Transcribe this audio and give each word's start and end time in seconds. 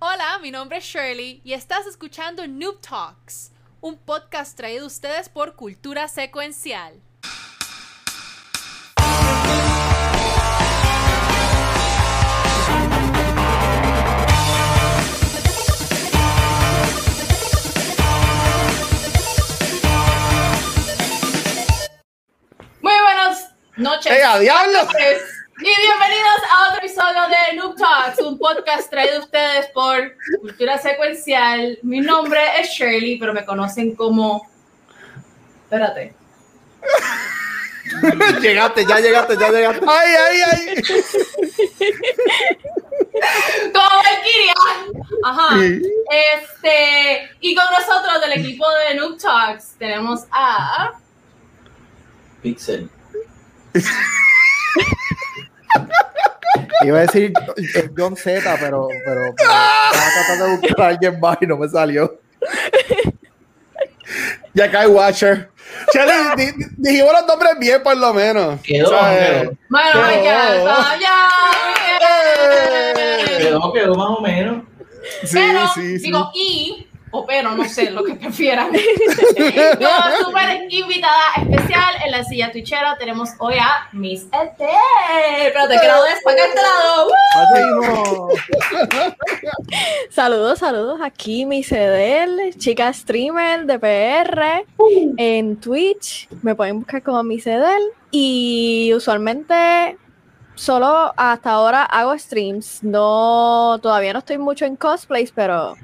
Hola, 0.00 0.38
mi 0.40 0.52
nombre 0.52 0.78
es 0.78 0.84
Shirley 0.84 1.40
y 1.42 1.54
estás 1.54 1.84
escuchando 1.84 2.46
Noob 2.46 2.80
Talks, 2.80 3.50
un 3.80 3.98
podcast 3.98 4.56
traído 4.56 4.84
a 4.84 4.86
ustedes 4.86 5.28
por 5.28 5.56
Cultura 5.56 6.06
Secuencial. 6.06 7.02
Muy 22.80 22.92
buenas 23.02 23.50
noches. 23.76 24.12
¡Eh, 24.12 24.22
a 24.22 24.38
diablo! 24.38 24.78
Y 25.60 25.64
bienvenidos 25.64 26.40
a 26.52 26.68
otro 26.68 26.78
episodio 26.78 27.20
de 27.26 27.56
Noob 27.56 27.74
Talks, 27.74 28.20
un 28.20 28.38
podcast 28.38 28.88
traído 28.88 29.16
a 29.16 29.24
ustedes 29.24 29.66
por 29.74 30.14
Cultura 30.40 30.78
Secuencial. 30.78 31.80
Mi 31.82 32.00
nombre 32.00 32.38
es 32.60 32.68
Shirley, 32.68 33.18
pero 33.18 33.34
me 33.34 33.44
conocen 33.44 33.96
como. 33.96 34.48
Espérate. 35.64 36.14
llegaste, 38.40 38.86
ya 38.86 39.00
llegaste, 39.00 39.36
ya 39.36 39.50
llegaste. 39.50 39.84
¡Ay, 39.88 40.14
ay, 40.28 40.40
ay! 40.52 40.82
Como 43.72 44.02
Valkyria. 44.02 44.54
Ajá. 45.24 45.56
Este. 45.58 47.30
Y 47.40 47.56
con 47.56 47.64
nosotros 47.64 48.20
del 48.20 48.40
equipo 48.40 48.64
de 48.70 48.94
Noob 48.94 49.18
Talks 49.18 49.74
tenemos 49.76 50.20
a. 50.30 50.92
Pixel. 52.42 52.88
Iba 56.82 56.98
a 56.98 57.02
decir 57.02 57.32
eh, 57.56 57.90
John 57.96 58.16
Z, 58.16 58.40
pero, 58.60 58.88
pero, 59.04 59.34
pero 59.36 59.50
estaba 59.50 60.12
tratando 60.14 60.44
de 60.44 60.50
buscar 60.56 60.80
a 60.80 60.88
alguien 60.88 61.20
más 61.20 61.38
y 61.40 61.46
no 61.46 61.56
me 61.56 61.68
salió. 61.68 62.20
Ya 64.54 64.70
cae 64.70 64.86
Watcher. 64.86 65.50
Chale, 65.92 66.12
di- 66.36 66.52
di- 66.52 66.64
dijimos 66.78 67.12
los 67.12 67.26
nombres 67.26 67.52
bien, 67.58 67.82
por 67.82 67.96
lo 67.96 68.14
menos. 68.14 68.60
Quedó, 68.62 68.90
quedó. 68.90 69.52
Bueno, 69.68 70.08
Quedó. 70.08 70.78
ya. 71.00 71.28
Quedó, 73.38 73.72
quedó 73.72 73.94
más 73.94 74.08
o 74.10 74.20
menos. 74.20 74.62
Sí, 75.24 75.28
pero, 75.38 75.68
sí, 75.74 75.98
sí. 75.98 76.04
digo, 76.06 76.30
y, 76.34 76.87
o 77.10 77.26
pero, 77.26 77.52
no 77.52 77.64
sé, 77.68 77.90
lo 77.90 78.04
que 78.04 78.14
prefieran. 78.20 78.72
Yo, 79.80 79.88
súper 80.24 80.66
invitada 80.68 81.34
especial 81.36 81.94
en 82.04 82.10
la 82.10 82.24
silla 82.24 82.50
twitchera, 82.52 82.96
tenemos 82.98 83.30
hoy 83.38 83.54
a 83.54 83.88
Miss 83.92 84.26
ET. 84.32 84.60
Espérate, 85.40 85.80
que 85.80 85.86
la 85.86 86.02
des 86.02 86.22
para 86.22 86.36
acá 86.36 86.42
a 86.42 86.48
este 86.48 86.62
lado. 86.62 87.08
¡Uh! 87.08 87.12
Así 87.40 87.62
no. 87.74 88.28
Saludos, 90.10 90.58
saludos. 90.58 91.00
Aquí 91.02 91.46
mi 91.46 91.62
CDL, 91.62 92.56
chica 92.58 92.92
streamer 92.92 93.66
de 93.66 93.78
PR 93.78 94.64
en 95.16 95.56
Twitch. 95.56 96.28
Me 96.42 96.54
pueden 96.54 96.80
buscar 96.80 97.02
como 97.02 97.22
mi 97.22 97.38
CDL. 97.40 97.92
Y 98.10 98.92
usualmente 98.94 99.98
solo 100.54 101.12
hasta 101.16 101.52
ahora 101.52 101.84
hago 101.84 102.18
streams. 102.18 102.82
No, 102.82 103.78
todavía 103.82 104.12
no 104.12 104.18
estoy 104.20 104.38
mucho 104.38 104.64
en 104.64 104.76
cosplays, 104.76 105.30
pero 105.32 105.76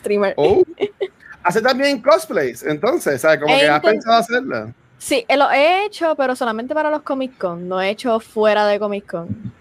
streamer. 0.00 0.34
Oh. 0.36 0.62
Hace 1.42 1.62
también 1.62 2.02
cosplays, 2.02 2.62
entonces, 2.62 3.20
¿sabes? 3.20 3.40
Como 3.40 3.56
que 3.56 3.66
has 3.66 3.80
pensado 3.80 4.18
hacerlo. 4.18 4.74
Sí, 4.98 5.24
eh, 5.26 5.36
lo 5.38 5.50
he 5.50 5.86
hecho, 5.86 6.14
pero 6.14 6.36
solamente 6.36 6.74
para 6.74 6.90
los 6.90 7.00
Comic 7.00 7.38
Con. 7.38 7.66
No 7.66 7.80
he 7.80 7.88
hecho 7.88 8.20
fuera 8.20 8.66
de 8.66 8.78
Comic 8.78 9.06
Con. 9.06 9.52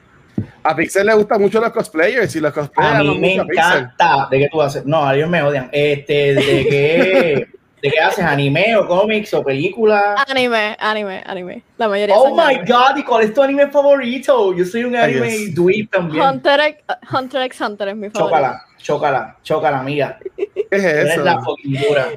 A 0.64 0.76
Pixel 0.76 1.06
le 1.06 1.14
gustan 1.14 1.40
mucho 1.42 1.62
los 1.62 1.72
cosplayers 1.72 2.36
y 2.36 2.42
los 2.42 2.54
cosplayers 2.54 3.00
A 3.00 3.04
mí 3.04 3.18
me 3.18 3.30
mucho 3.30 3.42
a 3.44 3.46
Pixel. 3.46 3.78
encanta. 3.78 4.28
¿De 4.30 4.40
qué 4.40 4.50
tú 4.52 4.62
haces? 4.62 4.86
No, 4.86 5.10
ellos 5.10 5.30
me 5.30 5.42
odian. 5.42 5.70
Este, 5.72 6.34
¿de 6.34 6.42
qué, 6.42 7.48
¿de 7.82 7.90
qué 7.92 8.00
haces? 8.00 8.24
¿Anime 8.26 8.76
o 8.76 8.88
cómics 8.88 9.34
o 9.34 9.44
películas? 9.44 10.22
Anime, 10.28 10.76
anime, 10.80 11.24
anime. 11.26 11.64
La 11.78 11.88
mayoría 11.88 12.16
Oh 12.16 12.36
my 12.36 12.42
anime. 12.56 12.66
god, 12.66 12.98
¿y 12.98 13.04
cuál 13.04 13.24
es 13.24 13.34
tu 13.34 13.42
anime 13.42 13.68
favorito? 13.68 14.54
Yo 14.54 14.66
soy 14.66 14.84
un 14.84 14.96
anime 14.96 15.28
Dios. 15.28 15.56
dweeb 15.56 15.90
también. 15.90 16.24
Hunter, 16.24 16.60
x- 16.60 16.84
Hunter 17.14 17.42
x 17.44 17.62
Hunter 17.62 17.88
es 17.90 17.96
mi 17.96 18.10
favorito. 18.10 18.30
Chócala, 18.38 18.66
chócala, 18.78 19.38
chócala, 19.44 19.80
amiga. 19.80 20.18
¿Qué 20.36 20.50
es 20.72 20.84
Eres 20.84 21.18
la 21.18 21.40
fucking 21.42 21.74
dura. 21.88 22.08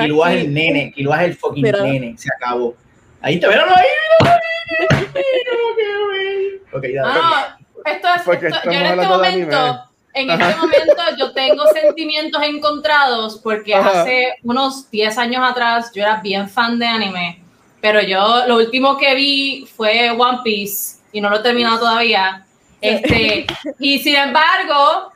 Kilua 0.00 0.32
es 0.34 0.44
el 0.44 0.54
nene, 0.54 0.92
Kilua 0.92 1.22
es 1.22 1.28
el 1.30 1.36
fucking 1.36 1.64
nene. 1.64 2.14
Se 2.16 2.28
acabó. 2.34 2.74
Ahí 3.20 3.40
te 3.40 3.48
míralo 3.48 3.72
ahí, 3.74 3.84
míralo 4.20 4.36
ahí. 4.36 5.06
Míralo, 5.14 5.76
bello. 5.76 6.58
Ok, 6.72 6.82
dale. 6.94 7.20
Ah, 7.22 7.56
esto 7.84 8.08
es, 8.32 8.42
esto- 8.42 8.70
yo 8.70 8.70
en 8.70 8.86
este 8.86 9.06
momento, 9.06 9.84
en 10.14 10.30
este 10.30 10.56
momento 10.56 11.02
yo 11.18 11.32
tengo 11.32 11.64
sentimientos 11.68 12.42
encontrados 12.42 13.38
porque 13.42 13.74
Ajá. 13.74 14.02
hace 14.02 14.34
unos 14.42 14.90
10 14.90 15.18
años 15.18 15.42
atrás 15.48 15.90
yo 15.94 16.02
era 16.02 16.16
bien 16.16 16.48
fan 16.48 16.78
de 16.78 16.86
anime, 16.86 17.42
pero 17.80 18.00
yo 18.00 18.46
lo 18.46 18.56
último 18.56 18.96
que 18.96 19.14
vi 19.14 19.68
fue 19.76 20.10
One 20.10 20.38
Piece 20.44 20.98
y 21.12 21.20
no 21.20 21.30
lo 21.30 21.36
he 21.36 21.42
terminado 21.42 21.80
todavía. 21.80 22.44
Este, 22.80 23.46
y 23.78 23.98
sin 24.00 24.14
embargo, 24.16 25.10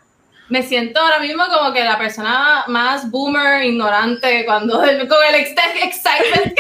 me 0.48 0.62
siento 0.62 1.00
ahora 1.00 1.18
mismo 1.18 1.44
como 1.52 1.72
que 1.72 1.84
la 1.84 1.98
persona 1.98 2.64
más 2.68 3.10
boomer, 3.10 3.64
ignorante, 3.64 4.44
cuando 4.46 4.78
con 4.80 5.18
el 5.28 5.34
ex- 5.34 5.54
excitement 5.82 6.54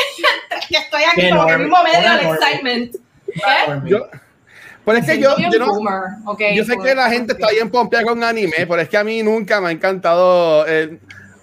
que 0.68 0.76
estoy 0.76 1.02
aquí, 1.04 1.30
como 1.30 1.46
que 1.46 1.52
el 1.54 1.58
mismo 1.60 1.82
medio 1.82 2.10
del 2.12 2.26
excitement. 2.26 2.96
¿Qué? 3.26 3.88
Yo, 3.90 4.06
pero 4.88 4.98
es 4.98 5.06
que 5.06 5.18
yo, 5.20 5.36
yo, 5.38 5.58
no- 5.58 5.66
boomer, 5.74 6.00
ok, 6.24 6.40
yo 6.54 6.64
sé 6.64 6.74
por- 6.74 6.84
que 6.84 6.94
la 6.94 7.08
gente 7.10 7.32
está 7.34 7.48
bien 7.50 7.70
pompeada 7.70 8.04
con 8.04 8.22
anime, 8.24 8.52
pero 8.68 8.80
es 8.80 8.88
que 8.88 8.96
a 8.96 9.04
mí 9.04 9.22
nunca 9.22 9.60
me 9.60 9.68
ha 9.68 9.70
encantado. 9.70 10.66
eh, 10.66 10.98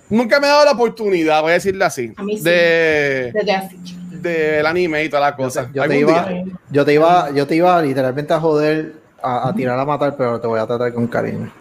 nunca 0.09 0.39
me 0.39 0.47
ha 0.47 0.51
dado 0.51 0.65
la 0.65 0.71
oportunidad, 0.71 1.41
voy 1.41 1.51
a 1.51 1.53
decirle 1.55 1.85
así, 1.85 2.11
A 2.17 2.23
mí 2.23 2.37
sí. 2.37 2.43
de, 2.43 3.31
de 4.11 4.29
del 4.29 4.65
anime 4.65 5.03
y 5.03 5.09
toda 5.09 5.21
la 5.29 5.35
cosa. 5.35 5.69
Yo 5.73 5.83
te, 5.87 5.99
iba, 5.99 6.25
día. 6.25 6.43
yo 6.71 6.85
te 6.85 6.93
iba, 6.93 7.29
yo 7.31 7.45
te 7.47 7.55
iba 7.55 7.81
literalmente 7.81 8.33
a 8.33 8.39
joder, 8.39 8.93
a, 9.21 9.49
a 9.49 9.53
tirar 9.55 9.77
a 9.79 9.85
matar, 9.85 10.15
pero 10.17 10.39
te 10.39 10.47
voy 10.47 10.59
a 10.59 10.65
tratar 10.65 10.93
con 10.93 11.07
cariño. 11.07 11.51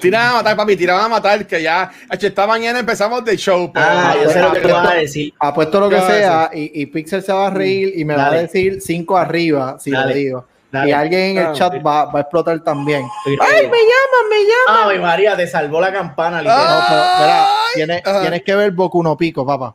Tira 0.00 0.30
a 0.30 0.32
matar, 0.34 0.56
papi, 0.56 0.76
tira 0.76 1.04
a 1.04 1.08
matar, 1.08 1.44
que 1.44 1.60
ya, 1.60 1.90
hecho, 2.12 2.28
esta 2.28 2.46
mañana 2.46 2.78
empezamos 2.78 3.24
de 3.24 3.36
show. 3.36 3.72
pero- 3.72 3.84
Ah, 3.88 4.14
yo 4.22 4.30
sé 4.30 4.40
lo 4.40 4.52
que 4.52 4.60
tú 4.60 4.68
vas 4.68 4.88
a 4.90 4.94
decir. 4.94 5.34
Apuesto 5.40 5.80
lo 5.80 5.88
que 5.88 5.96
¿Qué 5.96 6.00
va 6.00 6.06
a 6.06 6.10
sea 6.10 6.50
y, 6.54 6.82
y 6.82 6.86
Pixel 6.86 7.20
se 7.22 7.32
va 7.32 7.48
a 7.48 7.50
reír 7.50 7.92
y 7.96 8.04
me 8.04 8.14
va 8.14 8.28
a 8.28 8.34
decir 8.34 8.80
5 8.80 9.16
arriba 9.18 9.78
si 9.80 9.90
Dale. 9.90 10.10
lo 10.10 10.14
digo. 10.16 10.46
Dale. 10.72 10.88
Y 10.88 10.92
alguien 10.92 11.20
en 11.20 11.38
el 11.38 11.46
Ah, 11.48 11.52
chat 11.52 11.74
va, 11.86 12.06
va 12.06 12.18
a 12.20 12.22
explotar 12.22 12.58
también. 12.64 13.06
¡Ay, 13.26 13.36
me 13.36 13.78
llaman, 13.78 14.28
me 14.30 14.38
llaman! 14.42 14.88
Ay, 14.90 14.98
María, 14.98 15.36
te 15.36 15.46
salvó 15.46 15.80
la 15.82 15.92
campana, 15.92 16.38
literal. 16.40 16.64
No, 16.66 16.84
pero, 16.88 17.02
mira, 17.20 17.46
tienes, 17.74 18.06
Ajá. 18.06 18.20
tienes 18.22 18.42
que 18.42 18.54
ver 18.54 18.70
Boku 18.70 19.02
no 19.02 19.14
Pico, 19.16 19.44
papá. 19.46 19.74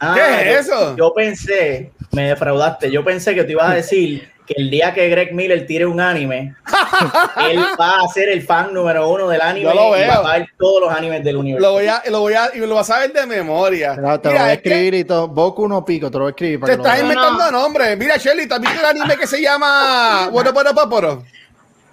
Ah, 0.00 0.14
¿Qué 0.14 0.58
es 0.58 0.66
yo- 0.66 0.72
eso? 0.74 0.96
Yo 0.96 1.12
pensé, 1.14 1.92
me 2.12 2.28
defraudaste, 2.30 2.90
yo 2.90 3.04
pensé 3.04 3.34
que 3.34 3.44
te 3.44 3.52
ibas 3.52 3.70
a 3.70 3.74
decir 3.74 4.30
que 4.48 4.54
el 4.56 4.70
día 4.70 4.94
que 4.94 5.08
Greg 5.10 5.34
Miller 5.34 5.66
tire 5.66 5.84
un 5.86 6.00
anime, 6.00 6.54
él 7.50 7.58
va 7.78 8.00
a 8.00 8.08
ser 8.08 8.30
el 8.30 8.42
fan 8.42 8.72
número 8.72 9.08
uno 9.08 9.28
del 9.28 9.40
anime 9.42 9.66
Yo 9.66 9.74
lo 9.74 9.96
y 9.96 10.00
veo. 10.00 10.22
va 10.22 10.34
a 10.34 10.38
ver 10.38 10.48
todos 10.58 10.80
los 10.80 10.90
animes 10.92 11.22
del 11.22 11.36
universo. 11.36 11.66
Lo 11.66 11.72
voy 11.74 11.86
a, 11.86 12.02
lo 12.08 12.20
voy 12.20 12.32
a, 12.34 12.50
y 12.54 12.58
lo 12.58 12.74
vas 12.74 12.88
a 12.90 13.00
ver 13.00 13.12
de 13.12 13.26
memoria. 13.26 13.94
Mira, 13.94 14.18
te 14.20 14.28
lo 14.28 14.34
voy 14.34 14.42
a 14.42 14.52
es 14.54 14.62
que 14.62 14.68
escribir 14.70 14.94
y 14.94 15.04
todo. 15.04 15.28
Boku 15.28 15.68
no 15.68 15.84
Pico, 15.84 16.10
te 16.10 16.16
lo 16.18 16.24
voy 16.24 16.30
a 16.30 16.30
escribir 16.30 16.56
Te 16.56 16.60
para 16.60 16.72
que 16.72 16.76
lo 16.78 16.84
estás 16.84 17.00
inventando 17.02 17.50
nombres. 17.52 17.98
Mira, 17.98 18.16
Shelly, 18.16 18.48
¿tú 18.48 18.54
has 18.54 18.60
visto 18.60 18.80
el 18.80 18.86
anime 18.86 19.16
que 19.16 19.26
se 19.26 19.42
llama 19.42 20.28
Bueno, 20.32 20.52
bueno, 20.52 20.74
Paporo? 20.74 21.22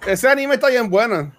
Ese 0.06 0.28
anime 0.28 0.54
está 0.54 0.68
bien 0.68 0.88
bueno. 0.88 1.32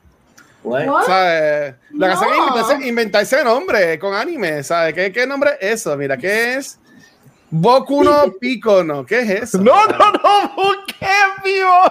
Bueno? 0.63 1.01
¿Sabes? 1.05 1.75
Lo 1.91 2.05
que 2.07 2.11
hacen 2.13 2.27
es 2.29 2.37
No. 2.37 2.47
inventarse, 2.47 2.87
inventarse 2.87 3.43
nombre 3.43 3.97
con 3.99 4.13
anime. 4.13 4.61
¿Sabes? 4.63 4.93
¿Qué, 4.93 5.11
¿Qué 5.11 5.25
nombre 5.25 5.51
es 5.61 5.73
eso? 5.81 5.95
Mira, 5.97 6.17
¿qué 6.17 6.55
es? 6.55 6.77
Boku 7.49 8.03
no 8.03 8.33
Pico, 8.39 8.83
¿no? 8.83 9.05
¿Qué 9.05 9.19
es 9.19 9.29
eso? 9.29 9.57
No, 9.59 9.85
no, 9.87 9.97
no, 9.97 10.51
busqué 10.55 11.07
vivo. 11.43 11.81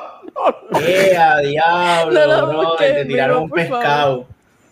¡Qué 0.78 1.16
a 1.16 1.38
diablo, 1.38 2.52
No 2.52 2.76
Te 2.76 3.04
tiraron 3.06 3.44
un 3.44 3.50
pescado. 3.50 4.26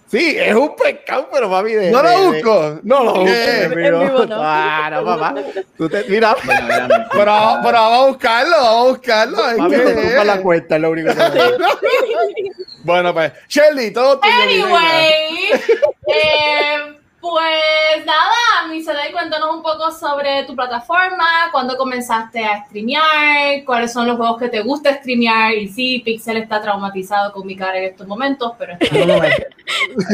Sí, 0.07 0.37
es 0.39 0.55
un 0.55 0.77
pescado, 0.77 1.29
pero 1.33 1.51
papi, 1.51 1.73
de, 1.73 1.91
No 1.91 2.03
no 2.03 2.09
lo 2.11 2.33
busco. 2.33 2.81
No 2.85 3.05
lo 3.05 3.13
busco. 3.15 3.27
Eh, 3.29 3.91
no. 4.29 4.37
Ah, 4.41 4.89
no, 4.93 5.05
papá. 5.05 5.35
Tú 5.77 5.89
te, 5.89 6.05
mira. 6.05 6.37
Pero, 6.45 7.09
pero 7.11 7.73
vamos 7.73 7.99
a 7.99 8.07
buscarlo, 8.09 8.57
vamos 8.57 8.77
a 8.77 8.89
buscarlo. 8.91 9.51
es 9.51 9.57
papi, 9.57 9.71
que- 9.75 9.83
te 9.83 10.25
la 10.25 10.41
cuenta, 10.41 10.77
es 10.77 10.83
lo 10.83 10.91
único 10.91 11.09
que 11.09 11.15
te 11.17 11.23
Bueno, 12.85 13.15
pues, 13.15 13.33
Shelly, 13.49 13.91
todo 13.93 14.21
tuyo. 14.21 14.33
Anyway, 14.43 15.51
eh, 16.07 16.99
pues 17.31 18.05
nada, 18.05 18.69
Misedel, 18.69 19.11
cuéntanos 19.11 19.49
un 19.55 19.63
poco 19.63 19.91
sobre 19.91 20.45
tu 20.45 20.55
plataforma, 20.55 21.49
cuándo 21.53 21.75
comenzaste 21.79 22.45
a 22.45 22.67
streamear, 22.67 23.65
cuáles 23.65 23.95
son 23.95 24.07
los 24.07 24.19
juegos 24.19 24.39
que 24.39 24.49
te 24.51 24.61
gusta 24.61 24.95
streamear, 24.97 25.55
y 25.55 25.69
sí, 25.69 26.03
Pixel 26.05 26.37
está 26.37 26.61
traumatizado 26.61 27.33
con 27.33 27.47
mi 27.47 27.57
cara 27.57 27.79
en 27.79 27.85
estos 27.85 28.07
momentos, 28.07 28.53
pero 28.59 28.75
está 28.79 28.95
No, 28.99 29.07
no, 29.07 29.25
es, 29.25 29.37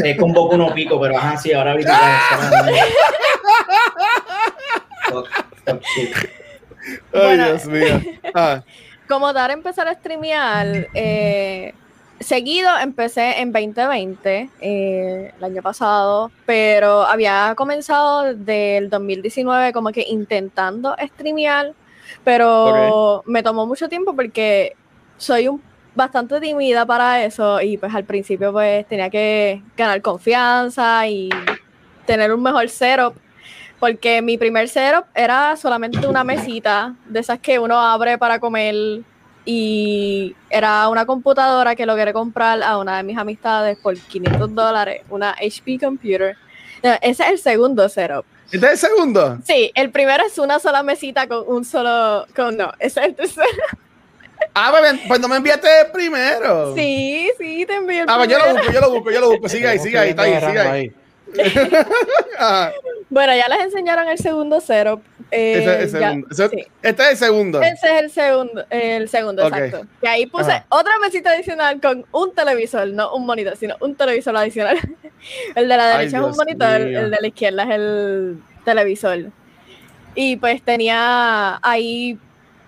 es 0.05 0.17
con 0.17 0.31
Boku 0.31 0.55
no 0.55 0.73
Pico, 0.73 1.01
pero 1.01 1.17
ajá, 1.17 1.35
sí, 1.35 1.51
ahora. 1.51 1.75
Fuck, 5.09 5.27
fuck 5.65 5.81
shit. 5.95 6.15
Ay, 6.15 6.99
Bueno. 7.11 7.45
Dios 7.45 7.65
mío. 7.65 8.01
Ah, 8.33 8.61
Como 9.09 9.33
dar 9.33 9.49
a 9.49 9.53
empezar 9.53 9.89
a 9.89 9.95
streamear, 9.95 10.87
eh, 10.93 11.73
seguido 12.21 12.69
empecé 12.81 13.41
en 13.41 13.51
2020, 13.51 14.49
eh, 14.61 15.33
el 15.37 15.43
año 15.43 15.61
pasado, 15.61 16.31
pero 16.45 17.03
había 17.03 17.53
comenzado 17.55 18.33
del 18.33 18.89
2019 18.89 19.73
como 19.73 19.91
que 19.91 20.05
intentando 20.07 20.95
streamear, 20.99 21.73
pero 22.23 23.23
me 23.25 23.43
tomó 23.43 23.65
mucho 23.65 23.89
tiempo 23.89 24.15
porque 24.15 24.75
soy 25.17 25.47
un, 25.47 25.61
bastante 25.95 26.39
tímida 26.39 26.85
para 26.85 27.23
eso 27.23 27.61
y 27.61 27.77
pues 27.77 27.93
al 27.93 28.05
principio 28.05 28.51
pues 28.51 28.87
tenía 28.87 29.09
que 29.09 29.61
ganar 29.75 30.01
confianza 30.01 31.07
y 31.07 31.29
tener 32.05 32.33
un 32.33 32.41
mejor 32.41 32.69
setup. 32.69 33.15
Porque 33.79 34.21
mi 34.21 34.37
primer 34.37 34.69
setup 34.69 35.05
era 35.15 35.55
solamente 35.55 36.05
una 36.05 36.23
mesita 36.23 36.93
de 37.05 37.19
esas 37.19 37.39
que 37.39 37.57
uno 37.57 37.79
abre 37.79 38.17
para 38.19 38.39
comer 38.39 39.01
y 39.45 40.35
era 40.49 40.87
una 40.89 41.05
computadora 41.05 41.75
que 41.75 41.85
logré 41.85 42.13
comprar 42.13 42.61
a 42.63 42.77
una 42.77 42.97
de 42.97 43.03
mis 43.03 43.17
amistades 43.17 43.77
por 43.77 43.97
500 43.97 44.53
dólares, 44.53 45.01
una 45.09 45.31
HP 45.31 45.79
computer. 45.79 46.35
No, 46.83 46.91
ese 47.01 47.23
es 47.23 47.29
el 47.29 47.39
segundo 47.39 47.87
setup. 47.89 48.25
¿Este 48.51 48.65
es 48.65 48.71
el 48.83 48.89
segundo? 48.89 49.37
Sí, 49.45 49.71
el 49.75 49.91
primero 49.91 50.23
es 50.25 50.37
una 50.37 50.59
sola 50.59 50.83
mesita 50.83 51.27
con 51.27 51.43
un 51.47 51.63
solo, 51.63 52.25
con 52.35 52.57
no, 52.57 52.71
ese 52.79 52.99
es 53.01 53.05
el 53.07 53.15
tercero. 53.15 53.47
Ah, 54.53 54.73
pues, 54.77 54.99
pues 55.07 55.19
no 55.19 55.27
me 55.27 55.37
enviaste 55.37 55.67
el 55.81 55.91
primero. 55.91 56.75
Sí, 56.75 57.31
sí, 57.39 57.65
te 57.65 57.75
envío 57.75 58.03
el 58.03 58.09
Ah, 58.09 58.15
pues 58.17 58.29
yo 58.29 58.37
lo 58.39 58.43
primero. 58.45 58.63
busco, 58.63 58.73
yo 58.73 58.81
lo 58.81 58.89
busco, 58.91 59.11
yo 59.11 59.21
lo 59.21 59.29
busco. 59.31 59.49
Sigue 59.49 59.67
ahí, 59.67 59.79
sigue 59.79 59.97
ahí, 59.97 60.09
está 60.09 60.23
ahí, 60.23 60.39
sigue 60.39 60.59
ahí. 60.59 60.91
Ah, 62.39 62.71
Bueno, 63.09 63.35
ya 63.35 63.47
les 63.49 63.59
enseñaron 63.61 64.07
el 64.07 64.17
segundo 64.17 64.59
setup. 64.61 65.01
Eh, 65.31 65.53
ese 65.53 65.83
es 65.83 65.93
el 65.93 65.99
ya- 66.01 66.07
segundo. 66.09 66.27
Ese- 66.31 66.49
sí. 66.49 66.67
Este 66.83 67.03
es 67.03 67.09
el 67.09 67.17
segundo. 67.17 67.61
Ese 67.61 67.71
es 67.95 68.01
el 68.03 68.11
segundo, 68.11 68.65
el 68.69 69.09
segundo, 69.09 69.45
Ok. 69.47 69.53
exacto. 69.55 69.87
Y 70.01 70.07
ahí 70.07 70.25
puse 70.27 70.51
Ajá. 70.51 70.65
otra 70.69 70.99
mesita 70.99 71.31
adicional 71.31 71.79
con 71.81 72.05
un 72.11 72.33
televisor, 72.33 72.87
no 72.89 73.13
un 73.15 73.25
monitor, 73.25 73.55
sino 73.57 73.75
un 73.79 73.95
televisor 73.95 74.35
adicional. 74.37 74.77
el 75.55 75.67
de 75.69 75.77
la 75.77 75.91
Ay, 75.91 75.97
derecha 75.99 76.17
es 76.17 76.23
un 76.23 76.35
monitor, 76.35 76.81
el 76.81 77.11
de 77.11 77.17
la 77.21 77.27
izquierda 77.27 77.63
es 77.63 77.69
el 77.71 78.43
televisor. 78.65 79.19
Y 80.15 80.35
pues 80.35 80.61
tenía 80.61 81.59
ahí, 81.61 82.19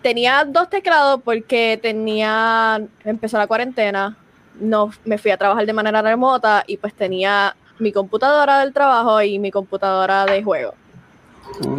tenía 0.01 0.45
dos 0.47 0.69
teclados 0.69 1.21
porque 1.23 1.77
tenía, 1.81 2.81
empezó 3.03 3.37
la 3.37 3.47
cuarentena, 3.47 4.15
no, 4.59 4.91
me 5.03 5.17
fui 5.17 5.31
a 5.31 5.37
trabajar 5.37 5.65
de 5.65 5.73
manera 5.73 6.01
remota 6.01 6.63
y 6.67 6.77
pues 6.77 6.93
tenía 6.93 7.55
mi 7.79 7.91
computadora 7.91 8.59
del 8.59 8.71
trabajo 8.71 9.21
y 9.21 9.39
mi 9.39 9.51
computadora 9.51 10.25
de 10.25 10.41
juego. 10.43 10.75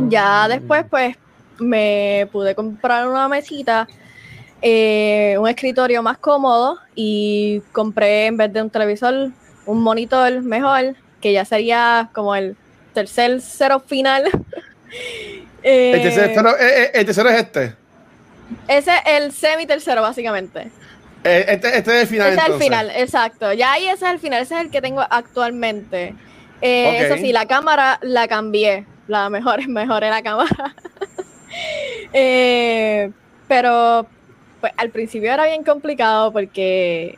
Ya 0.09 0.49
después, 0.49 0.85
pues, 0.89 1.17
me 1.59 2.29
pude 2.33 2.55
comprar 2.55 3.09
una 3.09 3.29
mesita, 3.29 3.87
eh, 4.63 5.37
un 5.39 5.49
escritorio 5.49 6.03
más 6.03 6.19
cómodo 6.19 6.79
y 6.95 7.61
compré 7.73 8.27
en 8.27 8.37
vez 8.37 8.53
de 8.53 8.63
un 8.63 8.71
televisor, 8.71 9.31
un 9.67 9.83
monitor 9.83 10.43
mejor, 10.43 10.97
que 11.21 11.33
ya 11.33 11.45
sería 11.45 12.11
como 12.13 12.35
el 12.35 12.57
tercer 12.93 13.41
cero 13.41 13.83
final. 13.85 14.25
Eh, 15.67 15.93
El 15.95 16.03
tercero, 16.03 16.51
eh, 16.59 16.83
eh, 16.83 16.91
el 16.93 17.07
tercero 17.07 17.31
es 17.31 17.37
este. 17.41 17.75
ese 18.69 18.93
es 18.95 19.03
el 19.07 19.33
semi 19.33 19.67
tercero, 19.67 20.03
básicamente. 20.03 20.71
Eh, 21.25 21.47
Este, 21.49 21.79
este 21.79 21.97
es 21.97 22.03
el 22.03 22.07
final. 22.07 22.29
Ese 22.33 22.41
es 22.43 22.49
el 22.49 22.55
final, 22.63 22.91
exacto. 22.95 23.53
Ya 23.55 23.73
ahí 23.73 23.87
ese 23.87 24.05
es 24.05 24.13
el 24.13 24.19
final, 24.21 24.43
ese 24.43 24.55
es 24.55 24.61
el 24.61 24.71
que 24.71 24.83
tengo 24.83 25.01
actualmente. 25.01 26.15
Eso 26.61 27.17
sí, 27.17 27.33
la 27.33 27.47
cámara 27.47 27.99
la 28.03 28.29
cambié. 28.29 28.87
La 29.09 29.29
mejor, 29.31 29.67
mejoré 29.69 30.11
la 30.11 30.23
cámara. 30.23 30.75
Eh, 32.13 33.13
pero 33.47 34.07
pues, 34.61 34.73
al 34.77 34.91
principio 34.91 35.33
era 35.33 35.47
bien 35.47 35.63
complicado 35.63 36.33
porque 36.33 37.17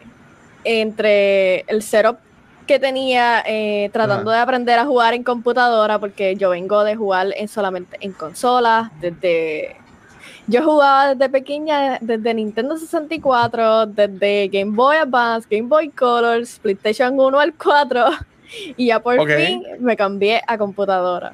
entre 0.64 1.60
el 1.68 1.82
setup 1.82 2.18
que 2.66 2.78
tenía 2.78 3.42
eh, 3.46 3.88
tratando 3.92 4.30
de 4.30 4.38
aprender 4.38 4.78
a 4.78 4.84
jugar 4.84 5.14
en 5.14 5.22
computadora, 5.22 5.98
porque 5.98 6.36
yo 6.36 6.50
vengo 6.50 6.82
de 6.84 6.96
jugar 6.96 7.28
en 7.36 7.48
solamente 7.48 7.96
en 8.00 8.12
consolas, 8.12 8.90
desde 9.00 9.76
yo 10.48 10.64
jugaba 10.64 11.14
desde 11.14 11.28
pequeña, 11.28 11.98
desde 12.00 12.34
Nintendo 12.34 12.76
64, 12.76 13.86
desde 13.86 14.48
Game 14.48 14.72
Boy 14.76 14.96
Advance, 14.96 15.46
Game 15.50 15.68
Boy 15.68 15.90
Color, 15.90 16.42
PlayStation 16.62 17.18
1 17.18 17.38
al 17.40 17.54
4, 17.54 18.04
y 18.76 18.86
ya 18.86 19.00
por 19.00 19.24
fin 19.30 19.62
me 19.80 19.96
cambié 19.96 20.42
a 20.46 20.58
computadora. 20.58 21.32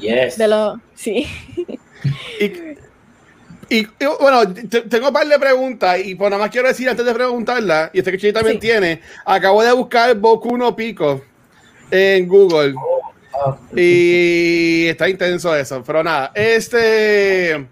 Yes. 0.00 0.36
De 0.38 0.48
lo, 0.48 0.80
sí. 0.94 1.26
Y, 2.40 2.44
y, 3.70 3.78
y, 3.78 3.86
bueno, 4.20 4.52
te- 4.52 4.82
tengo 4.82 5.08
un 5.08 5.12
par 5.14 5.26
de 5.26 5.38
preguntas 5.38 5.98
y 6.04 6.14
pues 6.14 6.30
nada 6.30 6.42
más 6.42 6.50
quiero 6.50 6.68
decir 6.68 6.88
antes 6.88 7.04
de 7.06 7.14
preguntarla, 7.14 7.90
y 7.94 7.98
este 7.98 8.10
que 8.12 8.18
Chidi 8.18 8.32
también 8.32 8.56
Sí. 8.56 8.60
tiene, 8.68 9.00
acabo 9.24 9.62
de 9.62 9.72
buscar 9.72 10.14
Boku 10.16 10.56
no 10.56 10.74
Pico 10.76 11.22
en 11.90 12.28
Google 12.28 12.74
Ah, 13.36 13.56
y 13.74 14.86
está 14.86 15.08
intenso 15.08 15.56
eso, 15.56 15.82
pero 15.84 16.04
nada, 16.04 16.30
este... 16.34 17.66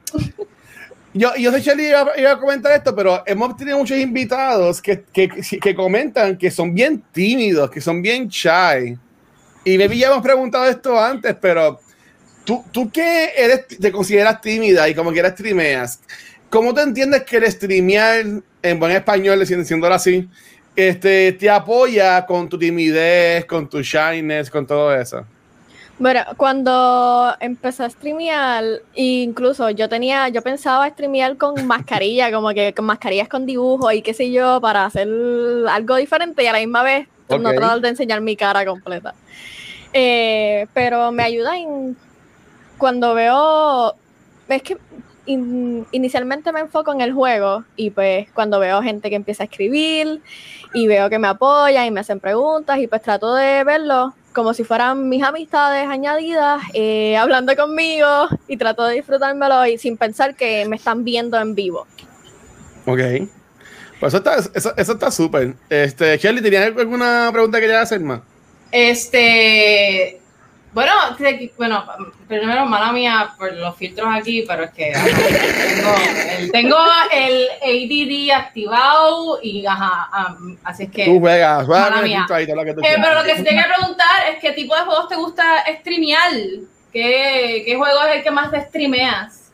Yo, 1.15 1.31
yo 1.37 1.53
sé 1.53 1.59
que 1.59 1.63
Shelly 1.63 1.89
iba, 1.89 2.11
iba 2.17 2.33
a 2.33 2.39
comentar 2.41 2.73
esto, 2.73 2.97
pero 2.97 3.23
hemos 3.27 3.55
tenido 3.55 3.77
muchos 3.77 3.99
invitados 3.99 4.81
que, 4.81 5.05
que, 5.13 5.29
que 5.29 5.75
comentan 5.75 6.39
que 6.39 6.51
son 6.51 6.75
bien 6.75 7.05
tímidos, 7.13 7.71
que 7.71 7.83
son 7.83 8.01
bien 8.01 8.29
shy. 8.29 8.97
Y 9.63 9.77
Baby 9.77 9.99
ya 9.99 10.07
hemos 10.09 10.23
preguntado 10.23 10.65
esto 10.65 10.99
antes, 10.99 11.37
pero 11.39 11.79
tú, 12.45 12.65
tú 12.73 12.91
que 12.91 13.33
eres, 13.37 13.67
te 13.67 13.93
consideras 13.93 14.41
tímida 14.41 14.89
y 14.89 14.95
como 14.95 15.13
quieras 15.13 15.33
streameas, 15.33 16.01
¿cómo 16.51 16.75
te 16.75 16.83
entiendes 16.83 17.23
que 17.25 17.37
el 17.39 17.51
streamear 17.51 18.25
en 18.63 18.81
buen 18.81 18.93
español, 18.93 19.45
diciéndolo 19.45 19.95
así, 19.95 20.29
este, 20.75 21.33
te 21.33 21.51
apoya 21.51 22.25
con 22.27 22.49
tu 22.49 22.59
timidez, 22.59 23.45
con 23.45 23.69
tu 23.69 23.81
shyness, 23.81 24.51
con 24.51 24.67
todo 24.67 24.95
eso? 24.95 25.25
Bueno, 25.99 26.21
cuando 26.37 27.35
empecé 27.39 27.85
a 27.85 27.91
streamear, 27.91 28.65
incluso 28.95 29.71
yo 29.71 29.89
tenía, 29.89 30.29
yo 30.31 30.43
pensaba 30.43 30.89
streamear 30.89 31.37
con 31.37 31.67
mascarilla, 31.67 32.33
como 32.33 32.51
que 32.51 32.73
con 32.75 32.87
mascarillas 32.87 33.29
con 33.29 33.47
dibujo 33.47 33.93
y 33.93 34.03
qué 34.03 34.15
sé 34.15 34.33
yo, 34.33 34.61
para 34.61 34.85
hacer 34.85 35.09
algo 35.69 35.97
diferente 35.97 36.43
y 36.43 36.47
a 36.47 36.53
la 36.53 36.59
misma 36.59 36.83
vez 36.83 37.09
no 37.29 37.51
tratar 37.51 37.81
de 37.81 37.89
enseñar 37.89 38.21
mi 38.21 38.37
cara 38.37 38.65
completa. 38.67 39.15
Eh, 39.93 40.67
pero 40.75 41.13
me 41.13 41.23
ayuda 41.23 41.57
en 41.57 41.97
cuando 42.83 43.15
veo, 43.15 43.95
es 44.49 44.61
que 44.61 44.77
in- 45.27 45.87
inicialmente 45.93 46.51
me 46.51 46.59
enfoco 46.59 46.93
en 46.93 47.01
el 47.01 47.13
juego 47.13 47.63
y 47.77 47.91
pues 47.91 48.29
cuando 48.33 48.59
veo 48.59 48.83
gente 48.83 49.09
que 49.09 49.15
empieza 49.15 49.45
a 49.45 49.47
escribir 49.47 50.21
y 50.75 50.89
veo 50.89 51.09
que 51.09 51.21
me 51.21 51.29
apoyan 51.29 51.87
y 51.87 51.93
me 51.93 52.01
hacen 52.01 52.19
preguntas 52.19 52.81
y 52.81 52.89
pues 52.89 53.01
trato 53.01 53.37
de 53.37 53.63
verlo 53.63 54.15
como 54.33 54.53
si 54.53 54.65
fueran 54.65 55.09
mis 55.09 55.23
amistades 55.23 55.87
añadidas, 55.87 56.61
eh, 56.75 57.17
hablando 57.17 57.55
conmigo 57.55 58.27
y 58.49 58.57
trato 58.57 58.85
de 58.85 58.97
disfrutármelo 58.97 59.65
y 59.65 59.79
sin 59.79 59.97
pensar 59.97 60.35
que 60.35 60.67
me 60.67 60.75
están 60.75 61.05
viendo 61.05 61.39
en 61.39 61.55
vivo. 61.55 61.87
Ok. 62.85 62.99
Pues 64.01 64.13
eso 64.13 64.17
está 64.17 64.37
eso, 64.59 64.73
eso 64.77 64.93
está 64.95 65.13
súper. 65.13 65.55
Este, 65.71 66.19
Shelly, 66.19 66.43
¿tenías 66.43 66.77
alguna 66.77 67.29
pregunta 67.33 67.59
que 67.59 67.67
querías 67.67 67.83
hacer 67.83 68.01
más? 68.01 68.23
Este, 68.73 70.19
bueno, 70.73 70.93
bueno, 71.59 71.85
primero 72.29 72.65
mala 72.67 72.93
mía 72.93 73.35
por 73.39 73.53
los 73.53 73.77
filtros 73.77 74.09
aquí, 74.13 74.45
pero 74.47 74.65
es 74.65 74.71
que 74.71 74.93
ajá, 74.95 75.05
tengo, 75.07 75.95
el, 76.39 76.51
tengo 76.51 76.77
el 77.13 77.49
ADD 77.63 78.31
activado 78.41 79.39
y 79.43 79.67
ajá, 79.67 80.09
am, 80.13 80.57
así 80.65 80.85
es 80.85 80.91
que. 80.91 81.05
Tú 81.05 81.21
juegas, 81.21 81.69
mala 81.69 82.03
mía. 82.03 82.27
ahí, 82.31 82.47
lo 82.47 82.65
que 82.65 82.75
tú 82.75 82.81
Eh, 82.81 82.97
pero 83.01 83.15
lo 83.15 83.23
que 83.25 83.37
sí 83.37 83.43
te 83.45 83.51
quería 83.51 83.69
preguntar 83.77 84.09
es 84.33 84.41
qué 84.41 84.53
tipo 84.53 84.75
de 84.75 84.83
juegos 84.83 85.09
te 85.09 85.17
gusta 85.17 85.45
streamear. 85.81 86.31
¿Qué, 86.93 87.63
qué 87.65 87.77
juego 87.77 88.03
es 88.09 88.17
el 88.17 88.23
que 88.23 88.31
más 88.31 88.51
te 88.51 88.61
streameas? 88.63 89.51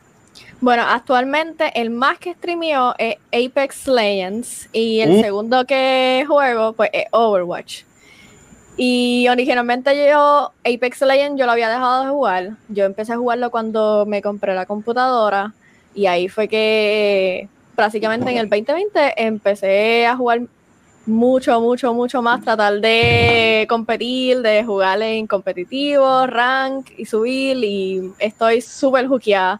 Bueno, 0.61 0.83
actualmente 0.85 1.71
el 1.73 1.89
más 1.89 2.17
que 2.19 2.33
streameo 2.33 2.93
es 2.97 3.15
Apex 3.31 3.87
Legends 3.87 4.67
y 4.73 4.99
el 4.99 5.11
Uh. 5.11 5.21
segundo 5.21 5.65
que 5.65 6.25
juego 6.27 6.73
pues 6.73 6.89
es 6.91 7.05
Overwatch. 7.11 7.83
Y 8.81 9.27
originalmente 9.27 10.07
yo 10.09 10.53
Apex 10.59 11.01
Legends 11.01 11.37
yo 11.37 11.45
lo 11.45 11.51
había 11.51 11.67
dejado 11.67 12.05
de 12.05 12.11
jugar. 12.11 12.51
Yo 12.69 12.85
empecé 12.85 13.11
a 13.11 13.17
jugarlo 13.17 13.51
cuando 13.51 14.05
me 14.05 14.21
compré 14.21 14.55
la 14.55 14.65
computadora 14.65 15.53
y 15.93 16.05
ahí 16.05 16.29
fue 16.29 16.47
que 16.47 17.49
prácticamente 17.75 18.31
en 18.31 18.37
el 18.37 18.47
2020 18.49 19.21
empecé 19.21 20.07
a 20.07 20.15
jugar 20.15 20.43
mucho, 21.05 21.59
mucho, 21.59 21.93
mucho 21.93 22.21
más, 22.21 22.41
tratar 22.41 22.79
de 22.79 23.65
competir, 23.67 24.41
de 24.41 24.63
jugar 24.63 25.01
en 25.01 25.27
competitivo, 25.27 26.25
rank 26.25 26.91
y 26.97 27.03
subir 27.03 27.57
y 27.61 28.13
estoy 28.17 28.61
súper 28.61 29.07
juqueada. 29.07 29.59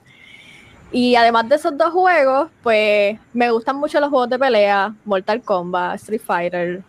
Y 0.94 1.16
además 1.16 1.50
de 1.50 1.56
esos 1.56 1.78
dos 1.78 1.92
juegos, 1.92 2.50
pues 2.64 3.20
me 3.34 3.52
gustan 3.52 3.76
mucho 3.76 4.00
los 4.00 4.12
juegos 4.12 4.30
de 4.30 4.40
pelea, 4.40 4.96
Mortal 5.04 5.42
Kombat, 5.42 5.96
Street 5.96 6.22
Fighter, 6.26 6.84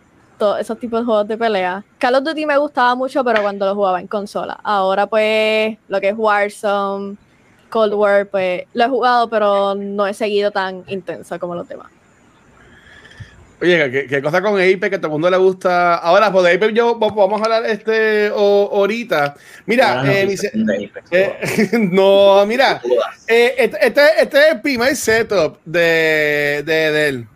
esos 0.59 0.79
tipos 0.79 1.01
de 1.01 1.05
juegos 1.05 1.27
de 1.27 1.37
pelea. 1.37 1.83
Call 1.97 2.15
of 2.15 2.23
Duty 2.23 2.45
me 2.45 2.57
gustaba 2.57 2.95
mucho, 2.95 3.23
pero 3.23 3.41
cuando 3.41 3.65
lo 3.65 3.75
jugaba 3.75 3.99
en 3.99 4.07
consola. 4.07 4.59
Ahora 4.63 5.07
pues 5.07 5.77
lo 5.87 6.01
que 6.01 6.09
es 6.09 6.15
Warzone, 6.17 7.17
Cold 7.69 7.93
War, 7.93 8.27
pues 8.27 8.63
lo 8.73 8.83
he 8.83 8.87
jugado, 8.87 9.29
pero 9.29 9.75
no 9.75 10.05
he 10.05 10.13
seguido 10.13 10.51
tan 10.51 10.83
intenso 10.87 11.39
como 11.39 11.55
los 11.55 11.67
demás. 11.67 11.87
Oye, 13.61 13.91
¿qué, 13.91 14.07
qué 14.07 14.21
cosa 14.23 14.41
con 14.41 14.55
Ape 14.55 14.89
que 14.89 14.95
a 14.95 14.97
todo 14.97 15.07
el 15.07 15.11
mundo 15.11 15.29
le 15.29 15.37
gusta. 15.37 15.95
Ahora, 15.95 16.31
pues 16.31 16.45
de 16.45 16.53
Ape 16.53 16.73
yo 16.73 16.97
vamos 16.97 17.39
a 17.39 17.43
hablar 17.43 17.65
este 17.67 18.31
o, 18.33 18.69
ahorita. 18.73 19.35
Mira, 19.67 20.03
eh, 20.11 20.35
en 20.53 20.63
Apex, 20.71 21.11
eh, 21.11 21.69
no, 21.79 22.43
mira, 22.47 22.81
eh, 23.27 23.53
este, 23.59 23.85
este, 23.85 24.01
este 24.19 24.39
es 24.39 24.53
el 24.53 24.61
primer 24.61 24.95
setup 24.95 25.59
de, 25.63 26.63
de, 26.65 26.91
de 26.91 27.07
él. 27.07 27.27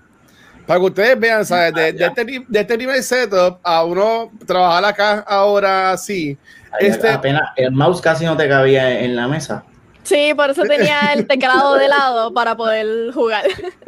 Para 0.65 0.79
que 0.79 0.85
ustedes 0.85 1.19
vean, 1.19 1.45
¿sabes? 1.45 1.73
De, 1.73 1.93
de 1.93 2.05
este, 2.05 2.25
de 2.47 2.59
este 2.59 2.75
primer 2.75 3.01
setup 3.03 3.59
a 3.63 3.83
uno 3.83 4.31
trabajar 4.45 4.85
acá 4.85 5.19
ahora 5.27 5.95
sí. 5.97 6.37
Este- 6.79 7.09
apenas 7.09 7.43
el 7.55 7.71
mouse 7.71 8.01
casi 8.01 8.25
no 8.25 8.35
te 8.35 8.47
cabía 8.49 8.99
en 9.01 9.15
la 9.15 9.27
mesa. 9.27 9.63
Sí, 10.03 10.33
por 10.35 10.51
eso 10.51 10.61
tenía 10.63 11.13
el 11.15 11.25
teclado 11.25 11.75
de 11.75 11.87
lado 11.87 12.33
para 12.33 12.55
poder 12.55 13.11
jugar. 13.13 13.43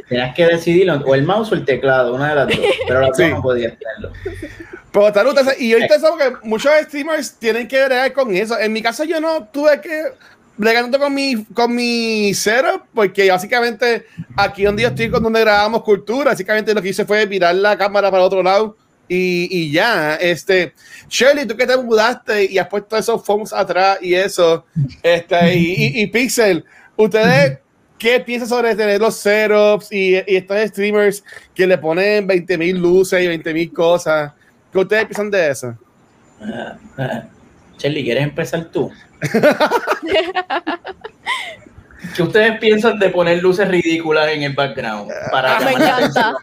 Tenías 0.10 0.34
que 0.36 0.46
decidirlo, 0.48 0.96
o 1.06 1.14
el 1.14 1.24
mouse 1.24 1.52
o 1.52 1.56
el 1.56 1.64
teclado, 1.66 2.16
una 2.16 2.30
de 2.30 2.36
las 2.36 2.48
dos. 2.48 2.58
Pero 2.88 3.02
las 3.02 3.18
Sí. 3.18 3.28
no 3.30 3.42
podías 3.42 3.74
tenerlo. 3.78 4.12
Pero 4.92 5.12
tal, 5.14 5.28
ustedes- 5.28 5.62
y 5.62 5.74
ahorita 5.74 5.96
eso 5.96 6.18
que 6.18 6.34
muchos 6.48 6.72
streamers 6.84 7.34
tienen 7.38 7.68
que 7.68 7.84
bregar 7.86 8.14
con 8.14 8.36
eso. 8.36 8.58
En 8.58 8.74
mi 8.74 8.82
caso 8.82 9.04
yo 9.04 9.20
no 9.22 9.44
tuve 9.46 9.80
que 9.82 10.04
bregar 10.58 10.84
tanto 10.84 11.00
con 11.00 11.14
mi, 11.14 11.46
con 11.54 11.74
mi 11.74 12.34
setup, 12.34 12.84
porque 12.94 13.30
básicamente 13.30 14.06
aquí 14.36 14.64
donde 14.64 14.82
yo 14.84 14.90
estoy, 14.90 15.10
con 15.10 15.22
donde 15.24 15.40
grabamos 15.42 15.84
cultura, 15.84 16.32
básicamente 16.32 16.74
lo 16.74 16.82
que 16.82 16.90
hice 16.90 17.06
fue 17.06 17.26
virar 17.26 17.56
la 17.56 17.78
cámara 17.78 18.10
para 18.12 18.24
otro 18.24 18.42
lado 18.44 18.76
y, 19.08 19.48
y 19.52 19.72
ya. 19.72 20.16
Este, 20.16 20.74
Shirley, 21.10 21.46
tú 21.46 21.56
que 21.56 21.66
te 21.68 21.78
mudaste 21.78 22.46
y 22.52 22.58
has 22.58 22.68
puesto 22.68 22.98
esos 22.98 23.24
phones 23.26 23.54
atrás 23.54 24.00
y 24.02 24.14
eso, 24.16 24.66
este, 25.04 25.56
y, 25.56 25.74
y- 25.86 26.02
y 26.02 26.08
Pixel, 26.08 26.66
ustedes... 26.96 27.60
¿Qué 28.00 28.20
piensas 28.20 28.50
sobre 28.50 28.76
tener 28.76 29.02
los 29.02 29.16
setups 29.16 29.92
y, 29.92 30.12
y 30.28 30.36
estos 30.36 30.56
streamers 30.70 31.24
que 31.56 31.66
le 31.66 31.80
ponen 31.80 32.28
20.000 32.28 32.78
luces 32.78 33.20
y 33.24 33.26
20.000 33.26 33.74
cosas? 33.74 34.34
¿Qué 34.72 34.78
ustedes 34.78 35.06
piensan 35.06 35.32
de 35.32 35.50
eso? 35.50 35.74
Shelly, 37.78 38.04
¿quieres 38.04 38.24
empezar 38.24 38.66
tú? 38.66 38.92
¿Qué 42.16 42.24
ustedes 42.24 42.58
piensan 42.60 42.98
de 43.00 43.10
poner 43.10 43.42
luces 43.44 43.68
ridículas 43.68 44.30
en 44.30 44.44
el 44.44 44.54
background? 44.54 45.12
Para 45.32 45.58
Ah, 45.58 45.60
Me 45.62 45.72
encanta, 45.72 45.96
atención? 45.98 46.36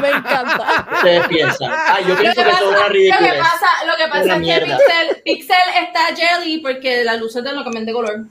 me 0.00 0.08
encanta. 0.10 0.86
¿Qué 0.88 0.94
ustedes 0.96 1.28
piensan? 1.28 1.70
Ah, 1.72 1.98
yo 2.00 2.08
Lo 2.08 2.16
que, 2.16 2.22
pienso 2.22 2.42
que 2.42 2.48
pasa, 2.50 2.58
eso 2.60 2.70
es 2.70 2.76
una 2.76 2.88
lo 2.88 2.92
que 2.92 3.38
pasa, 3.38 3.66
lo 3.86 3.96
que 3.96 4.08
pasa 4.08 4.36
es 4.36 4.42
que. 4.42 4.66
Pixel, 4.66 5.22
Pixel 5.24 5.68
está 5.86 6.00
jelly 6.16 6.58
porque 6.58 7.04
las 7.04 7.18
luces 7.20 7.42
de 7.44 7.52
lo 7.52 7.62
cambian 7.62 7.86
de 7.86 7.92
color. 7.92 8.24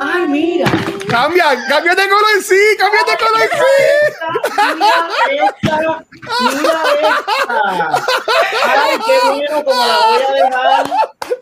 Ay, 0.00 0.22
mira. 0.28 0.70
¡Cambia! 1.08 1.44
¡Cambia 1.68 1.94
de 1.94 2.08
color! 2.08 2.42
¡Sí! 2.42 2.56
¡Cambia 2.78 3.00
de 3.10 3.16
color! 3.24 3.50
¡Sí! 3.52 4.68
Mira 4.74 5.44
esta. 5.62 6.04
Mira 6.52 6.82
esta. 7.00 8.02
Ay, 8.64 8.98
qué 9.06 9.16
bueno, 9.28 9.64
como 9.64 9.86
la 9.86 9.96
voy 10.06 10.22
a 10.22 10.32
dejar. 10.44 10.84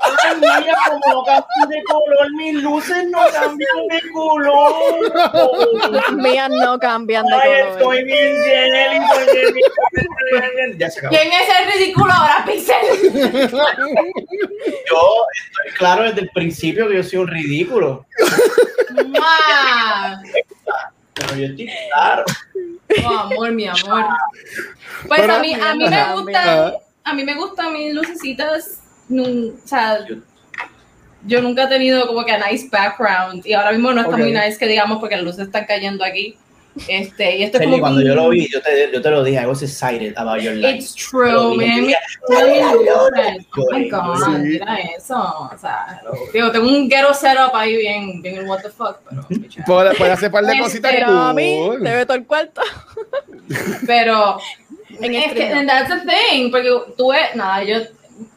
Ay, 0.00 0.36
mira 0.40 0.74
como 0.88 1.00
no 1.14 1.24
cambian 1.24 1.68
de 1.68 1.82
color. 1.84 2.32
Mis 2.36 2.54
luces 2.62 3.04
no 3.08 3.18
cambian 3.32 3.88
de 3.88 4.00
color. 4.12 5.90
Las 5.90 6.12
mías 6.12 6.50
no 6.50 6.78
cambian 6.78 7.24
de 7.26 7.34
Ay, 7.34 7.40
color. 7.40 7.68
estoy 7.72 8.04
bien 8.04 8.36
jelly. 8.44 8.96
estoy 9.04 9.52
bien- 9.52 10.78
Ya 10.78 10.90
se 10.90 10.98
acabó. 11.00 11.14
¿Quién 11.16 11.32
es 11.32 11.48
el 11.48 11.72
ridículo 11.72 12.12
ahora, 12.12 12.44
Pixel? 12.46 12.76
Yo 13.52 15.00
estoy 15.46 15.72
claro 15.78 16.02
desde 16.04 16.20
el 16.22 16.30
principio 16.30 16.88
que 16.88 16.96
yo 16.96 17.02
soy 17.02 17.18
un 17.20 17.28
ridículo. 17.28 18.06
Ma. 19.06 20.20
Pero 21.14 21.36
yo 21.36 21.46
estoy 21.46 21.70
claro. 21.92 22.24
Oh, 23.04 23.08
amor, 23.18 23.52
mi 23.52 23.66
amor. 23.66 24.04
Pues 25.08 25.20
Pero- 25.20 25.34
a 25.34 25.38
mí, 25.40 25.54
a 25.54 25.74
mí 25.74 25.88
me 25.88 26.12
gustan, 26.14 26.72
a 27.04 27.14
mí 27.14 27.24
me 27.24 27.34
gustan 27.34 27.72
mis 27.72 27.94
lucecitas. 27.94 28.78
nun- 29.08 29.58
o 29.62 29.66
sea, 29.68 30.06
yo 31.26 31.42
nunca 31.42 31.64
he 31.64 31.68
tenido 31.68 32.06
como 32.06 32.24
que 32.24 32.32
a 32.32 32.46
nice 32.48 32.68
background 32.70 33.44
y 33.46 33.52
ahora 33.52 33.72
mismo 33.72 33.92
no 33.92 34.00
está 34.02 34.16
muy 34.16 34.32
nice 34.32 34.56
que 34.58 34.66
digamos 34.66 34.98
porque 35.00 35.16
las 35.16 35.24
luces 35.24 35.46
están 35.46 35.66
cayendo 35.66 36.04
aquí. 36.04 36.36
Este, 36.88 37.36
y 37.36 37.42
esto 37.42 37.58
es 37.58 37.64
Shelly, 37.64 37.70
como 37.72 37.80
cuando 37.82 38.00
que- 38.00 38.06
yo 38.08 38.14
lo 38.14 38.28
vi, 38.30 38.48
yo 38.50 38.62
te, 38.62 38.90
yo 38.92 39.02
te 39.02 39.10
lo 39.10 39.22
dije, 39.22 39.42
I 39.42 39.46
was 39.46 39.62
excited 39.62 40.14
about 40.16 40.40
your 40.40 40.54
life. 40.54 40.78
It's 40.78 40.94
true, 40.94 41.30
Lo 41.30 41.54
man. 41.54 41.92
Oh 42.28 43.08
my 43.72 43.88
God, 43.90 44.16
Sí. 44.24 44.30
mira 44.38 44.76
eso. 44.96 45.14
O 45.52 45.58
sea, 45.60 46.00
digo, 46.32 46.50
tengo 46.50 46.66
un 46.68 46.88
ghetto 46.88 47.12
setup 47.12 47.54
ahí 47.54 47.76
bien, 47.76 48.22
bien 48.22 48.48
what 48.48 48.62
the 48.62 48.70
fuck, 48.70 48.98
pero, 49.08 49.26
Puede, 49.66 49.94
puede 49.96 50.12
hacer 50.12 50.28
un 50.28 50.32
par 50.32 50.44
de 50.46 50.52
Este, 50.52 50.62
cositas 50.64 50.92
Pero 50.92 51.08
a 51.10 51.34
mí, 51.34 51.58
cool. 51.66 51.82
te 51.82 51.94
ve 51.94 52.06
todo 52.06 52.16
el 52.16 52.24
cuarto. 52.26 52.62
pero 53.86 54.38
En 55.00 55.14
es 55.14 55.26
el 55.26 55.34
que 55.34 55.42
stream. 55.48 55.66
that's 55.66 55.88
the 55.88 56.00
thing, 56.10 56.50
porque 56.50 56.68
tuve, 56.96 57.18
nada, 57.34 57.62
yo, 57.64 57.76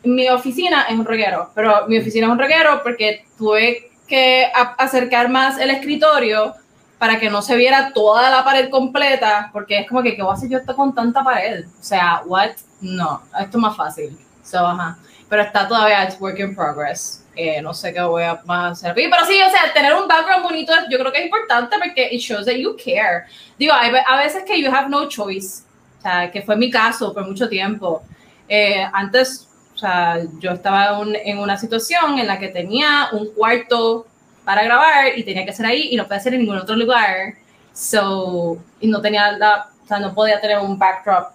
mi 0.04 0.28
oficina 0.30 0.86
es 0.90 0.96
un 0.98 1.06
reguero, 1.06 1.52
pero 1.56 1.88
mi 1.88 1.98
oficina 2.00 2.28
es 2.28 2.32
un 2.34 2.40
reguero 2.40 2.82
porque 2.84 3.26
tuve 3.38 3.92
que 4.08 4.46
a- 4.54 4.76
acercar 4.78 5.30
más 5.30 5.58
el 5.60 5.70
escritorio 5.70 6.54
para 6.98 7.20
que 7.20 7.30
no 7.30 7.42
se 7.42 7.56
viera 7.56 7.92
toda 7.94 8.30
la 8.30 8.44
pared 8.44 8.70
completa, 8.70 9.50
porque 9.52 9.80
es 9.80 9.88
como 9.88 10.02
que, 10.02 10.16
¿qué 10.16 10.22
voy 10.22 10.32
a 10.32 10.36
hacer 10.36 10.50
yo 10.50 10.58
esto 10.58 10.76
con 10.76 10.94
tanta 10.96 11.24
pared? 11.24 11.66
O 11.66 11.84
sea, 11.84 12.22
what? 12.26 12.52
No, 12.82 13.22
esto 13.40 13.58
es 13.58 13.62
más 13.62 13.76
fácil. 13.76 14.18
So, 14.44 14.66
ajá. 14.66 14.98
Pero 15.28 15.42
está 15.42 15.68
todavía, 15.68 16.04
it's 16.06 16.20
work 16.22 16.40
in 16.40 16.56
progress. 16.56 17.24
Eh, 17.36 17.62
no 17.62 17.74
sé 17.74 17.94
qué 17.94 18.02
voy 18.02 18.24
a 18.24 18.40
hacer. 18.48 18.94
Pero 18.96 19.26
sí, 19.28 19.38
o 19.42 19.50
sea, 19.50 19.74
tener 19.74 19.94
un 19.94 20.08
background 20.08 20.44
bonito 20.44 20.72
yo 20.90 20.98
creo 21.00 21.12
que 21.12 21.20
es 21.20 21.26
importante 21.26 21.76
porque 21.84 22.08
it 22.12 22.22
shows 22.22 22.46
that 22.46 22.54
you 22.54 22.78
care. 22.78 23.26
Digo, 23.58 23.74
hay 23.74 23.92
a 24.08 24.18
veces 24.18 24.44
que 24.46 24.62
you 24.62 24.72
have 24.74 24.88
no 24.88 25.10
choice. 25.10 25.64
O 26.00 26.02
sea, 26.02 26.32
que 26.32 26.42
fue 26.44 26.56
mi 26.56 26.70
caso 26.70 27.14
por 27.14 27.28
mucho 27.28 27.50
tiempo. 27.50 28.04
Eh, 28.48 28.88
antes, 28.94 29.50
o 29.74 29.78
sea, 29.78 30.20
yo 30.40 30.52
estaba 30.52 30.98
un- 31.00 31.16
en 31.16 31.40
una 31.40 31.58
situación 31.58 32.20
en 32.20 32.28
la 32.28 32.38
que 32.40 32.50
tenía 32.50 33.10
un 33.12 33.34
cuarto 33.34 34.06
para 34.46 34.64
grabar 34.64 35.18
y 35.18 35.24
tenía 35.24 35.44
que 35.44 35.52
hacer 35.52 35.66
ahí 35.66 35.90
y 35.92 35.96
no 35.98 36.04
podía 36.06 36.18
hacer 36.20 36.34
en 36.36 36.42
ningún 36.42 36.58
otro 36.58 36.76
lugar. 36.76 37.34
So, 37.74 38.58
y 38.80 38.88
no 38.88 39.02
tenía 39.02 39.32
la, 39.34 39.68
o 39.84 39.88
sea, 39.88 40.00
no 40.00 40.14
podía 40.14 40.40
tener 40.40 40.60
un 40.60 40.78
backdrop 40.80 41.32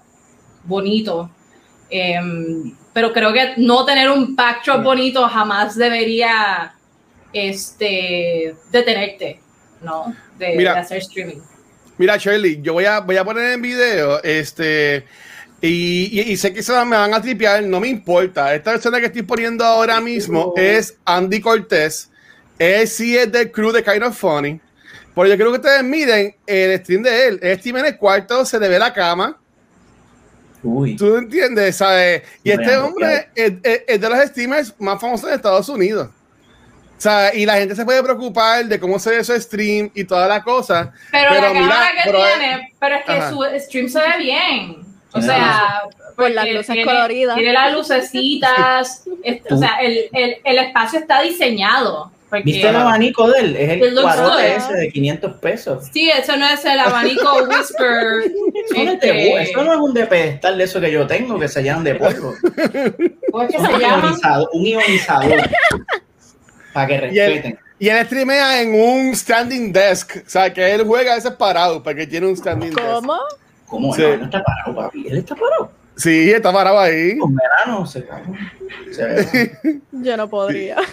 bonito. 0.64 1.30
Em, 1.90 2.74
pero 2.92 3.12
creo 3.12 3.32
que 3.32 3.54
no 3.58 3.84
tener 3.84 4.10
un 4.10 4.34
backdrop 4.36 4.82
bonito 4.82 5.28
jamás 5.28 5.74
debería 5.76 6.72
este, 7.32 8.54
detenerte, 8.70 9.40
¿no? 9.82 10.14
De, 10.38 10.56
Mira. 10.56 10.74
de 10.74 10.80
hacer 10.80 10.98
streaming. 10.98 11.40
Mira, 11.98 12.16
Shirley, 12.16 12.60
yo 12.62 12.72
voy 12.72 12.84
a, 12.86 13.00
voy 13.00 13.16
a 13.16 13.24
poner 13.24 13.52
en 13.52 13.62
video 13.62 14.22
este. 14.22 15.04
Y, 15.60 16.08
y- 16.18 16.32
y 16.32 16.36
sé 16.38 16.54
que 16.54 16.62
se 16.62 16.72
me 16.84 16.96
van 16.96 17.12
a 17.12 17.20
tripear, 17.20 17.62
no 17.64 17.80
me 17.80 17.88
importa. 17.88 18.54
Esta 18.54 18.70
persona 18.72 18.98
que 18.98 19.06
estoy 19.06 19.22
poniendo 19.22 19.64
ahora 19.64 20.00
mismo 20.00 20.54
es 20.56 20.96
Andy 21.04 21.40
Cortés. 21.40 22.09
Él 22.60 22.86
sí 22.86 23.16
es 23.16 23.32
del 23.32 23.50
crew 23.50 23.72
de 23.72 23.82
Kind 23.82 24.02
of 24.02 24.16
Funny. 24.16 24.60
Pero 25.14 25.26
yo 25.26 25.36
creo 25.36 25.50
que 25.50 25.56
ustedes 25.56 25.82
miren 25.82 26.36
el 26.46 26.78
stream 26.80 27.02
de 27.02 27.26
él. 27.26 27.38
El 27.42 27.58
stream 27.58 27.78
en 27.78 27.86
el 27.86 27.96
cuarto 27.96 28.44
se 28.44 28.60
le 28.60 28.68
ve 28.68 28.78
la 28.78 28.92
cama. 28.92 29.36
Uy, 30.62 30.94
¿Tú 30.94 31.16
entiendes? 31.16 31.76
¿Sabes? 31.76 32.22
Y 32.44 32.50
este 32.50 32.76
hombre 32.76 33.30
es, 33.34 33.52
es- 33.62 33.82
es 33.88 34.00
de 34.00 34.08
los 34.10 34.18
streamers 34.28 34.74
más 34.78 35.00
famosos 35.00 35.28
de 35.30 35.36
Estados 35.36 35.68
Unidos. 35.70 36.08
O 36.98 37.00
sea, 37.00 37.34
y 37.34 37.46
la 37.46 37.54
gente 37.54 37.74
se 37.74 37.82
puede 37.86 38.02
preocupar 38.02 38.66
de 38.66 38.78
cómo 38.78 38.98
se 38.98 39.08
ve 39.16 39.24
su 39.24 39.32
stream 39.40 39.90
y 39.94 40.04
toda 40.04 40.28
la 40.28 40.42
cosa. 40.42 40.92
Pero, 41.10 41.30
Pero 41.30 41.40
la 41.46 41.48
mira, 41.54 41.62
cámara 41.62 41.90
que 41.96 42.00
pero- 42.10 42.18
tiene, 42.18 42.72
pero 42.78 42.94
es 42.96 43.04
que 43.06 43.12
Ajá. 43.12 43.30
su 43.30 43.44
stream 43.58 43.88
se 43.88 43.98
ve 44.00 44.18
bien. 44.18 44.76
O 45.12 45.20
sea, 45.22 45.80
Por 46.14 46.30
las 46.30 46.44
porque 46.44 46.52
luces 46.52 46.66
tiene, 46.74 46.84
coloridas. 46.84 47.36
Tiene 47.36 47.52
las 47.54 47.72
lucecitas. 47.72 49.04
es- 49.24 49.40
o 49.50 49.56
sea, 49.56 49.76
el, 49.80 50.10
el, 50.12 50.36
el 50.44 50.58
espacio 50.58 50.98
está 50.98 51.22
diseñado. 51.22 52.12
Porque, 52.30 52.44
¿viste 52.44 52.68
el 52.68 52.76
abanico 52.76 53.28
de 53.28 53.40
él? 53.40 53.56
Es 53.56 53.70
el 53.82 53.94
cuadrote 54.00 54.54
ese 54.54 54.72
de 54.72 54.88
500 54.92 55.32
pesos. 55.38 55.84
Sí, 55.92 56.08
eso 56.10 56.36
no 56.36 56.48
es 56.48 56.64
el 56.64 56.78
abanico 56.78 57.42
Whisper. 57.48 58.22
Eso 58.24 58.74
no, 58.74 58.82
es 58.82 58.94
este, 58.94 59.42
eso 59.42 59.64
no 59.64 59.72
es 59.72 59.78
un 59.80 59.92
de 59.94 60.06
pedestal 60.06 60.56
de 60.56 60.64
eso 60.64 60.80
que 60.80 60.92
yo 60.92 61.06
tengo 61.08 61.38
que 61.40 61.48
se 61.48 61.60
llenan 61.62 61.82
de 61.82 61.96
polvo. 61.96 62.34
¿Cómo 63.32 63.42
es 63.42 63.50
que 63.50 63.56
Son 63.58 63.66
se 63.66 63.78
llama? 63.80 64.10
ionizado- 64.12 64.48
un 64.52 64.64
ionizador. 64.64 65.40
Para 66.72 66.86
que 66.86 67.00
respeten. 67.00 67.58
y 67.80 67.88
él 67.88 68.06
streamea 68.06 68.62
en 68.62 68.74
un 68.80 69.14
standing 69.16 69.72
desk. 69.72 70.18
O 70.24 70.30
sea, 70.30 70.52
que 70.52 70.72
él 70.72 70.84
juega 70.86 71.12
a 71.12 71.14
veces 71.16 71.32
parado, 71.32 71.82
porque 71.82 72.06
tiene 72.06 72.28
un 72.28 72.36
standing 72.36 72.70
desk. 72.70 72.80
¿Cómo? 72.88 73.18
¿Cómo? 73.66 73.92
Sí. 73.94 74.02
No, 74.02 74.08
él 74.08 74.18
no 74.20 74.24
está 74.26 74.42
parado, 74.44 74.76
papi. 74.76 75.08
Él 75.08 75.18
está 75.18 75.34
parado. 75.34 75.72
Sí, 76.00 76.30
está 76.30 76.50
parado 76.50 76.80
ahí. 76.80 77.18
Con 77.18 77.36
verano 77.36 77.84
se. 77.84 78.06
Yo 79.92 80.16
no 80.16 80.30
podría. 80.30 80.78
O 80.80 80.84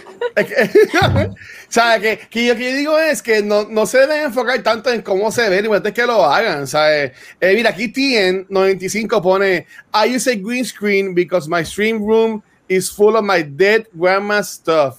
sea, 1.70 1.98
que, 1.98 2.18
que 2.30 2.46
yo, 2.46 2.54
que 2.54 2.70
yo 2.70 2.76
digo 2.76 2.98
es 2.98 3.22
que 3.22 3.42
no, 3.42 3.66
no 3.68 3.86
se 3.86 3.98
deben 3.98 4.26
enfocar 4.26 4.62
tanto 4.62 4.90
en 4.92 5.00
cómo 5.00 5.32
se 5.32 5.48
ve, 5.48 5.62
ni 5.62 5.74
es 5.74 5.92
que 5.94 6.06
lo 6.06 6.24
hagan, 6.24 6.66
¿sabes? 6.66 7.12
Eh, 7.40 7.54
mira, 7.54 7.70
aquí 7.70 7.90
TN95 7.90 9.22
pone, 9.22 9.66
I 9.94 10.14
use 10.14 10.30
a 10.30 10.36
green 10.36 10.64
screen 10.64 11.14
because 11.14 11.48
my 11.48 11.64
stream 11.64 12.04
room 12.04 12.42
is 12.68 12.90
full 12.90 13.16
of 13.16 13.24
my 13.24 13.42
dead 13.42 13.86
grandma's 13.94 14.50
stuff. 14.50 14.98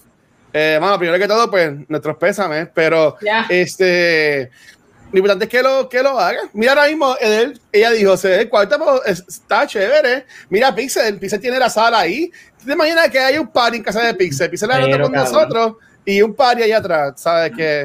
Eh, 0.51 0.78
bueno, 0.80 0.98
primero 0.98 1.20
que 1.20 1.28
todo, 1.28 1.51
pues, 1.51 1.72
nuestros 1.88 2.18
pésames, 2.18 2.68
pero 2.74 3.16
este... 3.48 4.50
Lo 5.12 5.18
importante 5.18 5.46
es 5.46 5.50
que 5.50 5.63
lo, 5.63 5.89
que 5.89 6.04
lo 6.04 6.20
haga. 6.20 6.39
Mira, 6.54 6.74
ahora 6.74 6.88
mismo, 6.88 7.16
Edel, 7.20 7.60
ella 7.72 7.92
dijo, 7.92 8.16
se 8.16 8.28
ve 8.30 8.42
el 8.42 8.50
cuarto 8.50 8.78
pues, 8.78 9.01
es- 9.20 9.25
está 9.28 9.66
chévere. 9.66 10.25
Mira, 10.50 10.74
Pixel, 10.74 11.18
Pixel 11.18 11.39
tiene 11.39 11.58
la 11.58 11.70
sala 11.70 12.00
ahí. 12.00 12.32
¿Tú 12.60 12.66
te 12.68 12.74
imaginas 12.74 13.10
que 13.10 13.20
hay 13.20 13.38
un 13.38 13.48
party 13.48 13.78
en 13.78 13.84
casa 13.84 14.01
de 14.01 14.13
Pixel? 14.13 14.50
Pixel 14.50 14.70
la 14.70 14.80
con 14.82 14.92
cabrón. 14.92 15.12
nosotros 15.13 15.74
y 16.06 16.22
un 16.22 16.34
party 16.34 16.63
allá 16.63 16.78
atrás, 16.78 17.13
¿sabes? 17.18 17.51
Que 17.56 17.82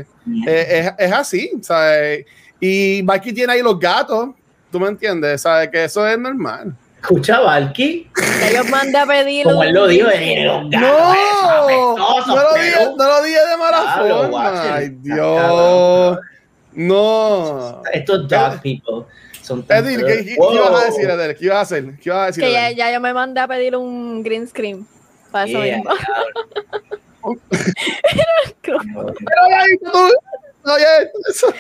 eh, 0.47 0.95
es, 0.99 1.07
es 1.07 1.13
así, 1.13 1.53
¿sabes? 1.63 2.25
Y 2.61 3.03
Mikey 3.05 3.33
tiene 3.33 3.53
ahí 3.55 3.63
los 3.63 3.79
gatos, 3.79 4.31
¿tú 4.71 4.81
me 4.81 4.89
entiendes? 4.89 5.43
¿Sabes? 5.43 5.69
Que 5.71 5.85
eso 5.85 6.07
es 6.07 6.19
normal. 6.19 6.75
Escucha, 7.01 7.41
Valky, 7.41 8.11
Ya 8.41 8.63
yo 8.63 8.65
mandé 8.71 8.97
a 8.97 9.05
pedir 9.05 9.45
como 9.45 9.63
él 9.63 9.75
lo 9.75 9.87
dijo, 9.87 10.09
eh, 10.09 10.45
los 10.45 10.71
gatos 10.71 10.81
No, 10.81 11.13
esos 11.13 11.45
apestosos, 11.45 12.27
no 12.29 12.35
lo 12.43 12.55
dije, 12.55 12.87
no 12.97 13.09
lo 13.09 13.23
dije 13.23 13.39
de 13.51 13.57
mala 13.59 13.97
forma. 13.99 14.75
Ay, 14.75 14.89
Dios. 15.01 16.19
No. 16.75 17.83
Estos 17.93 18.29
dog 18.29 18.61
people 18.63 19.07
son 19.43 19.63
tan 19.63 19.85
Edil, 19.87 20.05
¿qué, 20.05 20.25
qué- 20.25 20.37
Wow. 20.39 20.51
qué 20.51 20.57
ibas 20.57 20.83
a 20.83 20.87
decir, 20.87 21.11
Edel? 21.11 21.37
¿Qué 21.37 21.45
ibas 21.45 21.59
a 21.59 21.61
hacer? 21.61 21.85
¿Qué 21.99 22.09
ibas 22.11 22.19
a 22.23 22.27
decir, 22.27 22.45
que 22.45 22.53
ya, 22.53 22.71
ya 22.71 22.93
yo 22.93 23.01
me 23.01 23.13
mandé 23.15 23.41
a 23.41 23.49
pedir 23.49 23.77
un 23.77 24.23
green 24.23 24.47
screen. 24.49 24.87
Para 25.31 25.47
eso 25.49 25.65
Yeah, 25.65 25.77
mismo. 25.79 25.91
Pero 28.63 28.79
ahí 28.81 29.77
tú- 29.83 30.71
Oye, 30.71 31.11
eso- 31.29 31.53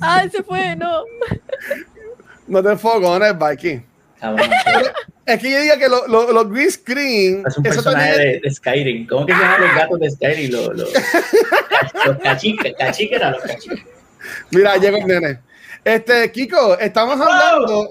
Ay, 0.00 0.28
se 0.30 0.42
fue, 0.42 0.76
no. 0.76 1.02
No 2.46 2.62
te 2.62 2.68
enfocones, 2.70 3.34
Mikey. 3.36 3.82
Cabrón. 4.22 4.48
Es 5.24 5.40
que 5.40 5.52
yo 5.52 5.60
diga 5.60 5.78
que 5.78 5.88
lo- 5.88 6.08
lo- 6.08 6.32
los 6.32 6.50
green 6.50 6.70
screen. 6.70 7.44
Es 7.46 7.56
un 7.56 7.62
personaje 7.62 8.10
también- 8.10 8.32
de, 8.32 8.40
de 8.40 8.54
Skyrim. 8.54 9.06
¿Cómo 9.06 9.24
que 9.24 9.32
se 9.32 9.38
llaman 9.38 9.60
los 9.60 9.74
gatos 9.76 10.00
de 10.00 10.10
Skyrim? 10.10 10.50
Los, 10.52 10.66
los, 10.76 10.92
los 12.06 12.18
cachiques, 12.18 12.74
cachiques 12.76 13.16
eran 13.18 13.32
los 13.34 13.42
cachiques. 13.42 13.84
Mira, 14.50 14.76
llegó 14.78 14.96
el 14.96 15.06
nene. 15.06 15.38
Este, 15.84 16.30
Kiko, 16.32 16.76
estamos 16.78 17.20
hablando. 17.20 17.88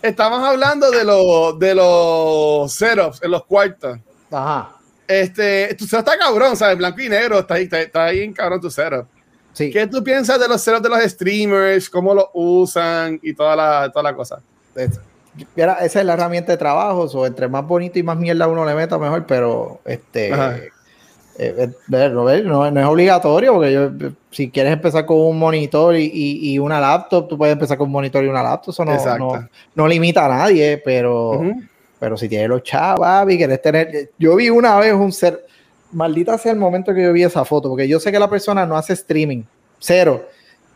Estamos 0.00 0.42
hablando 0.42 0.90
de 0.90 1.04
los 1.04 1.58
de 1.58 1.74
los 1.74 2.72
setups 2.72 3.22
en 3.22 3.30
los 3.30 3.44
cuartos. 3.44 3.98
Ajá. 4.30 4.76
Este, 5.06 5.74
tu 5.74 5.84
setup 5.84 5.98
está 6.08 6.18
cabrón, 6.18 6.56
¿sabes? 6.56 6.78
Blanco 6.78 7.00
y 7.02 7.08
negro, 7.10 7.40
está 7.40 7.54
ahí, 7.54 7.64
está, 7.64 7.80
está 7.80 8.04
ahí 8.06 8.20
en 8.20 8.32
cabrón 8.32 8.58
tu 8.60 8.70
setup. 8.70 9.06
Sí. 9.52 9.70
¿Qué 9.70 9.86
tú 9.86 10.02
piensas 10.02 10.40
de 10.40 10.48
los 10.48 10.62
setups 10.62 10.82
de 10.82 10.88
los 10.88 11.02
streamers? 11.02 11.90
¿Cómo 11.90 12.14
los 12.14 12.26
usan? 12.32 13.18
Y 13.22 13.34
toda 13.34 13.54
la, 13.54 13.90
toda 13.92 14.02
la 14.04 14.14
cosa. 14.16 14.40
Es- 14.74 14.98
Mira, 15.54 15.74
esa 15.80 16.00
es 16.00 16.06
la 16.06 16.14
herramienta 16.14 16.52
de 16.52 16.58
trabajo, 16.58 17.02
o 17.02 17.26
entre 17.26 17.48
más 17.48 17.66
bonito 17.66 17.98
y 17.98 18.02
más 18.02 18.16
mierda 18.18 18.48
uno 18.48 18.64
le 18.64 18.74
meta, 18.74 18.98
mejor, 18.98 19.26
pero 19.26 19.80
este 19.84 20.30
eh, 21.38 21.54
eh, 21.56 21.70
no, 22.44 22.70
no- 22.70 22.80
es 22.80 22.86
obligatorio, 22.86 23.54
porque 23.54 23.72
yo, 23.72 23.90
si 24.30 24.50
quieres 24.50 24.72
empezar 24.72 25.06
con 25.06 25.18
un 25.18 25.38
monitor 25.38 25.96
y, 25.96 26.04
y- 26.12 26.52
y 26.52 26.58
una 26.58 26.80
laptop, 26.80 27.28
tú 27.28 27.38
puedes 27.38 27.52
empezar 27.54 27.78
con 27.78 27.86
un 27.86 27.92
monitor 27.92 28.22
y 28.24 28.28
una 28.28 28.42
laptop, 28.42 28.72
eso 28.74 28.84
no, 28.84 28.92
no, 29.18 29.32
no 29.74 29.88
limita 29.88 30.26
a 30.26 30.28
nadie, 30.28 30.78
pero, 30.84 31.30
Ujú. 31.30 31.62
pero 31.98 32.16
si 32.16 32.28
tienes 32.28 32.48
los 32.48 32.62
chavos, 32.62 33.00
papi, 33.00 33.36
quieres 33.38 33.62
tener. 33.62 34.10
Yo 34.18 34.36
vi 34.36 34.50
una 34.50 34.78
vez 34.78 34.92
un 34.92 35.12
ser. 35.12 35.46
Maldita 35.92 36.36
sea 36.38 36.52
el 36.52 36.58
momento 36.58 36.92
que 36.94 37.02
yo 37.02 37.12
vi 37.12 37.22
esa 37.24 37.44
foto, 37.44 37.68
porque 37.70 37.88
yo 37.88 37.98
sé 37.98 38.12
que 38.12 38.18
la 38.18 38.28
persona 38.28 38.66
no 38.66 38.76
hace 38.76 38.92
streaming, 38.92 39.42
cero. 39.78 40.24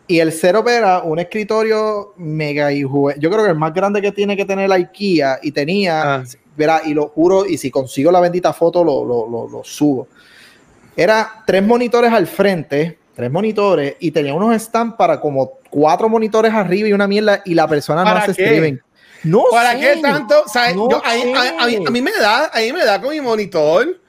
Y 0.07 0.19
el 0.21 0.33
cero 0.33 0.63
era 0.69 1.01
un 1.03 1.19
escritorio 1.19 2.13
mega 2.19 2.71
y 2.73 2.81
Yo 2.83 3.31
creo 3.31 3.43
que 3.45 3.51
el 3.51 3.55
más 3.57 3.73
grande 3.73 4.03
que 4.03 4.13
tiene 4.13 4.37
que 4.37 4.45
tener 4.45 4.69
la 4.69 4.75
IKEA 4.77 5.39
y 5.43 5.51
tenía, 5.53 6.15
Ah. 6.17 6.25
verá, 6.57 6.83
y 6.85 6.93
lo 6.93 7.09
juro, 7.09 7.47
y 7.47 7.57
si 7.57 7.71
consigo 7.71 8.13
la 8.13 8.21
bendita 8.21 8.53
foto, 8.53 8.85
lo, 8.85 9.05
lo, 9.05 9.27
lo, 9.29 9.49
lo 9.49 9.65
subo. 9.65 10.09
Era 10.97 11.43
tres 11.47 11.63
monitores 11.63 12.13
al 12.13 12.27
frente, 12.27 12.99
tres 13.17 13.31
monitores, 13.31 13.97
y 13.99 14.11
tenía 14.11 14.35
unos 14.35 14.61
stands 14.63 14.95
para 14.97 15.21
como 15.21 15.53
cuatro 15.71 16.09
monitores 16.09 16.53
arriba 16.53 16.89
y 16.89 16.93
una 16.93 17.09
mierda, 17.09 17.43
y 17.45 17.55
la 17.55 17.67
persona 17.67 18.03
no 18.03 18.11
¿Para 18.11 18.21
hace 18.25 18.35
qué? 18.35 18.45
streaming. 18.45 18.79
No 19.25 19.45
¿Para 19.51 19.73
sé. 19.73 19.81
qué 19.81 20.03
tanto? 20.03 20.35
¿Sabes? 20.47 20.77
No 20.77 20.89
Yo- 20.91 21.03
a, 21.03 21.09
a- 21.09 21.65
a 21.65 21.67
mí, 21.67 21.77
a 21.87 21.91
mí 21.91 22.03
me 22.03 22.13
da, 22.13 22.51
a 22.53 22.59
mí 22.61 22.73
me 22.75 22.85
da 22.85 23.01
con 23.01 23.11
mi 23.11 23.21
monitor. 23.23 24.01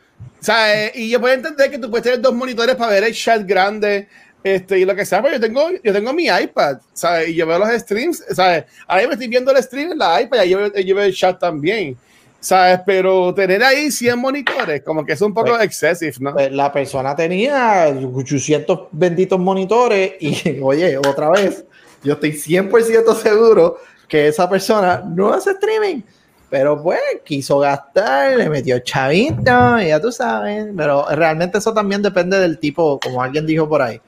¿sabes? 0.42 0.92
Y 0.96 1.10
yo 1.10 1.20
puedo 1.20 1.34
entender 1.34 1.72
que 1.72 1.80
tú 1.80 1.90
puedes 1.90 2.04
tener 2.04 2.22
dos 2.22 2.36
monitores 2.36 2.76
para 2.76 2.92
ver 2.92 3.04
el 3.06 3.16
chat 3.16 3.44
grande. 3.48 4.08
Este, 4.46 4.78
y 4.78 4.86
lo 4.86 4.94
que 4.96 5.06
sea, 5.08 5.24
pero 5.24 5.34
yo 5.34 5.42
tengo, 5.42 5.70
yo 5.84 5.92
tengo 5.92 6.14
mi 6.14 6.28
iPad, 6.28 6.78
¿sabes? 6.94 7.30
Y 7.30 7.34
yo 7.34 7.48
veo 7.48 7.58
los 7.58 7.68
streams, 7.82 8.24
¿sabes? 8.30 8.66
Ahora 8.88 9.08
me 9.08 9.14
estoy 9.14 9.28
viendo 9.28 9.52
el 9.52 9.58
stream 9.64 9.94
en 9.94 9.98
la 9.98 10.22
iPad 10.22 10.44
y 10.44 10.50
yo, 10.50 10.58
veo- 10.60 10.72
yo 10.86 10.96
veo 10.96 11.06
el 11.06 11.16
chat 11.16 11.40
también, 11.40 11.98
¿sabes? 12.40 12.80
Pero 12.86 13.34
tener 13.34 13.64
ahí 13.64 13.90
100 13.90 14.20
monitores, 14.20 14.84
como 14.84 15.04
que 15.04 15.14
es 15.14 15.22
un 15.22 15.34
poco 15.34 15.50
Pues- 15.50 15.64
excessive, 15.64 16.14
¿no? 16.20 16.32
Pues 16.34 16.52
la 16.52 16.72
persona 16.72 17.16
tenía 17.16 17.88
800 18.14 18.82
benditos 18.92 19.40
monitores 19.40 20.14
y, 20.20 20.60
oye, 20.62 20.96
otra 20.96 21.32
vez, 21.32 21.66
yo 22.04 22.14
estoy 22.14 22.34
100% 22.34 23.16
seguro 23.16 23.78
que 24.08 24.28
esa 24.28 24.48
persona 24.48 25.04
no 25.08 25.34
hace 25.34 25.54
streaming, 25.54 26.04
pero 26.52 26.84
pues 26.84 27.00
quiso 27.24 27.58
gastar, 27.58 28.38
le 28.38 28.48
metió 28.48 28.78
chavito, 28.78 29.80
ya 29.82 30.00
tú 30.00 30.12
sabes, 30.12 30.68
pero 30.78 31.04
realmente 31.10 31.58
eso 31.58 31.74
también 31.74 32.04
depende 32.04 32.38
del 32.38 32.60
tipo, 32.60 33.00
como 33.00 33.24
alguien 33.24 33.48
dijo 33.48 33.68
por 33.68 33.82
ahí. 33.82 34.00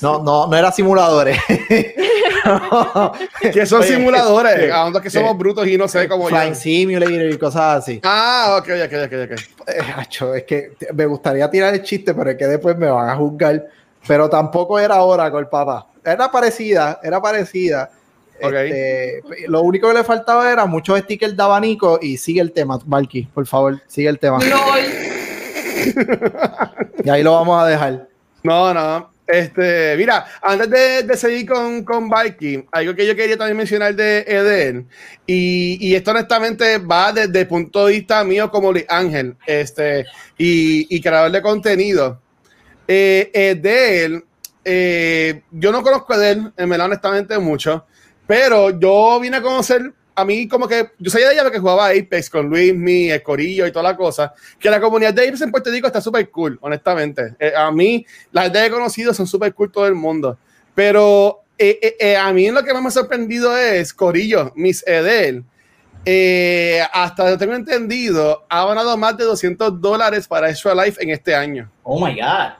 No, 0.00 0.22
no, 0.22 0.46
no 0.46 0.56
era 0.56 0.72
simuladores. 0.72 1.38
que 3.52 3.66
son 3.66 3.80
Oye, 3.80 3.94
simuladores, 3.96 4.54
que- 4.56 4.72
a 4.72 4.84
onda 4.84 5.00
que 5.00 5.10
somos 5.10 5.36
brutos 5.38 5.66
y 5.66 5.76
no 5.76 5.88
sé 5.88 6.08
cómo 6.08 6.28
yo. 6.28 6.36
Flying 6.36 6.54
Simulator 6.54 7.30
y 7.30 7.38
cosas 7.38 7.82
así. 7.82 8.00
Ah, 8.02 8.58
ok, 8.60 8.68
ok, 8.86 8.92
ok, 9.06 9.12
ok. 9.24 9.68
Eh, 9.68 9.80
acho, 9.96 10.34
es 10.34 10.44
que 10.44 10.72
me 10.92 11.06
gustaría 11.06 11.48
tirar 11.50 11.72
el 11.74 11.82
chiste, 11.82 12.14
pero 12.14 12.30
es 12.30 12.36
que 12.36 12.46
después 12.46 12.76
me 12.76 12.90
van 12.90 13.08
a 13.08 13.16
juzgar. 13.16 13.66
Pero 14.06 14.28
tampoco 14.28 14.78
era 14.78 15.02
Oracle, 15.02 15.46
papá. 15.46 15.86
Era 16.04 16.30
parecida, 16.30 17.00
era 17.02 17.20
parecida. 17.22 17.90
Ok. 18.42 18.52
Este, 18.52 19.22
lo 19.48 19.62
único 19.62 19.88
que 19.88 19.94
le 19.94 20.04
faltaba 20.04 20.50
era 20.50 20.66
muchos 20.66 20.98
stickers 21.00 21.36
de 21.36 21.42
abanico 21.42 21.98
y 22.02 22.16
sigue 22.18 22.40
el 22.40 22.52
tema, 22.52 22.78
Valky, 22.84 23.22
por 23.32 23.46
favor, 23.46 23.80
sigue 23.86 24.08
el 24.10 24.18
tema. 24.18 24.38
Y 27.04 27.08
ahí 27.10 27.22
lo 27.22 27.32
vamos 27.32 27.62
a 27.62 27.66
dejar. 27.66 28.08
No, 28.42 28.74
no. 28.74 29.13
Este, 29.26 29.96
mira, 29.96 30.26
antes 30.42 31.06
de, 31.06 31.16
seguir 31.16 31.46
con, 31.48 31.82
con 31.82 32.10
Viking, 32.10 32.66
algo 32.70 32.94
que 32.94 33.06
yo 33.06 33.16
quería 33.16 33.38
también 33.38 33.56
mencionar 33.56 33.94
de 33.94 34.18
Eden, 34.26 34.86
y, 35.26 35.78
y 35.80 35.94
esto 35.94 36.10
honestamente 36.10 36.76
va 36.78 37.12
desde 37.12 37.40
el 37.40 37.48
punto 37.48 37.86
de 37.86 37.94
vista 37.94 38.22
mío 38.22 38.50
como 38.50 38.72
Ángel, 38.88 39.36
este, 39.46 40.04
y, 40.36 40.94
y 40.94 41.00
creador 41.00 41.32
de 41.32 41.40
contenido. 41.40 42.20
Eh, 42.86 43.30
Edel, 43.32 44.24
eh, 44.62 45.42
yo 45.50 45.72
no 45.72 45.82
conozco 45.82 46.12
a 46.12 46.16
Edel, 46.16 46.52
en 46.56 46.68
verdad, 46.68 46.86
honestamente, 46.86 47.38
mucho, 47.38 47.86
pero 48.26 48.78
yo 48.78 49.18
vine 49.20 49.38
a 49.38 49.42
conocer, 49.42 49.90
a 50.14 50.24
mí 50.24 50.46
como 50.48 50.68
que, 50.68 50.90
yo 50.98 51.10
sabía 51.10 51.28
de 51.28 51.34
ella 51.34 51.42
porque 51.42 51.58
jugaba 51.58 51.88
Apex 51.88 52.30
con 52.30 52.48
Luismi, 52.48 53.10
el 53.10 53.22
Corillo 53.22 53.66
y 53.66 53.72
toda 53.72 53.82
la 53.82 53.96
cosa, 53.96 54.32
que 54.58 54.70
la 54.70 54.80
comunidad 54.80 55.12
de 55.14 55.22
Apex 55.26 55.40
en 55.42 55.50
Puerto 55.50 55.70
Rico 55.70 55.86
está 55.86 56.00
súper 56.00 56.30
cool, 56.30 56.58
honestamente. 56.62 57.34
Eh, 57.38 57.52
a 57.56 57.70
mí, 57.70 58.06
las 58.32 58.44
gente 58.44 58.60
que 58.60 58.66
he 58.66 58.70
conocido 58.70 59.12
son 59.14 59.26
súper 59.26 59.52
cool 59.54 59.72
todo 59.72 59.86
el 59.86 59.94
mundo, 59.94 60.38
pero 60.74 61.40
eh, 61.58 61.78
eh, 61.82 61.96
eh, 62.00 62.16
a 62.16 62.32
mí 62.32 62.50
lo 62.50 62.62
que 62.64 62.72
más 62.72 62.82
me 62.82 62.88
ha 62.88 62.92
sorprendido 62.92 63.56
es 63.56 63.92
Corillo, 63.94 64.52
Miss 64.56 64.82
Edel. 64.86 65.44
eh, 66.04 66.82
hasta 66.92 67.30
lo 67.30 67.38
tengo 67.38 67.54
entendido, 67.54 68.44
ha 68.48 68.66
ganado 68.66 68.96
más 68.96 69.16
de 69.16 69.24
200 69.24 69.80
dólares 69.80 70.28
para 70.28 70.50
Extra 70.50 70.74
Life 70.74 71.02
en 71.02 71.10
este 71.10 71.34
año. 71.34 71.70
Oh 71.82 72.04
my 72.04 72.14
God. 72.14 72.52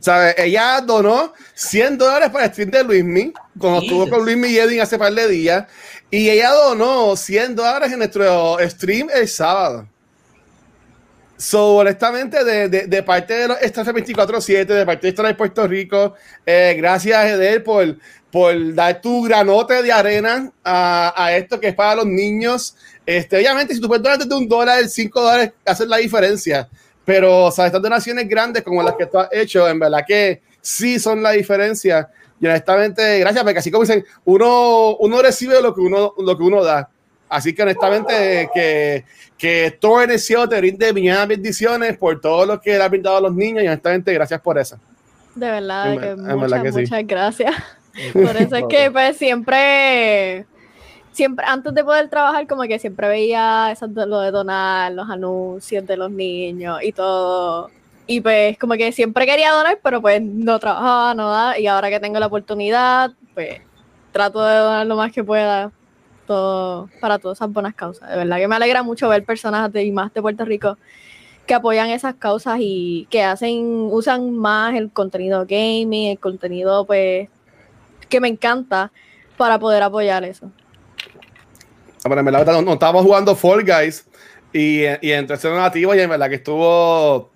¿Sabes? 0.00 0.34
Ella 0.38 0.80
donó 0.80 1.32
100 1.54 1.98
dólares 1.98 2.30
para 2.30 2.46
el 2.46 2.50
stream 2.52 2.70
de 2.70 2.82
Luismi, 2.82 3.32
cuando 3.58 3.80
Jesus. 3.80 3.92
estuvo 3.98 4.08
con 4.10 4.24
Luismi 4.24 4.48
y 4.48 4.58
Edwin 4.58 4.80
hace 4.80 4.98
par 4.98 5.12
de 5.12 5.28
días, 5.28 5.66
y 6.12 6.28
ella 6.28 6.50
donó 6.50 7.16
100 7.16 7.56
dólares 7.56 7.90
en 7.90 7.98
nuestro 7.98 8.58
stream 8.68 9.08
el 9.14 9.26
sábado. 9.26 9.88
So, 11.38 11.76
honestamente, 11.76 12.44
de, 12.44 12.68
de, 12.68 12.86
de 12.86 13.02
parte 13.02 13.32
de 13.32 13.48
los 13.48 13.62
Extra 13.62 13.82
24-7, 13.82 14.66
de 14.66 14.84
parte 14.84 15.10
de 15.10 15.22
de 15.22 15.34
Puerto 15.34 15.66
Rico, 15.66 16.14
eh, 16.44 16.74
gracias, 16.76 17.30
Edel, 17.30 17.62
por, 17.62 17.96
por 18.30 18.74
dar 18.74 19.00
tu 19.00 19.22
granote 19.22 19.82
de 19.82 19.90
arena 19.90 20.52
a, 20.62 21.14
a 21.16 21.34
esto 21.34 21.58
que 21.58 21.68
es 21.68 21.74
para 21.74 21.94
los 21.94 22.06
niños. 22.06 22.76
Este, 23.06 23.38
obviamente, 23.38 23.74
si 23.74 23.80
tú 23.80 23.88
puedes 23.88 24.02
donar 24.02 24.18
desde 24.18 24.34
un 24.34 24.46
dólar, 24.46 24.86
cinco 24.90 25.22
dólares, 25.22 25.52
hacen 25.64 25.88
la 25.88 25.96
diferencia. 25.96 26.68
Pero, 27.06 27.50
¿sabes? 27.50 27.70
Estas 27.70 27.82
donaciones 27.82 28.28
grandes 28.28 28.62
como 28.62 28.82
las 28.82 28.96
que 28.96 29.06
tú 29.06 29.18
has 29.18 29.28
hecho, 29.32 29.66
en 29.66 29.78
verdad 29.78 30.04
que 30.06 30.42
sí 30.60 30.98
son 30.98 31.22
la 31.22 31.30
diferencia. 31.30 32.10
Y 32.42 32.46
honestamente, 32.48 33.20
gracias, 33.20 33.44
porque 33.44 33.60
así 33.60 33.70
como 33.70 33.84
dicen, 33.84 34.04
uno, 34.24 34.96
uno 34.96 35.22
recibe 35.22 35.62
lo 35.62 35.72
que 35.72 35.80
uno, 35.80 36.12
lo 36.18 36.36
que 36.36 36.42
uno 36.42 36.62
da. 36.64 36.90
Así 37.28 37.54
que 37.54 37.62
honestamente, 37.62 38.50
que, 38.52 39.04
que 39.38 39.78
todo 39.80 40.02
en 40.02 40.10
el 40.10 40.18
cielo 40.18 40.48
te 40.48 40.58
brinde 40.58 40.92
millones 40.92 41.20
de 41.20 41.26
bendiciones 41.36 41.96
por 41.96 42.20
todo 42.20 42.44
lo 42.44 42.60
que 42.60 42.72
le 42.76 42.82
has 42.82 42.90
brindado 42.90 43.16
a 43.18 43.20
los 43.20 43.32
niños 43.32 43.62
y 43.62 43.68
honestamente, 43.68 44.12
gracias 44.12 44.40
por 44.40 44.58
eso. 44.58 44.76
De 45.36 45.50
verdad, 45.50 45.92
En 45.94 46.00
que 46.00 46.06
en 46.10 46.16
muchas, 46.24 46.40
verdad 46.40 46.62
que 46.62 46.72
sí. 46.72 46.80
muchas 46.80 47.06
gracias. 47.06 47.54
Por 48.12 48.36
eso 48.36 48.56
es 48.56 48.64
que 48.68 48.90
pues 48.90 49.16
siempre, 49.18 50.44
siempre, 51.12 51.44
antes 51.48 51.72
de 51.74 51.84
poder 51.84 52.08
trabajar, 52.10 52.46
como 52.46 52.62
que 52.62 52.78
siempre 52.78 53.06
veía 53.08 53.70
eso 53.70 53.86
de- 53.86 54.06
lo 54.06 54.20
de 54.20 54.30
donar, 54.30 54.92
los 54.92 55.08
anuncios 55.08 55.86
de 55.86 55.96
los 55.96 56.10
niños 56.10 56.78
y 56.82 56.92
todo. 56.92 57.70
Y 58.12 58.20
pues 58.20 58.58
como 58.58 58.74
que 58.74 58.92
siempre 58.92 59.24
quería 59.24 59.52
donar, 59.52 59.80
pero 59.82 60.02
pues 60.02 60.20
no 60.20 60.58
trabajaba, 60.58 61.14
no 61.14 61.30
da. 61.30 61.58
Y 61.58 61.66
ahora 61.66 61.88
que 61.88 61.98
tengo 61.98 62.20
la 62.20 62.26
oportunidad, 62.26 63.12
pues 63.32 63.62
trato 64.12 64.44
de 64.44 64.54
donar 64.54 64.86
lo 64.86 64.96
más 64.96 65.12
que 65.12 65.24
pueda 65.24 65.72
todo, 66.26 66.90
para 67.00 67.18
todas 67.18 67.38
esas 67.38 67.50
buenas 67.50 67.74
causas. 67.74 68.10
De 68.10 68.16
verdad 68.18 68.36
que 68.36 68.48
me 68.48 68.56
alegra 68.56 68.82
mucho 68.82 69.08
ver 69.08 69.24
personas 69.24 69.72
de, 69.72 69.84
y 69.84 69.92
más 69.92 70.12
de 70.12 70.20
Puerto 70.20 70.44
Rico 70.44 70.76
que 71.46 71.54
apoyan 71.54 71.88
esas 71.88 72.14
causas 72.16 72.58
y 72.60 73.08
que 73.10 73.22
hacen, 73.22 73.88
usan 73.90 74.36
más 74.36 74.74
el 74.74 74.92
contenido 74.92 75.46
gaming, 75.48 76.10
el 76.10 76.18
contenido 76.18 76.84
pues 76.84 77.30
que 78.10 78.20
me 78.20 78.28
encanta 78.28 78.92
para 79.38 79.58
poder 79.58 79.82
apoyar 79.82 80.22
eso. 80.24 80.50
Ah, 82.04 82.08
Bueno, 82.08 82.20
en 82.20 82.26
verdad, 82.26 82.52
no, 82.52 82.60
no 82.60 82.74
estábamos 82.74 83.04
jugando 83.04 83.34
Fall 83.34 83.64
Guys 83.64 84.06
y, 84.52 84.82
y 85.00 85.12
entré 85.12 85.36
ese 85.36 85.50
nativo 85.50 85.94
y 85.94 86.00
en 86.00 86.10
verdad 86.10 86.28
que 86.28 86.34
estuvo 86.34 87.31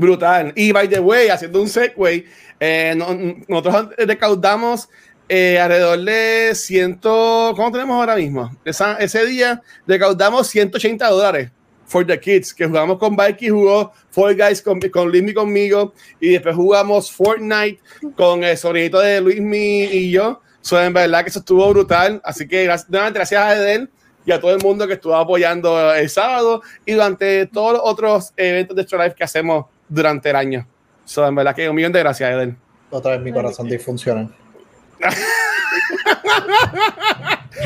brutal. 0.00 0.52
Y 0.56 0.72
by 0.72 0.88
the 0.88 1.00
way, 1.00 1.28
haciendo 1.28 1.60
un 1.62 1.68
segue, 1.68 2.24
eh, 2.60 2.94
no- 2.96 3.16
nosotros 3.48 3.88
recaudamos 3.98 4.88
eh, 5.28 5.58
alrededor 5.58 5.98
de 6.04 6.54
100, 6.54 7.00
¿cómo 7.02 7.70
tenemos 7.72 7.96
ahora 7.98 8.14
mismo? 8.14 8.56
Esa- 8.64 8.96
ese 8.98 9.26
día 9.26 9.60
recaudamos 9.86 10.46
180 10.46 11.08
dólares 11.08 11.50
for 11.84 12.06
the 12.06 12.18
kids, 12.18 12.54
que 12.54 12.66
jugamos 12.66 12.98
con 12.98 13.14
Mikey, 13.16 13.48
jugó 13.48 13.92
Fall 14.10 14.36
Guys 14.36 14.62
con, 14.62 14.78
con 14.80 15.08
Luismi 15.10 15.34
conmigo 15.34 15.92
y 16.20 16.30
después 16.30 16.54
jugamos 16.54 17.10
Fortnite 17.12 17.80
con 18.16 18.44
el 18.44 18.56
sobrinito 18.56 19.00
de 19.00 19.20
Luismi 19.20 19.84
y 19.84 20.10
yo. 20.12 20.40
So, 20.60 20.80
en 20.82 20.92
verdad 20.92 21.22
que 21.22 21.30
eso 21.30 21.38
estuvo 21.40 21.68
brutal. 21.70 22.20
Así 22.24 22.46
que 22.48 22.64
gracias, 22.64 22.88
gracias 22.90 23.40
a 23.40 23.54
Edel 23.56 23.88
y 24.24 24.32
a 24.32 24.40
todo 24.40 24.52
el 24.52 24.60
mundo 24.62 24.86
que 24.88 24.94
estuvo 24.94 25.14
apoyando 25.14 25.92
el 25.94 26.08
sábado 26.10 26.60
y 26.84 26.92
durante 26.92 27.46
todos 27.46 27.74
los 27.74 27.82
otros 27.84 28.32
eventos 28.36 28.74
de 28.76 28.82
Extra 28.82 29.04
Life 29.04 29.14
que 29.16 29.22
hacemos 29.24 29.66
durante 29.88 30.30
el 30.30 30.36
año. 30.36 30.66
So, 31.04 31.26
en 31.26 31.34
verdad 31.34 31.54
que 31.54 31.68
un 31.68 31.76
millón 31.76 31.92
de 31.92 32.00
gracias, 32.00 32.30
Edel. 32.30 32.56
Otra 32.90 33.12
vez 33.12 33.20
mi 33.20 33.32
corazón 33.32 33.68
disfunciona. 33.68 34.28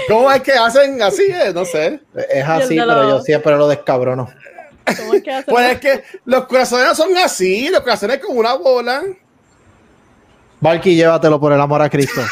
¿Cómo 0.08 0.30
es 0.30 0.42
que 0.42 0.52
hacen 0.52 1.00
así? 1.02 1.24
eh? 1.28 1.52
No 1.54 1.64
sé. 1.64 2.00
Es 2.30 2.44
así, 2.46 2.76
pero 2.76 3.08
yo 3.08 3.20
siempre 3.22 3.56
lo 3.56 3.68
descabrono. 3.68 4.28
¿Cómo 4.98 5.14
es 5.14 5.22
que 5.22 5.30
hacen? 5.32 5.44
Pues 5.46 5.70
es 5.72 5.80
que 5.80 6.04
los 6.24 6.46
corazones 6.46 6.86
no 6.88 6.94
son 6.94 7.16
así, 7.18 7.68
los 7.68 7.80
corazones 7.80 8.18
como 8.18 8.40
una 8.40 8.54
bola. 8.54 9.02
Valky, 10.60 10.94
llévatelo 10.94 11.40
por 11.40 11.52
el 11.52 11.60
amor 11.60 11.82
a 11.82 11.88
Cristo. 11.88 12.20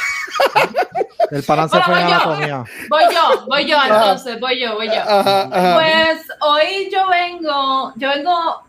El 1.31 1.43
balance 1.43 1.77
Bueno, 1.77 1.85
fue 1.85 2.01
en 2.01 2.07
voy 2.07 2.11
yo. 2.11 2.15
anatomía. 2.17 2.65
Voy 2.89 3.03
yo, 3.15 3.47
voy 3.47 3.67
yo 3.67 3.77
entonces, 3.85 4.41
voy 4.41 4.61
yo, 4.63 4.75
voy 4.77 4.87
yo. 4.87 4.95
Ajá, 4.95 5.43
ajá. 5.53 5.75
Pues 5.75 6.27
hoy 6.41 6.89
yo 6.91 7.07
vengo, 7.07 7.93
yo 7.97 8.09
vengo 8.09 8.63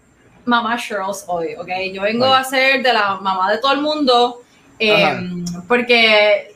mamá 0.45 0.77
Shirls 0.77 1.25
hoy, 1.27 1.55
¿ok? 1.57 1.67
Yo 1.93 2.01
vengo 2.01 2.25
a 2.25 2.43
ser 2.43 2.83
de 2.83 2.93
la 2.93 3.15
mamá 3.21 3.51
de 3.51 3.57
todo 3.59 3.73
el 3.73 3.81
mundo, 3.81 4.41
eh, 4.79 5.43
porque 5.67 6.55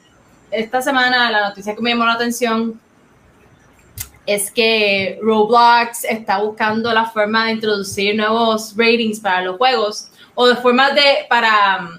esta 0.51 0.81
semana 0.81 1.31
la 1.31 1.49
noticia 1.49 1.75
que 1.75 1.81
me 1.81 1.91
llamó 1.91 2.05
la 2.05 2.13
atención 2.13 2.79
es 4.25 4.51
que 4.51 5.19
Roblox 5.21 6.05
está 6.05 6.39
buscando 6.39 6.93
la 6.93 7.05
forma 7.05 7.45
de 7.45 7.53
introducir 7.53 8.15
nuevos 8.15 8.73
ratings 8.77 9.19
para 9.19 9.41
los 9.41 9.57
juegos 9.57 10.09
o 10.35 10.47
de 10.47 10.55
formas 10.55 10.95
de 10.95 11.25
para 11.29 11.89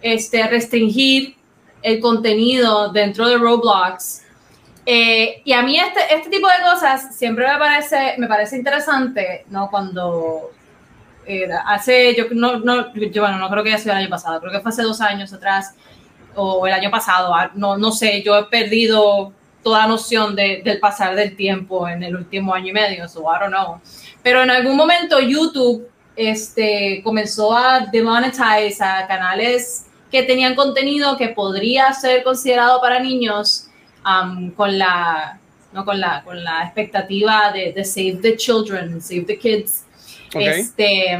este, 0.00 0.46
restringir 0.48 1.36
el 1.82 2.00
contenido 2.00 2.92
dentro 2.92 3.28
de 3.28 3.38
Roblox. 3.38 4.22
Eh, 4.84 5.42
y 5.44 5.52
a 5.52 5.62
mí 5.62 5.78
este, 5.78 6.14
este 6.14 6.28
tipo 6.28 6.48
de 6.48 6.64
cosas 6.64 7.14
siempre 7.16 7.46
me 7.46 7.58
parece, 7.58 8.14
me 8.18 8.26
parece 8.26 8.56
interesante, 8.56 9.44
¿no? 9.48 9.70
Cuando 9.70 10.50
eh, 11.26 11.48
hace, 11.66 12.14
yo 12.16 12.24
no, 12.32 12.58
no, 12.58 12.92
yo, 12.94 13.20
bueno, 13.22 13.38
no 13.38 13.48
creo 13.50 13.62
que 13.62 13.70
haya 13.70 13.78
sido 13.78 13.92
el 13.92 13.98
año 13.98 14.10
pasado, 14.10 14.40
creo 14.40 14.52
que 14.52 14.60
fue 14.60 14.70
hace 14.70 14.82
dos 14.82 15.00
años 15.00 15.32
atrás 15.32 15.74
o 16.34 16.66
el 16.66 16.72
año 16.72 16.90
pasado, 16.90 17.34
ah, 17.34 17.50
no, 17.54 17.76
no 17.76 17.92
sé, 17.92 18.22
yo 18.22 18.36
he 18.38 18.44
perdido 18.44 19.32
toda 19.62 19.86
noción 19.86 20.34
de- 20.34 20.62
del 20.64 20.80
pasar 20.80 21.14
del 21.14 21.36
tiempo 21.36 21.86
en 21.88 22.02
el 22.02 22.16
último 22.16 22.54
año 22.54 22.68
y 22.68 22.72
medio, 22.72 23.08
so 23.08 23.20
I 23.22 23.38
don't 23.40 23.52
know. 23.52 23.80
Pero 24.22 24.42
en 24.42 24.50
algún 24.50 24.76
momento 24.76 25.20
YouTube 25.20 25.88
este, 26.16 27.00
comenzó 27.04 27.56
a 27.56 27.80
demonetize 27.92 28.82
a 28.82 29.06
canales 29.06 29.86
que 30.10 30.22
tenían 30.24 30.54
contenido 30.54 31.16
que 31.16 31.28
podría 31.28 31.92
ser 31.92 32.22
considerado 32.22 32.80
para 32.80 32.98
niños 33.00 33.68
um, 34.04 34.50
con, 34.50 34.76
la, 34.78 35.38
¿no? 35.72 35.84
con, 35.84 35.98
la, 36.00 36.22
con 36.22 36.42
la 36.42 36.64
expectativa 36.64 37.50
de, 37.52 37.72
de 37.72 37.84
save 37.84 38.18
the 38.20 38.36
children, 38.36 39.00
save 39.00 39.24
the 39.26 39.38
kids, 39.38 39.84
Ok. 40.34 40.40
este, 40.42 41.18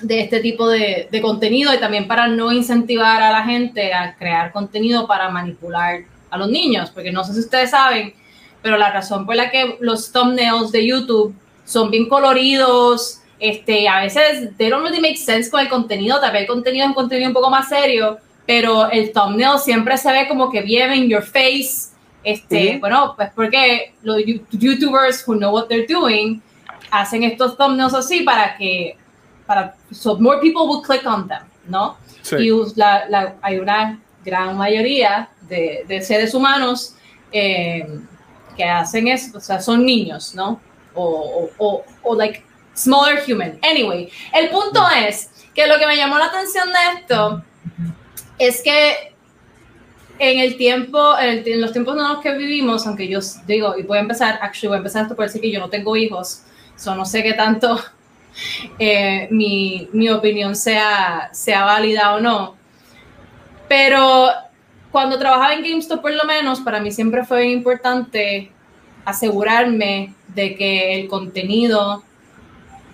de 0.00 0.20
este 0.20 0.40
tipo 0.40 0.68
de, 0.68 1.08
de 1.10 1.20
contenido 1.20 1.72
y 1.72 1.78
también 1.78 2.08
para 2.08 2.26
no 2.26 2.50
incentivar 2.52 3.22
a 3.22 3.30
la 3.30 3.44
gente 3.44 3.92
a 3.92 4.16
crear 4.16 4.52
contenido 4.52 5.06
para 5.06 5.28
manipular 5.28 6.00
a 6.30 6.38
los 6.38 6.50
niños, 6.50 6.90
porque 6.90 7.12
no 7.12 7.22
sé 7.24 7.34
si 7.34 7.40
ustedes 7.40 7.70
saben, 7.70 8.14
pero 8.62 8.76
la 8.78 8.90
razón 8.90 9.26
por 9.26 9.36
la 9.36 9.50
que 9.50 9.76
los 9.80 10.10
thumbnails 10.12 10.72
de 10.72 10.86
YouTube 10.86 11.34
son 11.64 11.90
bien 11.90 12.08
coloridos, 12.08 13.20
este, 13.38 13.88
a 13.88 14.00
veces 14.00 14.56
they 14.56 14.70
don't 14.70 14.84
really 14.84 15.00
make 15.00 15.16
sense 15.16 15.50
con 15.50 15.60
el 15.60 15.68
contenido, 15.68 16.20
tal 16.20 16.32
vez 16.32 16.42
el 16.42 16.46
contenido 16.46 16.84
es 16.84 16.88
un 16.88 16.94
contenido 16.94 17.28
un 17.28 17.34
poco 17.34 17.50
más 17.50 17.68
serio, 17.68 18.18
pero 18.46 18.90
el 18.90 19.12
thumbnail 19.12 19.58
siempre 19.58 19.96
se 19.98 20.10
ve 20.10 20.26
como 20.26 20.50
que 20.50 20.62
bien 20.62 20.92
in 20.94 21.08
your 21.08 21.22
face, 21.22 21.90
este, 22.24 22.78
bueno, 22.78 23.14
pues 23.16 23.30
porque 23.34 23.94
los 24.02 24.24
you- 24.24 24.44
YouTubers 24.52 25.22
who 25.26 25.34
know 25.36 25.52
what 25.52 25.66
they're 25.66 25.86
doing 25.86 26.40
hacen 26.92 27.22
estos 27.24 27.56
thumbnails 27.56 27.94
así 27.94 28.20
para 28.22 28.54
que, 28.56 28.96
para, 29.46 29.74
so 29.90 30.18
more 30.18 30.38
people 30.40 30.62
will 30.68 30.82
click 30.82 31.04
on 31.06 31.26
them, 31.26 31.42
¿no? 31.66 31.96
Sí. 32.22 32.36
Y 32.36 32.50
la- 32.76 33.06
la- 33.08 33.34
hay 33.42 33.58
una 33.58 33.98
gran 34.24 34.56
mayoría 34.56 35.28
de, 35.48 35.84
de 35.88 36.02
seres 36.02 36.34
humanos 36.34 36.94
eh, 37.32 37.88
que 38.56 38.64
hacen 38.64 39.08
eso, 39.08 39.38
o 39.38 39.40
sea, 39.40 39.58
son 39.60 39.84
niños, 39.86 40.34
¿no? 40.34 40.60
O, 40.94 41.48
o, 41.58 41.64
o, 41.66 41.84
o 42.02 42.14
like 42.14 42.44
smaller 42.74 43.22
human. 43.26 43.58
Anyway, 43.62 44.10
el 44.34 44.50
punto 44.50 44.84
es 45.08 45.30
que 45.54 45.66
lo 45.66 45.78
que 45.78 45.86
me 45.86 45.96
llamó 45.96 46.18
la 46.18 46.26
atención 46.26 46.68
de 46.68 47.00
esto 47.00 47.42
es 48.38 48.60
que 48.62 49.14
en 50.18 50.38
el 50.40 50.56
tiempo, 50.58 51.18
en, 51.18 51.38
el- 51.38 51.48
en 51.48 51.60
los 51.62 51.72
tiempos 51.72 51.96
en 51.96 52.02
los 52.06 52.20
que 52.20 52.32
vivimos, 52.34 52.86
aunque 52.86 53.08
yo 53.08 53.20
digo, 53.46 53.76
y 53.78 53.82
voy 53.82 53.96
a 53.96 54.02
empezar, 54.02 54.38
actually 54.42 54.68
voy 54.68 54.76
a 54.76 54.78
empezar 54.78 55.02
esto 55.04 55.16
por 55.16 55.24
decir 55.24 55.40
que 55.40 55.50
yo 55.50 55.58
no 55.58 55.70
tengo 55.70 55.96
hijos, 55.96 56.42
so 56.76 56.94
no 56.94 57.04
sé 57.04 57.22
qué 57.22 57.34
tanto 57.34 57.80
eh, 58.78 59.28
mi, 59.30 59.88
mi 59.92 60.08
opinión 60.08 60.56
sea, 60.56 61.30
sea 61.32 61.64
válida 61.64 62.14
o 62.14 62.20
no. 62.20 62.56
Pero 63.68 64.28
cuando 64.90 65.18
trabajaba 65.18 65.54
en 65.54 65.62
GameStop, 65.62 66.02
por 66.02 66.12
lo 66.12 66.24
menos, 66.24 66.60
para 66.60 66.80
mí 66.80 66.90
siempre 66.90 67.24
fue 67.24 67.50
importante 67.50 68.50
asegurarme 69.04 70.14
de 70.28 70.54
que 70.54 71.00
el 71.00 71.08
contenido 71.08 72.02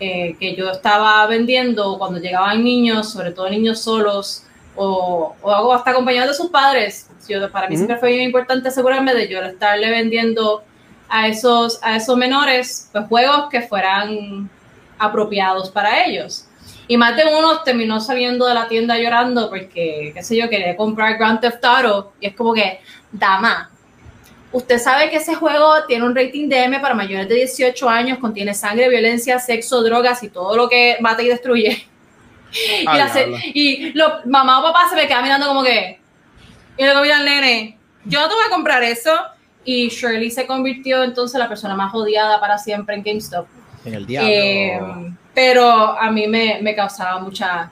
eh, 0.00 0.36
que 0.38 0.54
yo 0.54 0.70
estaba 0.70 1.26
vendiendo 1.26 1.98
cuando 1.98 2.20
llegaban 2.20 2.62
niños, 2.62 3.10
sobre 3.10 3.32
todo 3.32 3.50
niños 3.50 3.80
solos 3.80 4.44
o, 4.76 5.34
o 5.42 5.72
hasta 5.72 5.90
acompañados 5.90 6.30
de 6.30 6.34
sus 6.34 6.50
padres, 6.50 7.08
yo, 7.28 7.50
para 7.50 7.68
mí 7.68 7.76
siempre 7.76 7.98
fue 7.98 8.10
bien 8.10 8.22
importante 8.22 8.68
asegurarme 8.68 9.14
de 9.14 9.28
yo 9.28 9.40
estarle 9.40 9.90
vendiendo 9.90 10.62
a 11.08 11.26
esos, 11.28 11.78
a 11.82 11.96
esos 11.96 12.16
menores 12.16 12.88
pues, 12.92 13.06
juegos 13.08 13.48
que 13.50 13.62
fueran 13.62 14.48
apropiados 14.98 15.70
para 15.70 16.04
ellos. 16.04 16.44
Y 16.86 16.96
más 16.96 17.16
de 17.16 17.24
uno 17.24 17.62
terminó 17.62 18.00
saliendo 18.00 18.46
de 18.46 18.54
la 18.54 18.66
tienda 18.68 18.96
llorando 18.98 19.48
porque, 19.50 20.10
qué 20.14 20.22
sé 20.22 20.36
yo, 20.36 20.48
quería 20.48 20.76
comprar 20.76 21.18
Grand 21.18 21.40
Theft 21.40 21.64
Auto 21.64 22.12
y 22.20 22.26
es 22.28 22.34
como 22.34 22.54
que, 22.54 22.80
dama, 23.12 23.70
usted 24.52 24.78
sabe 24.78 25.10
que 25.10 25.16
ese 25.16 25.34
juego 25.34 25.84
tiene 25.86 26.04
un 26.04 26.16
rating 26.16 26.48
de 26.48 26.64
M 26.64 26.80
para 26.80 26.94
mayores 26.94 27.28
de 27.28 27.34
18 27.36 27.88
años, 27.88 28.18
contiene 28.18 28.54
sangre, 28.54 28.88
violencia, 28.88 29.38
sexo, 29.38 29.82
drogas 29.82 30.22
y 30.22 30.28
todo 30.30 30.56
lo 30.56 30.68
que 30.68 30.96
mata 31.00 31.22
y 31.22 31.28
destruye. 31.28 31.86
y, 32.50 32.86
se- 33.12 33.28
y 33.54 33.92
lo- 33.92 34.20
mamá 34.24 34.60
o 34.60 34.62
papá 34.62 34.88
se 34.88 34.96
me 34.96 35.06
quedan 35.06 35.22
mirando 35.22 35.46
como 35.46 35.62
que, 35.62 36.00
y 36.78 36.84
luego 36.84 37.02
mira 37.02 37.18
al 37.18 37.24
nene, 37.26 37.76
yo 38.06 38.20
no 38.20 38.28
te 38.28 38.34
voy 38.34 38.44
a 38.46 38.50
comprar 38.50 38.82
eso. 38.82 39.10
Y 39.70 39.90
Shirley 39.90 40.30
se 40.30 40.46
convirtió 40.46 41.04
entonces 41.04 41.34
en 41.34 41.40
la 41.40 41.48
persona 41.48 41.74
más 41.74 41.94
odiada 41.94 42.40
para 42.40 42.56
siempre 42.56 42.94
en 42.94 43.02
GameStop. 43.02 43.46
En 43.84 43.92
el 43.92 44.06
diablo. 44.06 44.30
Eh, 44.32 44.80
pero 45.34 45.70
a 45.70 46.10
mí 46.10 46.26
me, 46.26 46.58
me 46.62 46.74
causaba 46.74 47.20
mucha, 47.20 47.70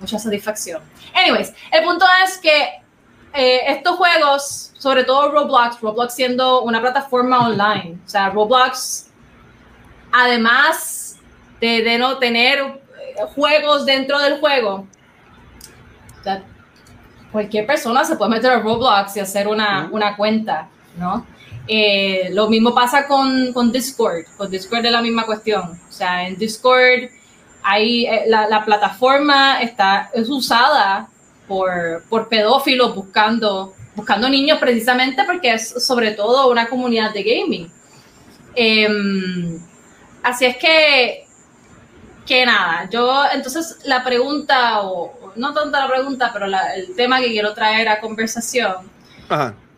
mucha 0.00 0.18
satisfacción. 0.18 0.80
Anyways, 1.14 1.52
el 1.70 1.84
punto 1.84 2.06
es 2.24 2.38
que 2.38 2.82
eh, 3.34 3.60
estos 3.66 3.94
juegos, 3.96 4.72
sobre 4.78 5.04
todo 5.04 5.32
Roblox, 5.32 5.82
Roblox 5.82 6.14
siendo 6.14 6.62
una 6.62 6.80
plataforma 6.80 7.46
online, 7.46 7.98
o 8.02 8.08
sea, 8.08 8.30
Roblox, 8.30 9.10
además 10.12 11.18
de, 11.60 11.82
de 11.82 11.98
no 11.98 12.16
tener 12.16 12.58
eh, 12.58 13.16
juegos 13.34 13.84
dentro 13.84 14.18
del 14.18 14.40
juego, 14.40 14.86
cualquier 17.30 17.66
persona 17.66 18.02
se 18.02 18.16
puede 18.16 18.30
meter 18.30 18.50
a 18.50 18.60
Roblox 18.60 19.14
y 19.18 19.20
hacer 19.20 19.46
una, 19.46 19.90
una 19.92 20.16
cuenta, 20.16 20.70
¿no? 20.96 21.33
Eh, 21.66 22.28
lo 22.32 22.48
mismo 22.48 22.74
pasa 22.74 23.06
con, 23.06 23.52
con 23.52 23.72
Discord. 23.72 24.24
Con 24.36 24.50
Discord 24.50 24.84
es 24.84 24.92
la 24.92 25.02
misma 25.02 25.24
cuestión. 25.24 25.80
O 25.88 25.92
sea, 25.92 26.26
en 26.26 26.36
Discord 26.36 27.10
hay, 27.62 28.06
eh, 28.06 28.24
la, 28.26 28.48
la 28.48 28.64
plataforma 28.64 29.60
está, 29.62 30.10
es 30.12 30.28
usada 30.28 31.08
por, 31.48 32.04
por 32.08 32.28
pedófilos 32.28 32.94
buscando, 32.94 33.74
buscando 33.94 34.28
niños 34.28 34.58
precisamente 34.58 35.24
porque 35.24 35.54
es 35.54 35.84
sobre 35.84 36.12
todo 36.12 36.50
una 36.50 36.68
comunidad 36.68 37.12
de 37.12 37.22
gaming. 37.22 37.72
Em, 38.54 39.58
así 40.22 40.44
es 40.44 40.56
que, 40.56 41.26
que 42.26 42.46
nada, 42.46 42.88
yo 42.90 43.24
entonces 43.32 43.78
la 43.84 44.04
pregunta, 44.04 44.82
o 44.82 45.32
no 45.36 45.52
tanto 45.52 45.78
la 45.78 45.88
pregunta, 45.88 46.30
pero 46.32 46.46
el 46.46 46.94
tema 46.94 47.20
que 47.20 47.28
quiero 47.28 47.52
traer 47.54 47.88
a 47.88 48.00
conversación. 48.00 48.90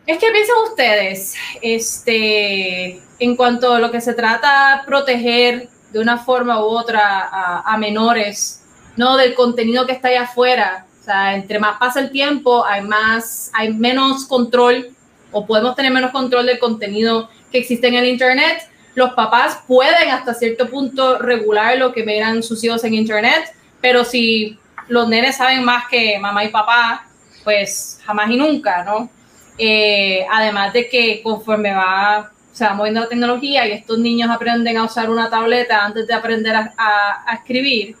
Es 0.07 0.17
que 0.17 0.31
piensan 0.31 0.55
ustedes, 0.69 1.35
este, 1.61 3.01
en 3.19 3.35
cuanto 3.35 3.73
a 3.73 3.79
lo 3.79 3.91
que 3.91 3.99
se 3.99 4.13
trata 4.13 4.83
proteger 4.85 5.67
de 5.91 5.99
una 5.99 6.17
forma 6.17 6.61
u 6.61 6.63
otra 6.63 7.27
a, 7.29 7.73
a 7.73 7.77
menores, 7.77 8.63
no 8.95 9.17
del 9.17 9.35
contenido 9.35 9.85
que 9.85 9.91
está 9.91 10.07
allá 10.07 10.23
afuera. 10.23 10.85
O 11.01 11.03
sea, 11.03 11.35
entre 11.35 11.59
más 11.59 11.77
pasa 11.77 11.99
el 11.99 12.09
tiempo, 12.09 12.65
hay 12.65 12.81
más, 12.81 13.51
hay 13.53 13.73
menos 13.73 14.25
control 14.25 14.89
o 15.31 15.45
podemos 15.45 15.75
tener 15.75 15.91
menos 15.91 16.11
control 16.11 16.45
del 16.45 16.59
contenido 16.59 17.29
que 17.51 17.57
existe 17.59 17.87
en 17.87 17.95
el 17.95 18.05
internet. 18.05 18.69
Los 18.95 19.13
papás 19.13 19.59
pueden 19.67 20.09
hasta 20.09 20.33
cierto 20.33 20.69
punto 20.69 21.17
regular 21.19 21.77
lo 21.77 21.91
que 21.91 22.03
vean 22.03 22.41
sus 22.41 22.63
hijos 22.63 22.83
en 22.85 22.93
internet, 22.93 23.53
pero 23.81 24.05
si 24.05 24.57
los 24.87 25.07
nenes 25.09 25.35
saben 25.35 25.65
más 25.65 25.87
que 25.89 26.17
mamá 26.17 26.45
y 26.45 26.49
papá, 26.49 27.07
pues 27.43 27.99
jamás 28.05 28.31
y 28.31 28.37
nunca, 28.37 28.83
¿no? 28.85 29.09
Eh, 29.57 30.25
además 30.31 30.71
de 30.73 30.87
que 30.87 31.21
conforme 31.23 31.73
va, 31.73 32.31
se 32.53 32.63
va 32.65 32.73
moviendo 32.73 33.01
la 33.01 33.09
tecnología 33.09 33.67
y 33.67 33.71
estos 33.71 33.97
niños 33.97 34.29
aprenden 34.29 34.77
a 34.77 34.83
usar 34.83 35.09
una 35.09 35.29
tableta 35.29 35.83
antes 35.83 36.05
de 36.07 36.13
aprender 36.13 36.55
a, 36.55 36.73
a- 36.77 37.23
a 37.31 37.33
escribir, 37.35 37.95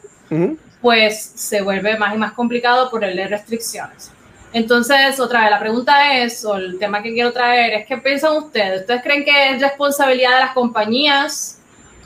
pues 0.81 1.31
se 1.35 1.61
vuelve 1.61 1.97
más 1.97 2.13
y 2.13 2.17
más 2.17 2.33
complicado 2.33 2.89
por 2.91 3.03
el 3.03 3.15
de 3.15 3.27
restricciones. 3.27 4.11
Entonces, 4.53 5.19
otra 5.19 5.41
vez, 5.41 5.51
la 5.51 5.59
pregunta 5.59 6.17
es, 6.19 6.45
o 6.45 6.55
el 6.55 6.77
tema 6.79 7.01
que 7.03 7.11
quiero 7.13 7.33
traer 7.33 7.73
es, 7.73 7.87
¿qué 7.87 7.97
piensan 7.97 8.37
ustedes? 8.37 8.81
¿Ustedes 8.81 9.01
creen 9.03 9.25
que 9.25 9.51
es 9.51 9.61
responsabilidad 9.61 10.33
de 10.35 10.39
las 10.45 10.51
compañías 10.53 11.59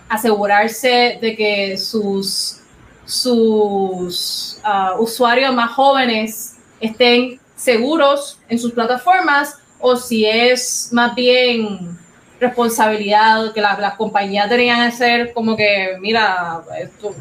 asegurarse 0.09 1.17
de 1.21 1.35
que 1.35 1.77
sus, 1.77 2.57
sus 3.05 4.57
ah, 4.63 4.95
usuarios 4.99 5.53
más 5.53 5.71
jóvenes 5.71 6.55
estén 6.79 7.39
seguros 7.62 8.39
en 8.50 8.58
sus 8.58 8.71
plataformas 8.71 9.58
o 9.80 9.95
si 9.95 10.26
es 10.26 10.89
más 10.91 11.13
bien 11.13 11.97
responsabilidad 12.39 13.54
que 13.54 13.62
las, 13.62 13.80
las 13.80 13.93
compañías 13.93 14.50
deberían 14.50 14.82
hacer 14.82 15.32
como 15.34 15.56
que, 15.56 15.95
mira, 16.00 16.62
esto, 16.80 17.13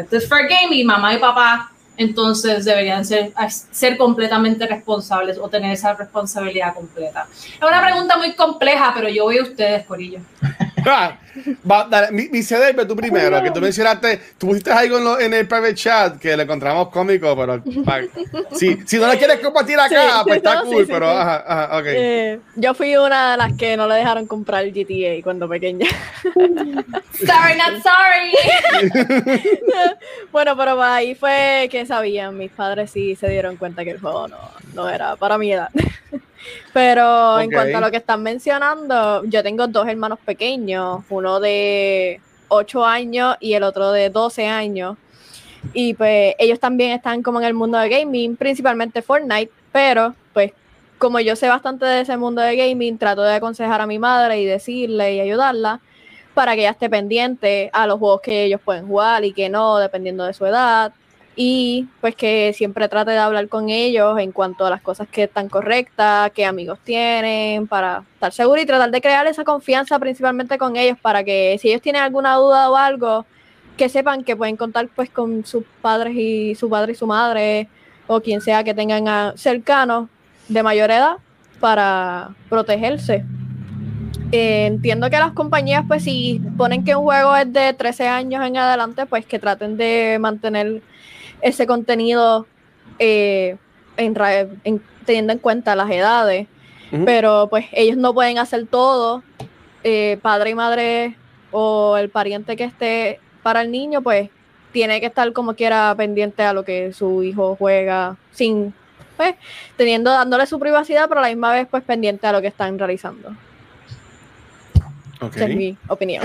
esto 0.00 0.16
es 0.16 0.28
fair 0.28 0.48
game 0.48 0.74
y 0.74 0.84
mamá 0.84 1.14
y 1.14 1.18
papá 1.18 1.70
entonces 1.96 2.64
deberían 2.64 3.04
ser, 3.04 3.32
ser 3.70 3.96
completamente 3.96 4.66
responsables 4.66 5.38
o 5.38 5.48
tener 5.48 5.72
esa 5.72 5.94
responsabilidad 5.94 6.74
completa. 6.74 7.28
Es 7.32 7.62
una 7.62 7.80
pregunta 7.80 8.16
muy 8.16 8.34
compleja, 8.34 8.92
pero 8.94 9.08
yo 9.08 9.24
voy 9.24 9.38
a 9.38 9.42
ustedes, 9.42 9.86
Corillo. 9.86 10.18
Va, 11.70 11.84
dale, 11.90 12.12
mi, 12.12 12.28
mi 12.28 12.42
CD, 12.42 12.72
pero 12.74 12.86
tú 12.86 12.94
primero, 12.96 13.42
que 13.42 13.50
tú 13.50 13.60
mencionaste, 13.60 14.20
tú 14.38 14.48
pusiste 14.48 14.70
algo 14.70 14.98
en, 14.98 15.04
lo- 15.04 15.18
en 15.20 15.34
el 15.34 15.48
private 15.48 15.74
chat 15.74 16.18
que 16.18 16.36
le 16.36 16.42
encontramos 16.44 16.88
cómico, 16.90 17.34
pero 17.36 17.62
pa- 17.84 18.02
si, 18.56 18.78
si 18.86 18.98
no 18.98 19.06
lo 19.06 19.18
quieres 19.18 19.40
compartir 19.40 19.78
acá, 19.78 20.18
Sí, 20.18 20.24
pues 20.24 20.36
está 20.38 20.54
no, 20.62 20.62
cool, 20.62 20.86
sí, 20.86 20.92
pero 20.92 21.10
sí. 21.10 21.16
ajá, 21.16 21.44
ajá, 21.46 21.78
ok. 21.78 21.84
Eh, 21.88 22.40
yo 22.56 22.74
fui 22.74 22.96
una 22.96 23.32
de 23.32 23.36
las 23.38 23.52
que 23.54 23.76
no 23.76 23.88
le 23.88 23.96
dejaron 23.96 24.26
comprar 24.26 24.64
GTA 24.66 25.22
cuando 25.22 25.48
pequeña. 25.48 25.86
Sorry, 27.14 27.56
not 27.56 27.80
sorry. 27.82 28.34
bueno, 30.32 30.56
pero 30.56 30.82
ahí 30.82 31.14
fue 31.14 31.68
que 31.70 31.86
sabían, 31.86 32.36
mis 32.36 32.50
padres 32.50 32.90
sí 32.90 33.14
se 33.16 33.28
dieron 33.28 33.56
cuenta 33.56 33.84
que 33.84 33.90
el 33.92 34.00
juego 34.00 34.28
no, 34.28 34.38
no 34.74 34.88
era 34.88 35.16
para 35.16 35.38
mi 35.38 35.52
edad. 35.52 35.68
Pero 36.72 37.38
en 37.40 37.50
cuanto 37.50 37.78
a 37.78 37.80
lo 37.80 37.90
que 37.90 37.98
están 37.98 38.22
mencionando, 38.22 39.24
yo 39.24 39.42
tengo 39.42 39.66
dos 39.66 39.86
hermanos 39.86 40.18
pequeños, 40.24 41.04
uno 41.08 41.40
de 41.40 42.20
8 42.48 42.84
años 42.84 43.36
y 43.40 43.54
el 43.54 43.62
otro 43.62 43.92
de 43.92 44.10
12 44.10 44.46
años. 44.46 44.96
Y 45.72 45.94
pues 45.94 46.34
ellos 46.38 46.60
también 46.60 46.90
están 46.92 47.22
como 47.22 47.40
en 47.40 47.46
el 47.46 47.54
mundo 47.54 47.78
de 47.78 47.88
gaming, 47.88 48.36
principalmente 48.36 49.02
Fortnite, 49.02 49.50
pero 49.72 50.14
pues 50.32 50.52
como 50.98 51.20
yo 51.20 51.36
sé 51.36 51.48
bastante 51.48 51.86
de 51.86 52.02
ese 52.02 52.16
mundo 52.16 52.42
de 52.42 52.56
gaming, 52.56 52.98
trato 52.98 53.22
de 53.22 53.34
aconsejar 53.34 53.80
a 53.80 53.86
mi 53.86 53.98
madre 53.98 54.40
y 54.40 54.44
decirle 54.44 55.14
y 55.14 55.20
ayudarla 55.20 55.80
para 56.34 56.54
que 56.54 56.60
ella 56.60 56.70
esté 56.70 56.90
pendiente 56.90 57.70
a 57.72 57.86
los 57.86 57.98
juegos 57.98 58.20
que 58.20 58.44
ellos 58.44 58.60
pueden 58.64 58.86
jugar 58.86 59.24
y 59.24 59.32
que 59.32 59.48
no, 59.48 59.78
dependiendo 59.78 60.24
de 60.24 60.34
su 60.34 60.44
edad. 60.44 60.92
Y 61.36 61.88
pues 62.00 62.14
que 62.14 62.52
siempre 62.54 62.88
trate 62.88 63.10
de 63.10 63.18
hablar 63.18 63.48
con 63.48 63.68
ellos 63.68 64.18
en 64.20 64.30
cuanto 64.30 64.64
a 64.66 64.70
las 64.70 64.80
cosas 64.80 65.08
que 65.08 65.24
están 65.24 65.48
correctas, 65.48 66.30
qué 66.32 66.44
amigos 66.44 66.78
tienen, 66.84 67.66
para 67.66 68.04
estar 68.14 68.32
seguro 68.32 68.60
y 68.60 68.66
tratar 68.66 68.90
de 68.92 69.00
crear 69.00 69.26
esa 69.26 69.42
confianza 69.42 69.98
principalmente 69.98 70.58
con 70.58 70.76
ellos 70.76 70.96
para 71.00 71.24
que 71.24 71.56
si 71.60 71.68
ellos 71.70 71.82
tienen 71.82 72.02
alguna 72.02 72.36
duda 72.36 72.70
o 72.70 72.76
algo, 72.76 73.26
que 73.76 73.88
sepan 73.88 74.22
que 74.22 74.36
pueden 74.36 74.56
contar 74.56 74.88
pues 74.94 75.10
con 75.10 75.44
sus 75.44 75.64
padres 75.82 76.14
y 76.14 76.54
su 76.54 76.70
padre 76.70 76.92
y 76.92 76.94
su 76.94 77.06
madre 77.08 77.68
o 78.06 78.20
quien 78.20 78.40
sea 78.40 78.62
que 78.62 78.72
tengan 78.74 79.08
a- 79.08 79.32
cercanos 79.36 80.08
de 80.48 80.62
mayor 80.62 80.92
edad 80.92 81.16
para 81.58 82.30
protegerse. 82.48 83.24
Eh, 84.30 84.66
entiendo 84.66 85.10
que 85.10 85.18
las 85.18 85.32
compañías, 85.32 85.84
pues 85.88 86.04
si 86.04 86.40
ponen 86.56 86.84
que 86.84 86.94
un 86.94 87.02
juego 87.04 87.34
es 87.36 87.52
de 87.52 87.72
13 87.72 88.06
años 88.08 88.44
en 88.46 88.56
adelante, 88.56 89.06
pues 89.06 89.26
que 89.26 89.38
traten 89.38 89.76
de 89.76 90.18
mantener 90.20 90.82
ese 91.44 91.66
contenido 91.66 92.46
eh, 92.98 93.56
en, 93.96 94.14
ra- 94.16 94.40
en- 94.64 94.82
teniendo 95.06 95.32
en 95.32 95.38
cuenta 95.38 95.76
las 95.76 95.90
edades. 95.90 96.48
Pero 97.04 97.48
pues 97.50 97.66
ellos 97.72 97.96
no 97.96 98.14
pueden 98.14 98.38
hacer 98.38 98.66
todo. 98.66 99.22
Eh, 99.82 100.16
padre 100.22 100.50
y 100.50 100.54
madre 100.54 101.16
o 101.50 101.96
el 101.96 102.08
pariente 102.08 102.54
que 102.56 102.62
esté 102.64 103.18
para 103.42 103.62
el 103.62 103.70
niño, 103.72 104.00
pues 104.00 104.30
tiene 104.72 105.00
que 105.00 105.06
estar 105.06 105.32
como 105.32 105.54
quiera 105.54 105.92
pendiente 105.96 106.42
a 106.44 106.52
lo 106.52 106.64
que 106.64 106.92
su 106.92 107.22
hijo 107.24 107.56
juega, 107.56 108.16
sin, 108.32 108.72
pues, 109.16 109.34
teniendo, 109.76 110.10
dándole 110.10 110.46
su 110.46 110.58
privacidad, 110.60 111.08
pero 111.08 111.18
a 111.20 111.24
la 111.24 111.28
misma 111.30 111.52
vez, 111.52 111.66
pues, 111.70 111.82
pendiente 111.82 112.26
a 112.28 112.32
lo 112.32 112.40
que 112.40 112.46
están 112.48 112.78
realizando. 112.78 113.30
Ok. 115.20 115.34
Esa 115.36 115.46
es 115.46 115.56
mi 115.56 115.76
opinión. 115.88 116.24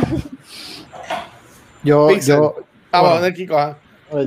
Yo, 1.83 2.07
Pixel. 2.07 2.35
yo, 2.37 2.55
Ah, 2.91 3.01
bueno. 3.19 3.33
Kiko. 3.35 3.75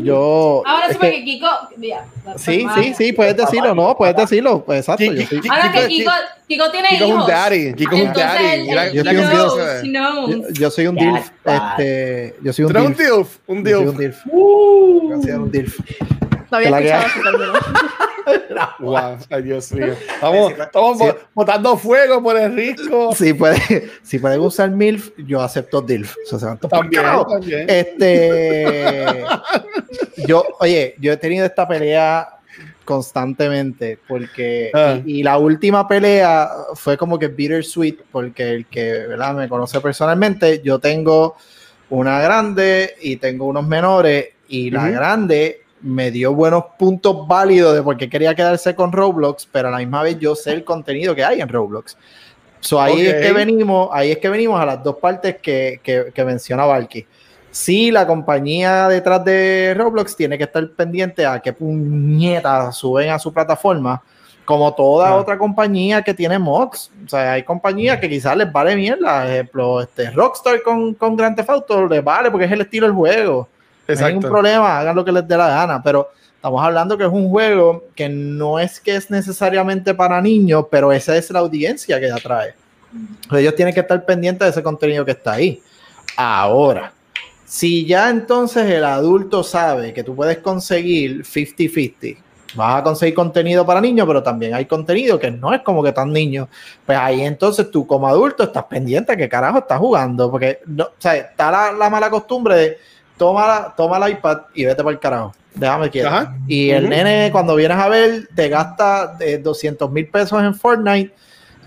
Yo. 0.03 0.63
Ahora 0.67 0.87
sí, 0.89 0.93
que- 0.93 0.99
porque 0.99 1.25
Kiko. 1.25 1.47
ya, 1.79 2.05
sí, 2.37 2.65
mamá. 2.65 2.83
sí, 2.83 2.95
sí, 2.97 3.13
puedes 3.13 3.37
decirlo, 3.37 3.75
no, 3.75 3.97
puedes 3.97 4.17
decirlo. 4.17 4.65
Pues 4.65 4.81
exacto. 4.81 5.05
Yo 5.05 5.23
Ahora 5.51 5.73
que 5.73 5.81
Kiko- 5.89 5.89
Kiko, 5.89 6.11
Kiko 6.49 6.71
tiene 6.71 6.89
Kiko 6.89 7.05
es 7.05 7.11
un 7.11 7.17
hijos. 7.17 7.27
daddy, 7.29 7.75
Kiko 7.75 7.97
es 7.97 8.03
un 8.03 8.13
daddy. 8.13 8.63
Mira, 8.63 8.93
yo 8.93 9.05
soy 9.05 9.17
un 9.17 9.31
yo, 9.33 10.49
yo 10.53 10.71
soy 10.71 10.87
un 10.87 10.97
That's 10.97 11.15
DILF. 11.15 11.33
Este, 11.79 12.37
yo 12.43 12.53
soy 12.53 12.65
un 12.65 12.71
eres 12.71 12.83
un 12.85 12.95
DILF. 12.95 13.09
dilf, 13.09 13.39
un 13.47 13.65
dilf. 13.65 13.97
DILF. 13.99 14.27
Uh, 14.27 15.13
un 15.13 15.51
DILF. 15.51 15.79
No 16.53 16.59
había 16.59 16.71
la 16.71 16.79
escuchado 16.81 17.07
ese 17.07 17.21
término. 17.23 17.53
Wow, 18.79 19.17
ay 19.31 19.43
Dios 19.43 19.73
mío. 19.73 19.95
Estamos, 19.95 20.53
estamos 20.53 20.99
Sí. 20.99 21.05
bo- 21.05 21.17
botando 21.35 21.77
fuego 21.77 22.23
por 22.23 22.37
el 22.39 22.55
risco. 22.55 23.13
Si 23.15 23.33
pueden 23.35 23.59
si 24.03 24.19
pueden 24.21 24.39
usar 24.41 24.71
MILF, 24.71 25.11
yo 25.27 25.41
acepto 25.41 25.81
DILF. 25.83 26.15
O 26.33 26.39
sea, 26.39 26.57
se 26.61 26.69
También, 26.69 27.03
también. 27.29 27.67
Este, 27.69 29.25
yo, 30.29 30.45
oye, 30.61 30.95
yo 31.01 31.13
he 31.13 31.17
tenido 31.17 31.47
esta 31.47 31.67
pelea 31.67 32.29
constantemente 32.85 33.99
porque 34.07 34.71
Ah. 34.75 35.01
y, 35.05 35.21
y 35.21 35.23
la 35.23 35.39
última 35.39 35.89
pelea 35.89 36.49
fue 36.75 36.97
como 36.97 37.19
que 37.19 37.29
bittersweet 37.29 37.97
porque 38.13 38.51
el 38.51 38.67
que 38.67 39.07
¿verdad? 39.09 39.35
me 39.35 39.49
conoce 39.49 39.81
personalmente, 39.81 40.61
yo 40.63 40.79
tengo 40.79 41.37
una 41.91 42.21
grande 42.21 42.95
y 43.01 43.17
tengo 43.17 43.47
unos 43.47 43.67
menores 43.67 44.29
y 44.49 44.71
la 44.71 44.85
Ujú. 44.85 44.93
grande 44.93 45.62
me 45.83 46.11
dio 46.11 46.33
buenos 46.35 46.65
puntos 46.79 47.27
válidos 47.27 47.75
de 47.75 47.83
por 47.83 47.97
qué 47.97 48.09
quería 48.09 48.35
quedarse 48.35 48.75
con 48.75 48.93
Roblox, 48.93 49.49
pero 49.51 49.69
a 49.69 49.71
la 49.73 49.79
misma 49.79 50.03
vez 50.03 50.19
yo 50.19 50.35
sé 50.35 50.53
el 50.53 50.65
contenido 50.65 51.15
que 51.15 51.25
hay 51.25 51.41
en 51.41 51.49
Roblox. 51.49 51.97
So, 52.61 52.81
ahí 52.81 53.01
es 53.07 53.15
que 53.15 53.33
venimos, 53.33 53.89
ahí 53.93 54.13
es 54.13 54.19
que 54.19 54.29
venimos 54.29 54.61
a 54.61 54.65
las 54.65 54.83
dos 54.85 54.97
partes 54.97 55.37
que, 55.43 55.81
que, 55.83 56.13
que 56.15 56.25
menciona 56.25 56.65
Valky. 56.65 57.05
Sí, 57.51 57.91
la 57.91 58.07
compañía 58.07 58.89
detrás 58.89 59.25
de 59.25 59.75
Roblox 59.77 60.17
tiene 60.17 60.39
que 60.39 60.45
estar 60.45 60.67
pendiente 60.71 61.27
a 61.27 61.41
qué 61.41 61.53
puñetas 61.53 62.77
suben 62.77 63.11
a 63.11 63.19
su 63.19 63.33
plataforma, 63.33 64.01
como 64.45 64.73
toda 64.75 65.09
Ah. 65.09 65.17
otra 65.17 65.37
compañía 65.37 66.03
que 66.03 66.15
tiene 66.15 66.39
mods. 66.39 66.91
O 67.05 67.09
sea, 67.09 67.33
hay 67.33 67.43
compañías 67.43 67.99
que 67.99 68.09
quizás 68.09 68.37
les 68.37 68.51
vale 68.51 68.75
mierda. 68.77 69.23
Por 69.23 69.31
ejemplo, 69.31 69.81
este, 69.83 70.11
Rockstar 70.13 70.63
con, 70.63 70.95
con 70.95 71.17
Grand 71.17 71.37
Theft 71.37 71.51
Auto 71.51 71.87
les 71.89 72.03
vale 72.03 72.31
porque 72.31 72.47
es 72.47 72.53
el 72.53 72.61
estilo 72.63 72.87
del 72.87 72.95
juego. 72.95 73.49
No 73.89 73.95
hay 73.95 74.13
Exacto. 74.13 74.29
problema, 74.29 74.79
hagan 74.79 74.97
lo 74.97 75.05
que 75.05 75.13
les 75.13 75.27
dé 75.27 75.37
la 75.37 75.49
gana, 75.49 75.83
pero 75.83 76.11
estamos 76.37 76.63
hablando 76.65 76.97
que 76.97 77.05
es 77.05 77.11
un 77.11 77.29
juego 77.29 77.85
que 77.95 78.09
no 78.09 78.59
es 78.59 78.81
que 78.81 78.95
es 78.97 79.11
necesariamente 79.11 79.95
para 79.95 80.21
niños, 80.21 80.67
pero 80.71 80.93
esa 80.93 81.17
es 81.17 81.31
la 81.31 81.41
audiencia 81.41 81.99
que 82.01 82.11
atrae. 82.11 82.55
Ellos 83.33 83.55
tienen 83.55 83.73
que 83.75 83.81
estar 83.81 84.05
pendientes 84.05 84.47
de 84.47 84.51
ese 84.51 84.63
contenido 84.63 85.05
que 85.05 85.13
está 85.13 85.33
ahí. 85.33 85.61
Ahora, 86.17 86.93
Si 87.45 87.85
ya 87.85 88.09
entonces 88.09 88.65
el 88.71 88.83
adulto 88.85 89.43
sabe 89.43 89.93
que 89.93 90.03
tú 90.03 90.15
puedes 90.17 90.39
conseguir 90.39 91.23
50-50, 91.23 92.17
vas 92.55 92.81
a 92.81 92.83
conseguir 92.83 93.15
contenido 93.15 93.67
para 93.67 93.79
niños, 93.81 94.07
pero 94.07 94.23
también 94.23 94.55
hay 94.55 94.65
contenido 94.65 95.19
que 95.19 95.31
no 95.31 95.53
es 95.53 95.61
como 95.61 95.83
que 95.83 95.93
tan 95.93 96.11
niño. 96.13 96.49
Pues 96.87 96.97
ahí 96.99 97.21
entonces 97.23 97.71
tú 97.71 97.87
como 97.87 98.09
adulto 98.09 98.43
estás 98.45 98.65
pendiente 98.65 99.13
de 99.13 99.19
qué 99.19 99.29
carajo 99.29 99.59
estás 99.59 99.79
jugando, 99.79 100.31
porque 100.31 100.61
no, 100.67 100.85
o 100.85 100.93
sea, 100.99 101.15
está 101.15 101.51
la, 101.51 101.73
la 101.73 101.91
mala 101.91 102.09
costumbre 102.09 102.55
de 102.57 102.79
toma, 103.23 103.73
toma 103.77 104.05
el 104.05 104.13
iPad 104.15 104.39
y 104.53 104.65
vete 104.65 104.83
para 104.83 104.91
el 104.95 104.99
carajo. 104.99 105.33
Déjame 105.55 105.91
quieto. 105.91 106.09
Ajá. 106.09 106.35
Y 106.49 106.71
el 106.71 106.89
nene, 106.89 107.29
cuando 107.31 107.55
vienes 107.55 107.79
a 107.79 107.89
ver, 107.89 108.29
te 108.35 108.49
gasta 108.49 109.17
eh, 109.21 109.39
200 109.39 109.89
mil 109.93 110.09
pesos 110.09 110.43
en 110.43 110.55
Fortnite 110.57 111.15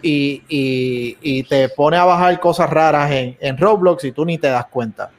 y, 0.01 0.43
y- 0.49 1.17
y 1.21 1.43
te 1.43 1.69
pone 1.69 1.95
a 1.95 2.03
bajar 2.03 2.37
cosas 2.41 2.69
raras 2.69 3.09
en, 3.11 3.37
en 3.39 3.57
Roblox 3.57 4.03
y 4.03 4.11
tú 4.11 4.25
ni 4.25 4.37
te 4.37 4.47
das 4.47 4.65
cuenta. 4.65 5.11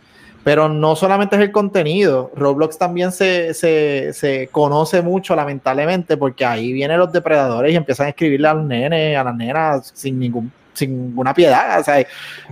Pero 0.44 0.68
no 0.68 0.94
solamente 0.94 1.36
es 1.36 1.42
el 1.42 1.50
contenido, 1.52 2.30
Roblox 2.36 2.76
también 2.78 3.10
se, 3.12 3.54
se, 3.54 4.12
se 4.12 4.48
conoce 4.52 5.00
mucho, 5.02 5.34
lamentablemente, 5.34 6.16
porque 6.18 6.44
ahí 6.44 6.72
vienen 6.72 6.98
los 6.98 7.10
depredadores 7.10 7.72
y 7.72 7.76
empiezan 7.76 8.06
a 8.06 8.10
escribirle 8.10 8.46
a 8.48 8.54
los 8.54 8.64
nenes, 8.64 9.16
a 9.16 9.24
las 9.24 9.34
nenas, 9.34 9.90
sin, 9.94 10.18
ningún, 10.20 10.52
sin 10.74 11.08
ninguna 11.08 11.32
piedad. 11.34 11.80
O 11.80 11.84
sea, 11.84 12.04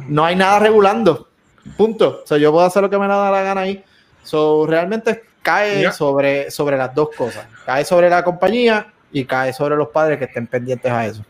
no 0.08 0.24
hay 0.24 0.34
nada 0.36 0.58
regulando. 0.58 1.28
Punto. 1.76 2.22
O 2.24 2.26
sea, 2.26 2.38
yo 2.38 2.52
puedo 2.52 2.64
hacer 2.64 2.82
lo 2.82 2.90
que 2.90 2.98
me 2.98 3.08
da 3.08 3.30
la 3.30 3.42
gana 3.42 3.62
ahí. 3.62 3.82
So, 4.22 4.66
realmente 4.66 5.22
cae 5.42 5.92
sobre, 5.92 6.50
sobre 6.50 6.76
las 6.76 6.94
dos 6.94 7.10
cosas. 7.16 7.46
Cae 7.66 7.84
sobre 7.84 8.08
la 8.08 8.24
compañía 8.24 8.92
y 9.12 9.24
cae 9.24 9.52
sobre 9.52 9.76
los 9.76 9.88
padres 9.88 10.18
que 10.18 10.24
estén 10.24 10.46
pendientes 10.46 10.90
a 10.90 11.06
eso. 11.06 11.24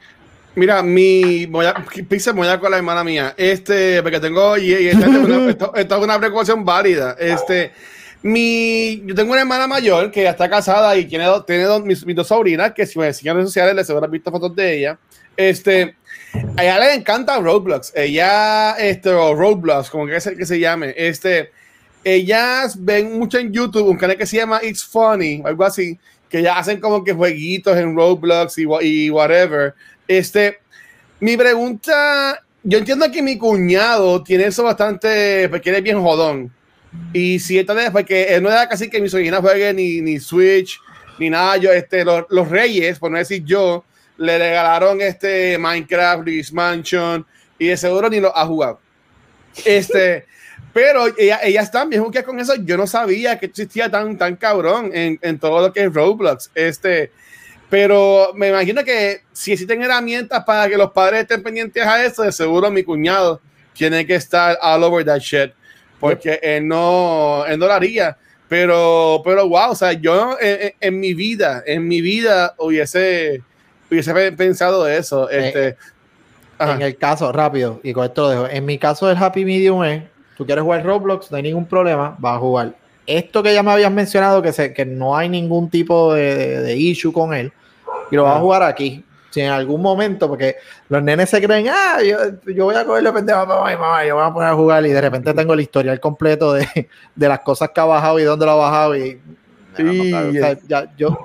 Mira, 0.55 0.83
mi. 0.83 1.47
Voy 1.47 1.67
a, 1.67 1.75
me 1.75 2.33
voy 2.33 2.49
a 2.49 2.61
con 2.61 2.71
la 2.71 2.77
hermana 2.77 3.03
mía. 3.03 3.35
Este, 3.37 4.03
porque 4.03 4.21
tengo. 4.21 4.57
Y, 4.57 4.73
y 4.73 4.89
esta, 4.89 5.07
esto, 5.49 5.75
esto 5.75 5.97
es 5.97 6.03
una 6.03 6.19
precaución 6.19 6.65
válida. 6.65 7.17
Este. 7.19 7.73
Mi, 8.23 9.03
yo 9.05 9.15
tengo 9.15 9.33
una 9.33 9.43
hermana 9.43 9.67
mayor 9.67 10.11
que 10.11 10.23
ya 10.23 10.31
está 10.31 10.49
casada 10.49 10.97
y 10.97 11.05
tiene, 11.05 11.27
dos, 11.27 11.45
tiene 11.45 11.65
dos, 11.65 11.85
mis, 11.85 12.07
mis 12.07 12.17
dos 12.17 12.27
sobrinas 12.27 12.73
que 12.73 12.87
si 12.87 12.99
me 12.99 13.13
siguen 13.13 13.33
en 13.33 13.37
redes 13.37 13.51
sociales 13.51 13.75
les 13.75 13.91
habrán 13.91 14.11
visto 14.11 14.31
fotos 14.31 14.57
de 14.57 14.79
ella. 14.79 14.99
Este, 15.37 15.97
a 16.57 16.63
ella 16.63 16.79
le 16.79 16.95
encanta 16.95 17.39
Roblox. 17.39 17.93
Ella, 17.95 18.73
este, 18.73 19.11
o 19.11 19.35
Roblox, 19.35 19.91
como 19.91 20.07
que 20.07 20.17
es 20.17 20.27
el 20.27 20.37
que 20.37 20.47
se 20.47 20.59
llame. 20.59 20.95
Este, 20.97 21.51
ellas 22.03 22.77
ven 22.83 23.19
mucho 23.19 23.39
en 23.39 23.53
YouTube 23.53 23.89
un 23.89 23.97
canal 23.97 24.17
que 24.17 24.27
se 24.27 24.37
llama 24.37 24.61
It's 24.63 24.85
Funny, 24.85 25.43
algo 25.45 25.65
así, 25.65 25.99
que 26.29 26.43
ya 26.43 26.59
hacen 26.59 26.81
como 26.81 27.03
que 27.03 27.13
jueguitos 27.13 27.77
en 27.77 27.97
Roblox 27.97 28.59
y, 28.59 28.67
y 28.83 29.11
whatever. 29.11 29.75
Este, 30.07 30.59
mi 31.21 31.37
pregunta, 31.37 32.43
yo 32.63 32.79
entiendo 32.79 33.11
que 33.11 33.23
mi 33.23 33.39
cuñado 33.39 34.23
tiene 34.23 34.47
eso 34.47 34.65
bastante, 34.65 35.49
porque 35.49 35.71
él 35.71 35.77
es 35.77 35.83
bien 35.83 36.03
jodón. 36.03 36.53
Y 37.13 37.39
si 37.41 37.59
esta 37.59 37.75
vez, 37.75 37.91
porque 37.91 38.35
él 38.35 38.43
no 38.43 38.51
era 38.51 38.69
casi 38.69 38.89
que 38.89 39.01
mi 39.01 39.09
sobrina 39.09 39.41
juegue 39.41 39.73
ni, 39.73 40.01
ni 40.01 40.21
Switch, 40.21 40.79
ni 41.19 41.31
nada, 41.31 41.57
yo, 41.57 41.73
este, 41.73 42.05
los, 42.05 42.25
los 42.29 42.49
reyes, 42.49 42.99
por 42.99 43.11
no 43.11 43.19
decir 43.19 43.45
yo, 43.45 43.85
le 44.17 44.39
regalaron 44.39 45.01
este 45.01 45.59
Minecraft, 45.59 46.25
Luis 46.25 46.53
Mansion, 46.53 47.27
y 47.59 47.69
de 47.69 47.77
seguro 47.77 48.09
ni 48.09 48.21
lo 48.21 48.37
ha 48.37 48.47
jugado. 48.47 48.81
Este, 49.65 50.27
pero 50.73 51.07
ella, 51.17 51.41
ellas 51.43 51.71
también 51.71 52.11
que 52.11 52.23
con 52.23 52.39
eso. 52.41 52.55
Yo 52.57 52.77
no 52.77 52.87
sabía 52.87 53.39
que 53.39 53.47
existía 53.47 53.91
tan, 53.91 54.17
tan 54.19 54.37
cabrón 54.37 54.91
en, 54.93 55.19
en 55.23 55.39
todo 55.39 55.61
lo 55.61 55.73
que 55.73 55.85
es 55.85 55.93
Roblox. 55.93 56.51
Este, 56.55 57.11
pero 57.71 58.33
me 58.35 58.49
imagino 58.51 58.85
que 58.85 59.23
si 59.33 59.53
existen 59.53 59.83
herramientas 59.83 60.45
para 60.45 60.69
que 60.69 60.77
los 60.77 60.93
padres 60.93 61.23
estén 61.23 61.43
pendientes 61.43 61.85
a 61.85 62.05
eso, 62.05 62.23
de 62.23 62.33
seguro 62.33 62.71
mi 62.71 62.83
cuñado 62.85 63.41
tiene 63.73 64.07
que 64.07 64.15
estar 64.15 64.59
all 64.63 64.85
over 64.85 65.05
that 65.05 65.19
shit. 65.19 65.53
Porque 65.99 66.39
él 66.43 66.69
no, 66.69 67.45
él 67.47 67.59
no 67.59 67.67
lo 67.67 67.73
haría. 67.73 68.17
Pero, 68.49 69.23
pero 69.25 69.49
wow, 69.49 69.71
o 69.71 69.75
sea, 69.75 69.93
yo 69.95 70.37
en, 70.41 70.63
en- 70.63 70.75
en 70.81 71.01
mi 71.01 71.15
vida, 71.15 71.63
en 71.67 71.89
mi 71.89 72.01
vida 72.03 72.55
hubiese, 72.59 73.43
hubiese 73.91 74.33
pensado 74.33 74.87
eso. 74.89 75.29
Este, 75.31 75.77
ajá. 76.59 76.75
En 76.75 76.83
el 76.83 76.97
caso, 76.97 77.31
rápido, 77.33 77.81
y 77.83 77.93
con 77.93 78.05
esto 78.05 78.23
lo 78.23 78.29
dejo. 78.31 78.47
En 78.49 78.65
mi 78.65 78.79
caso, 78.79 79.11
el 79.11 79.17
Happy 79.17 79.45
Medium 79.45 79.85
es: 79.85 80.03
tú 80.37 80.47
quieres 80.47 80.63
jugar 80.63 80.85
Roblox, 80.85 81.31
no 81.31 81.37
hay 81.37 81.43
ningún 81.43 81.67
problema, 81.67 82.15
vas 82.19 82.37
a 82.37 82.39
jugar. 82.39 82.75
Esto 83.07 83.43
que 83.43 83.53
ya 83.53 83.63
me 83.63 83.71
habías 83.73 83.93
mencionado, 83.93 84.41
que, 84.41 84.53
se, 84.53 84.73
que 84.73 84.87
no 84.87 85.17
hay 85.17 85.29
ningún 85.29 85.69
tipo 85.69 86.15
de, 86.15 86.35
de- 86.37 86.61
de 86.63 86.77
issue 86.77 87.13
con 87.13 87.35
él, 87.35 87.53
y 88.11 88.17
lo 88.17 88.25
vas 88.25 88.37
a 88.37 88.41
jugar 88.41 88.63
aquí. 88.63 89.05
Si 89.31 89.41
en 89.41 89.51
algún 89.51 89.83
momento, 89.83 90.29
porque 90.29 90.57
los 90.89 91.03
nenes 91.03 91.29
se 91.29 91.43
creen, 91.43 91.67
ah, 91.69 91.99
yo, 92.01 92.17
yo 92.47 92.67
voy 92.67 92.77
a 92.77 92.85
cogerle 92.85 93.13
pendejo 93.13 93.41
a 93.41 93.45
mamá 93.47 93.73
y 93.73 93.77
mamá, 93.77 94.07
yo 94.07 94.15
voy 94.15 94.25
a 94.25 94.33
poner 94.33 94.49
a 94.51 94.55
jugar, 94.55 94.87
y 94.87 94.91
de 94.91 95.01
repente 95.01 95.35
tengo 95.35 95.55
el 95.55 95.61
historial 95.61 95.99
completo 95.99 96.53
de, 96.53 96.89
de 97.17 97.29
las 97.29 97.41
cosas 97.41 97.71
que 97.75 97.81
ha 97.81 97.85
bajado 97.85 98.21
y 98.21 98.23
dónde 98.23 98.47
lo 98.47 98.53
ha 98.53 98.55
bajado, 98.55 98.97
y. 98.97 99.21
Sí, 99.77 100.13
o 100.13 100.33
sea, 100.33 100.57
ya- 100.67 100.89
yo, 100.97 101.19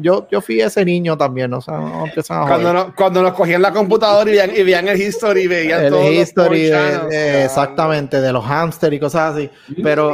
yo, 0.00 0.26
yo, 0.30 0.40
fui 0.40 0.60
ese 0.60 0.84
niño 0.84 1.16
también, 1.16 1.52
o 1.54 1.60
sea, 1.60 1.78
no 1.78 2.06
empiezan 2.06 2.42
a 2.42 2.46
Cuando, 2.46 2.68
joder. 2.70 2.86
no- 2.86 2.94
cuando 2.94 3.22
nos 3.22 3.32
cogían 3.34 3.62
la 3.62 3.72
computadora 3.72 4.28
y 4.30 4.32
veían, 4.32 4.50
y 4.56 4.62
veían 4.62 4.88
el 4.88 5.00
history, 5.00 5.46
veían 5.46 5.84
el 5.84 5.90
todos 5.90 6.04
los 6.04 6.14
history 6.14 6.62
de- 6.64 6.70
porchanos, 6.70 7.08
de- 7.10 7.16
cabrón. 7.26 7.42
exactamente 7.42 8.20
de 8.20 8.32
los 8.32 8.44
hamsters 8.44 8.94
y 8.96 8.98
cosas 9.00 9.34
así 9.34 9.50
pero 9.82 10.12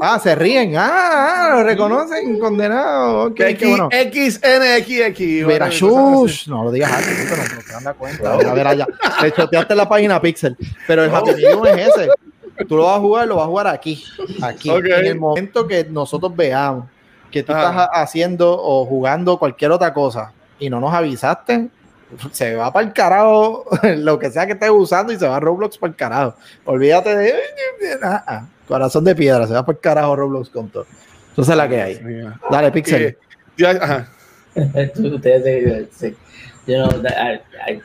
ah 0.00 0.18
se 0.18 0.34
ríen 0.34 0.76
ah, 0.76 0.90
ah, 0.92 1.48
lo 1.56 1.64
reconocen 1.64 2.38
condenado 2.38 3.24
ok, 3.26 3.34
qué 3.34 3.48
X, 3.50 3.68
bueno 3.68 3.88
XNXX. 3.90 5.44
Bueno, 5.44 5.70
shush, 5.70 6.48
no 6.48 6.64
lo 6.64 6.72
digas 6.72 6.92
alto, 6.92 7.10
puto, 7.10 7.36
no, 7.54 7.62
te 7.62 7.72
dan 7.72 7.84
la 7.84 7.94
cuenta. 7.94 8.32
A 8.34 8.54
ver 8.54 8.66
allá. 8.66 8.86
Le 9.22 9.32
choteaste 9.32 9.74
la 9.74 9.88
página 9.88 10.20
Pixel. 10.20 10.56
Pero 10.86 11.04
el 11.04 11.14
Happy 11.14 11.30
es 11.30 11.88
ese. 11.88 12.08
Tú 12.68 12.76
lo 12.76 12.84
vas 12.84 12.96
a 12.96 13.00
jugar, 13.00 13.26
lo 13.28 13.36
vas 13.36 13.44
a 13.44 13.48
jugar 13.48 13.66
aquí. 13.68 14.04
Aquí. 14.42 14.68
En 14.70 15.06
el 15.06 15.18
momento 15.18 15.66
que 15.66 15.84
nosotros 15.84 16.34
veamos 16.36 16.86
que 17.30 17.42
tú 17.42 17.52
Ajá. 17.52 17.70
estás 17.70 17.76
ha- 17.92 18.02
haciendo 18.02 18.52
o 18.60 18.84
jugando 18.86 19.38
cualquier 19.38 19.70
otra 19.72 19.94
cosa 19.94 20.32
y 20.58 20.68
no 20.68 20.80
nos 20.80 20.92
avisaste, 20.92 21.68
se 22.32 22.56
va 22.56 22.72
para 22.72 22.86
el 22.86 22.92
carajo 22.92 23.64
lo 23.96 24.18
que 24.18 24.30
sea 24.30 24.46
que 24.46 24.52
estés 24.54 24.70
usando 24.70 25.12
y 25.12 25.18
se 25.18 25.26
va 25.28 25.36
a 25.36 25.40
Roblox 25.40 25.78
para 25.78 25.90
el 25.90 25.96
carajo. 25.96 26.34
Olvídate 26.64 27.16
de. 27.16 27.34
ah, 28.02 28.24
ah, 28.26 28.46
corazón 28.66 29.04
de 29.04 29.14
piedra, 29.14 29.46
se 29.46 29.54
va 29.54 29.64
para 29.64 29.76
el 29.76 29.80
carajo 29.80 30.16
Roblox 30.16 30.50
con 30.50 30.68
todo. 30.68 30.86
Entonces 31.30 31.56
la 31.56 31.68
que 31.68 31.80
hay. 31.80 32.00
Dale, 32.50 32.72
Pixel. 32.72 33.02
Eh, 33.02 33.18
ya, 33.56 33.70
ajá. 33.70 34.08
Tú- 34.94 35.14
Ustedes, 35.14 35.88
sí. 35.96 36.16
yo, 36.66 36.78
no, 36.86 36.88
da- 36.98 37.40
ay, 37.64 37.80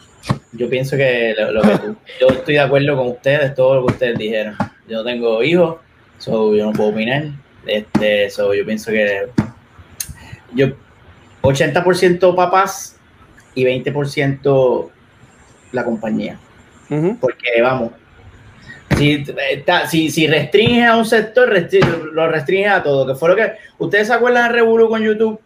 yo 0.53 0.69
pienso 0.69 0.95
que 0.97 1.33
lo, 1.37 1.51
lo 1.51 1.61
que 1.61 1.77
tú- 1.77 1.95
yo 2.19 2.27
estoy 2.29 2.53
de 2.55 2.59
acuerdo 2.61 2.95
con 2.97 3.07
ustedes, 3.09 3.53
todo 3.55 3.75
lo 3.75 3.85
que 3.87 3.93
ustedes 3.93 4.17
dijeron. 4.17 4.55
Yo 4.87 4.97
no 4.97 5.03
tengo 5.03 5.43
hijos, 5.43 5.77
so 6.17 6.55
yo 6.55 6.65
no 6.65 6.73
puedo 6.73 6.89
opinar. 6.89 7.23
Este, 7.65 8.29
so 8.29 8.53
yo 8.53 8.65
pienso 8.65 8.91
que 8.91 9.27
yo 10.53 10.67
80% 11.41 12.35
papás 12.35 12.97
y 13.53 13.63
20% 13.65 14.89
la 15.71 15.83
compañía. 15.83 16.37
Porque 17.17 17.61
vamos, 17.61 17.91
si, 18.97 19.23
está- 19.51 19.87
si, 19.87 20.09
si 20.11 20.27
restringes 20.27 20.85
a 20.87 20.95
un 20.97 21.05
sector, 21.05 21.49
restri- 21.51 22.11
lo 22.11 22.27
restringes 22.29 22.71
a 22.71 22.83
todo. 22.83 23.05
Que 23.07 23.15
fue 23.15 23.29
lo 23.29 23.35
que. 23.35 23.53
¿Ustedes 23.79 24.07
se 24.07 24.13
acuerdan 24.13 24.47
de 24.51 24.53
Revolu 24.59 24.87
con 24.87 25.01
YouTube? 25.01 25.39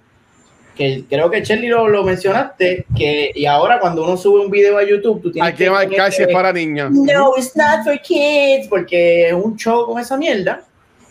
Que 0.80 1.04
creo 1.10 1.30
que 1.30 1.44
Shelly 1.44 1.68
lo, 1.68 1.90
lo 1.90 2.06
mencionaste. 2.06 2.86
Que, 2.96 3.34
y 3.36 3.46
ahora 3.46 3.82
cuando 3.82 4.02
uno 4.02 4.16
sube 4.16 4.40
un 4.40 4.50
video 4.50 4.78
a 4.78 4.86
YouTube, 4.86 5.22
tú 5.22 5.30
tienes 5.30 5.52
Hay 5.52 5.58
que 5.58 5.70
marcar 5.70 6.10
si 6.14 6.24
es 6.24 6.30
para 6.30 6.54
niños. 6.54 6.90
No, 6.92 7.34
it's 7.36 7.54
not 7.54 7.84
for 7.84 8.00
kids. 8.00 8.66
Porque 8.70 9.28
es 9.28 9.34
un 9.34 9.58
show 9.58 9.86
con 9.86 10.00
esa 10.00 10.16
mierda. 10.16 10.62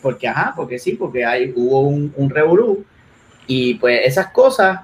Porque, 0.01 0.27
ajá, 0.27 0.53
porque 0.55 0.79
sí, 0.79 0.93
porque 0.93 1.23
hay, 1.23 1.53
hubo 1.55 1.81
un, 1.81 2.11
un 2.17 2.31
revolú. 2.31 2.83
Y 3.45 3.75
pues 3.75 4.01
esas 4.07 4.31
cosas 4.31 4.79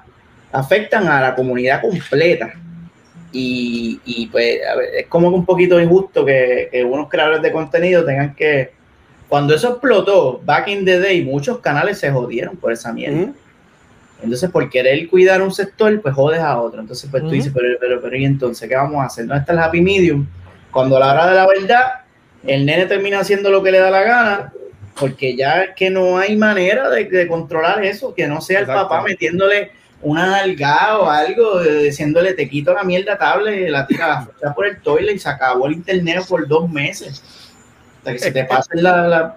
afectan 0.52 1.08
a 1.08 1.20
la 1.20 1.34
comunidad 1.34 1.80
completa. 1.82 2.52
Y, 3.32 4.00
y, 4.04 4.28
pues 4.28 4.60
a 4.72 4.76
ver, 4.76 4.90
es 4.98 5.06
como 5.08 5.30
que 5.30 5.34
un 5.34 5.44
poquito 5.44 5.80
injusto 5.80 6.24
que, 6.24 6.68
que 6.70 6.84
unos 6.84 7.08
creadores 7.08 7.42
de 7.42 7.50
contenido 7.50 8.04
tengan 8.04 8.36
que. 8.36 8.70
Cuando 9.28 9.52
eso 9.52 9.70
explotó, 9.70 10.40
back 10.44 10.68
in 10.68 10.84
the 10.84 11.00
day, 11.00 11.24
muchos 11.24 11.58
canales 11.58 11.98
se 11.98 12.12
jodieron 12.12 12.56
por 12.56 12.72
esa 12.72 12.92
mierda. 12.92 13.32
Entonces, 14.22 14.50
por 14.50 14.68
querer 14.70 15.08
cuidar 15.08 15.42
un 15.42 15.52
sector, 15.52 16.00
pues 16.00 16.14
jodes 16.14 16.40
a 16.40 16.60
otro. 16.60 16.80
Entonces, 16.80 17.08
pues 17.10 17.22
tú 17.22 17.30
dices, 17.30 17.52
pero, 17.54 17.76
pero, 17.78 18.00
pero, 18.00 18.16
¿y 18.16 18.24
entonces 18.24 18.68
qué 18.68 18.74
vamos 18.74 19.02
a 19.02 19.06
hacer? 19.06 19.26
¿Dónde 19.26 19.40
está 19.40 19.52
el 19.52 19.58
happy 19.58 19.80
medium? 19.80 20.26
Cuando 20.70 20.96
a 20.96 21.00
la 21.00 21.12
hora 21.12 21.26
de 21.28 21.34
la 21.34 21.46
verdad, 21.46 21.92
el 22.44 22.64
nene 22.64 22.86
termina 22.86 23.20
haciendo 23.20 23.50
lo 23.50 23.62
que 23.62 23.70
le 23.70 23.78
da 23.78 23.90
la 23.90 24.02
gana, 24.02 24.52
porque 24.98 25.36
ya 25.36 25.62
es 25.62 25.74
que 25.74 25.90
no 25.90 26.18
hay 26.18 26.36
manera 26.36 26.88
de, 26.88 27.04
de 27.04 27.28
controlar 27.28 27.84
eso, 27.84 28.14
que 28.14 28.26
no 28.26 28.40
sea 28.40 28.60
el 28.60 28.66
papá 28.66 29.02
metiéndole 29.02 29.72
una 30.02 30.26
nalgada 30.26 30.98
o 30.98 31.10
algo, 31.10 31.62
eh, 31.62 31.84
diciéndole, 31.84 32.34
te 32.34 32.48
quito 32.48 32.74
la 32.74 32.84
mierda 32.84 33.18
tablet, 33.18 33.68
la 33.70 33.86
tira 33.86 34.28
la 34.40 34.54
por 34.54 34.66
el 34.66 34.80
toilet 34.80 35.16
y 35.16 35.18
se 35.18 35.28
acabó 35.28 35.66
el 35.66 35.74
internet 35.74 36.24
por 36.28 36.46
dos 36.46 36.70
meses. 36.70 37.22
Hasta 37.98 38.12
que 38.12 38.18
se 38.18 38.30
te 38.30 38.44
pase 38.44 38.70
la, 38.74 39.08
la 39.08 39.36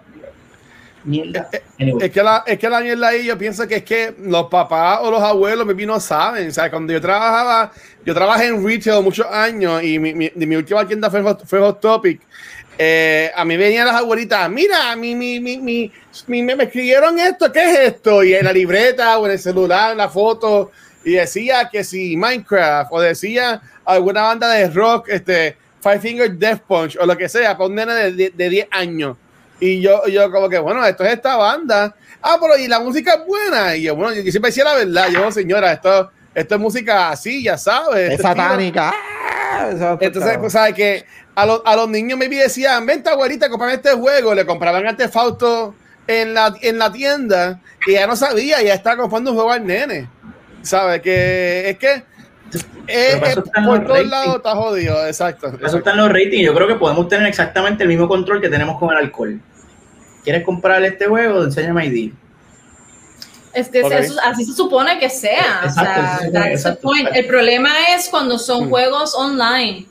mierda. 1.09 1.49
Anyway. 1.79 2.05
Es 2.07 2.11
que, 2.13 2.23
la, 2.23 2.43
es 2.45 2.59
que 2.59 2.69
la 2.69 2.79
mierda 2.81 3.07
ahí, 3.07 3.25
yo 3.25 3.37
pienso 3.37 3.67
que 3.67 3.75
es 3.77 3.83
que 3.83 4.13
los 4.21 4.45
papás 4.47 4.99
o 5.01 5.11
los 5.11 5.21
abuelos 5.21 5.65
maybe 5.65 5.85
no 5.85 5.99
saben. 5.99 6.47
O 6.47 6.51
sea, 6.51 6.69
cuando 6.69 6.93
yo 6.93 7.01
trabajaba, 7.01 7.71
yo 8.05 8.13
trabajé 8.13 8.47
en 8.47 8.65
retail 8.65 9.03
muchos 9.03 9.25
años 9.27 9.81
y 9.83 9.99
mi, 9.99 10.13
mi, 10.13 10.31
mi 10.35 10.55
última 10.55 10.87
tienda 10.87 11.09
fue, 11.09 11.21
Hot- 11.21 11.45
fue 11.45 11.59
Hot 11.59 11.79
Topic. 11.81 12.21
eh, 12.77 13.31
a 13.35 13.43
mí 13.43 13.57
venían 13.57 13.85
las 13.87 13.95
abuelitas, 13.95 14.49
mira, 14.49 14.95
mi, 14.95 15.13
mi, 15.15 15.39
mi, 15.39 15.57
mi, 15.57 15.91
mi- 16.27 16.41
me, 16.43 16.55
me 16.55 16.63
escribieron 16.63 17.19
esto, 17.19 17.51
¿qué 17.51 17.71
es 17.71 17.79
esto? 17.93 18.23
Y 18.23 18.33
en 18.33 18.45
la 18.45 18.53
libreta 18.53 19.17
o 19.19 19.25
en 19.25 19.33
el 19.33 19.39
celular, 19.39 19.91
en 19.91 19.97
la 19.97 20.07
foto, 20.09 20.71
y 21.03 21.13
decía 21.13 21.69
que 21.71 21.83
si 21.83 22.15
Minecraft, 22.15 22.91
o 22.93 23.01
decía 23.01 23.61
alguna 23.85 24.21
banda 24.23 24.49
de 24.51 24.69
rock, 24.69 25.09
este, 25.09 25.57
Five 25.81 25.99
Finger 25.99 26.31
Death 26.31 26.61
Punch, 26.67 26.97
o 26.99 27.05
lo 27.05 27.17
que 27.17 27.27
sea, 27.29 27.57
para 27.57 27.67
un 27.69 27.75
nene 27.75 27.93
de, 27.93 28.11
de, 28.13 28.29
de 28.35 28.49
10 28.49 28.67
años. 28.71 29.17
Y 29.59 29.81
yo, 29.81 30.05
yo 30.07 30.31
como 30.31 30.47
que, 30.49 30.57
bueno, 30.59 30.85
esto 30.85 31.03
es 31.03 31.13
esta 31.13 31.35
banda. 31.35 31.95
Ah, 32.21 32.37
pero 32.39 32.57
y 32.57 32.67
la 32.67 32.79
música 32.79 33.13
es 33.15 33.25
buena. 33.25 33.75
Y 33.75 33.83
yo, 33.83 33.95
bueno, 33.95 34.13
yo 34.13 34.21
siempre 34.31 34.49
decía 34.49 34.63
la 34.63 34.75
verdad. 34.75 35.07
Yo, 35.11 35.31
señora, 35.31 35.73
esto, 35.73 36.11
esto 36.33 36.55
es 36.55 36.61
música 36.61 37.09
así, 37.09 37.43
ya 37.43 37.57
sabes. 37.57 38.07
Es 38.07 38.11
este 38.11 38.23
satánica. 38.23 38.93
Ah, 39.51 39.97
entonces, 39.99 40.37
pues, 40.37 40.53
¿sabes 40.53 40.73
que 40.73 41.05
a, 41.35 41.45
los- 41.45 41.61
a 41.65 41.75
los 41.75 41.89
niños 41.89 42.17
me 42.17 42.27
decían, 42.29 42.85
vente 42.85 43.09
abuelita, 43.09 43.49
comprame 43.49 43.73
este 43.75 43.91
juego, 43.91 44.33
le 44.33 44.45
compraban 44.45 44.85
artefactos 44.87 45.73
en 46.07 46.33
la, 46.33 46.55
en 46.61 46.77
la 46.79 46.91
tienda 46.91 47.59
y 47.85 47.93
ya 47.93 48.07
no 48.07 48.15
sabía, 48.15 48.61
ya 48.61 48.73
estaba 48.73 48.97
comprando 48.97 49.31
un 49.31 49.37
juego 49.37 49.51
al 49.51 49.65
nene. 49.65 50.09
¿Sabes? 50.61 51.01
Que 51.01 51.69
es 51.69 51.77
que 51.77 52.03
por 53.65 53.85
todos 53.85 54.07
lados 54.07 54.35
está 54.37 54.55
jodido, 54.55 55.05
exacto. 55.05 55.53
Eso 55.63 55.77
está 55.77 55.91
en 55.91 55.97
los 55.97 56.09
ratings. 56.09 56.43
Yo 56.45 56.53
creo 56.53 56.67
que 56.67 56.75
podemos 56.75 57.07
tener 57.07 57.27
exactamente 57.27 57.83
el 57.83 57.89
mismo 57.89 58.07
control 58.07 58.41
que 58.41 58.49
tenemos 58.49 58.79
con 58.79 58.91
el 58.91 58.97
alcohol. 58.97 59.39
¿Quieres 60.29 60.45
comprar 60.45 60.83
este 60.83 61.07
juego? 61.07 61.43
Enséñame 61.43 61.87
ID. 61.87 62.11
Es 63.51 63.67
que 63.67 63.79
eso- 63.79 64.19
así 64.23 64.45
se 64.45 64.53
supone 64.53 64.99
que 64.99 65.09
sea. 65.09 65.61
Exacto, 65.63 65.81
o 65.81 65.83
sea, 65.83 66.17
sí, 66.19 66.25
sí, 66.27 66.31
that's 66.31 66.45
the 66.45 66.51
exacto. 66.53 66.81
point. 66.81 67.09
El 67.15 67.25
problema 67.25 67.71
es 67.95 68.07
cuando 68.09 68.37
son 68.37 68.67
Mm. 68.67 68.69
juegos 68.69 69.15
online. 69.15 69.87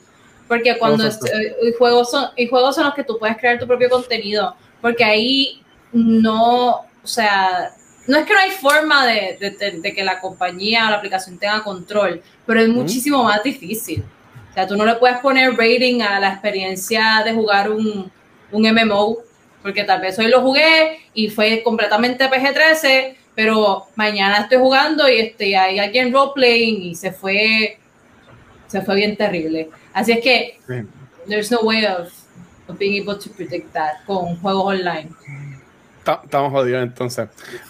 Porque 0.47 0.77
cuando 0.77 1.05
es- 1.05 1.19
eh, 1.25 1.57
y 1.61 1.73
juegos 1.77 2.09
son, 2.09 2.29
y 2.37 2.47
juegos 2.47 2.73
son 2.75 2.85
los 2.85 2.93
que 2.93 3.03
tú 3.03 3.19
puedes 3.19 3.35
crear 3.35 3.59
tu 3.59 3.67
propio 3.67 3.89
contenido. 3.89 4.55
Porque 4.81 5.03
ahí 5.03 5.61
no, 5.91 6.69
o 6.69 6.85
sea, 7.03 7.71
no 8.07 8.17
es 8.17 8.25
que 8.25 8.33
no 8.33 8.39
hay 8.39 8.51
forma 8.51 9.05
de, 9.07 9.35
de- 9.41 9.51
de- 9.51 9.81
de 9.81 9.93
que 9.93 10.05
la 10.05 10.21
compañía 10.21 10.87
o 10.87 10.91
la 10.91 10.95
aplicación 10.95 11.37
tenga 11.37 11.61
control, 11.65 12.21
pero 12.45 12.61
es 12.61 12.69
muchísimo 12.69 13.25
más 13.25 13.43
difícil. 13.43 14.05
O 14.51 14.53
sea, 14.53 14.65
tú 14.65 14.77
no 14.77 14.85
le 14.85 14.95
puedes 14.95 15.17
poner 15.17 15.51
rating 15.57 15.99
a 16.01 16.17
la 16.21 16.29
experiencia 16.29 17.23
de 17.25 17.33
jugar 17.33 17.69
un, 17.69 18.09
un 18.53 18.65
MMO, 18.65 19.17
porque 19.61 19.83
tal 19.83 20.01
vez 20.01 20.17
hoy 20.19 20.27
lo 20.27 20.41
jugué 20.41 20.99
y 21.13 21.29
fue 21.29 21.61
completamente 21.63 22.29
PG-13, 22.29 23.15
pero 23.35 23.85
mañana 23.95 24.39
estoy 24.41 24.57
jugando 24.57 25.07
y 25.09 25.19
este, 25.19 25.55
hay 25.57 25.79
alguien 25.79 26.11
roleplaying 26.13 26.81
y 26.83 26.95
se 26.95 27.11
fue, 27.11 27.77
se 28.67 28.81
fue 28.81 28.95
bien 28.95 29.15
terrible. 29.17 29.69
Así 29.93 30.11
es 30.13 30.19
que 30.21 30.57
there's 31.27 31.51
no 31.51 31.59
way 31.61 31.85
of, 31.85 32.09
of 32.67 32.77
being 32.77 33.01
able 33.01 33.19
to 33.19 33.29
predict 33.31 33.71
that 33.73 34.03
con 34.05 34.35
juegos 34.41 34.65
online. 34.65 35.09
Ta- 36.03 36.21
Estamos 36.23 36.51
jodidos 36.51 36.83
entonces. 36.83 37.27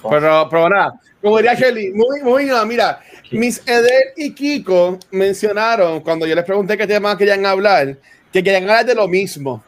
Pero, 0.10 0.48
pero 0.50 0.70
nada, 0.70 0.94
como 1.22 1.38
diría 1.38 1.54
Shelly, 1.56 1.92
muy, 1.92 2.22
muy 2.22 2.46
nada, 2.46 2.66
mira, 2.66 3.00
Miss 3.32 3.62
Eder 3.68 4.14
y 4.16 4.34
Kiko 4.34 4.98
mencionaron 5.12 6.00
cuando 6.02 6.26
yo 6.26 6.36
les 6.36 6.46
pregunté 6.46 6.78
qué 6.78 6.88
tema 6.88 7.18
querían 7.18 7.46
hablar, 7.46 7.98
que 8.32 8.44
querían 8.44 8.64
hablar 8.64 8.86
de 8.86 8.96
lo 8.96 9.08
mismo. 9.08 9.64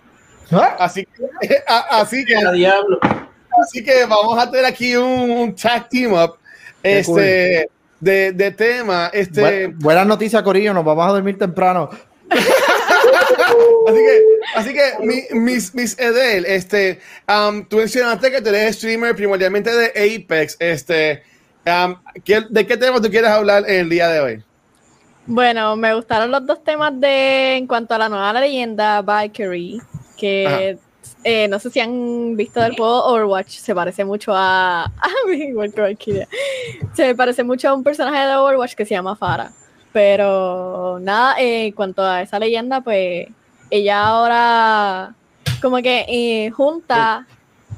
¿Ah? 0.52 0.76
Así 0.80 1.06
que, 1.06 1.58
a- 1.68 2.00
así 2.02 2.26
que, 2.26 2.36
así 2.36 3.84
que 3.84 4.06
vamos 4.06 4.38
a 4.38 4.50
tener 4.50 4.66
aquí 4.66 4.96
un, 4.96 5.30
un 5.32 5.56
tag 5.56 5.88
team 5.90 6.14
up 6.14 6.36
este, 6.84 7.70
de, 8.00 8.32
de 8.32 8.52
tema. 8.52 9.10
Este, 9.14 9.70
Bu- 9.70 9.76
buenas 9.80 10.06
noticias, 10.08 10.42
Corillo. 10.44 10.74
Nos 10.74 10.84
vamos 10.86 11.08
a 11.08 11.12
dormir 11.12 11.38
temprano. 11.38 11.90
Así 13.88 13.98
que, 13.98 14.24
así 14.56 14.74
que 14.74 14.82
mi- 15.06 15.40
Miss, 15.40 15.74
Miss 15.76 15.98
Edel, 16.00 16.46
este, 16.46 17.00
um, 17.28 17.66
tú 17.66 17.78
mencionaste 17.78 18.32
que 18.32 18.42
tú 18.42 18.50
eres 18.50 18.76
streamer 18.78 19.16
primordialmente 19.16 19.72
de 19.74 19.88
Apex. 19.90 20.56
Este, 20.60 21.24
um, 21.66 21.96
¿qué- 22.24 22.46
¿De 22.50 22.66
qué 22.66 22.78
tema 22.78 23.02
tú 23.02 23.10
quieres 23.10 23.30
hablar 23.30 23.64
el 23.68 23.90
día 23.90 24.08
de 24.10 24.20
hoy? 24.20 24.44
Bueno, 25.26 25.76
me 25.76 25.94
gustaron 25.94 26.32
los 26.32 26.46
dos 26.46 26.64
temas 26.64 27.00
de 27.00 27.58
en 27.58 27.68
cuanto 27.68 27.94
a 27.96 27.98
la 27.98 28.10
nueva 28.10 28.34
leyenda 28.40 29.02
Valkyrie, 29.02 29.80
que 30.22 30.78
eh, 31.24 31.48
no 31.48 31.58
sé 31.60 31.70
si 31.72 31.80
han 31.80 32.36
visto 32.38 32.60
del 32.62 32.76
juego 32.76 33.06
Overwatch, 33.06 33.50
se 33.58 33.74
parece 33.74 34.06
mucho 34.06 34.32
a, 34.36 34.84
a 35.02 35.34
igual 35.34 35.74
que 35.74 35.82
Valkyria. 35.82 36.28
Se 36.94 37.16
parece 37.16 37.44
mucho 37.44 37.70
a 37.70 37.74
un 37.74 37.84
personaje 37.84 38.28
de 38.28 38.36
Overwatch 38.36 38.76
que 38.76 38.86
se 38.86 38.94
llama 38.94 39.16
Farah. 39.16 39.52
Pero 39.92 41.00
nada, 41.02 41.36
eh, 41.40 41.66
en 41.68 41.72
cuanto 41.74 42.02
a 42.04 42.22
esa 42.22 42.40
leyenda, 42.40 42.82
pues 42.82 43.28
ella 43.70 44.06
ahora 44.08 45.14
como 45.62 45.78
que 45.82 46.06
eh, 46.08 46.52
junta 46.52 47.26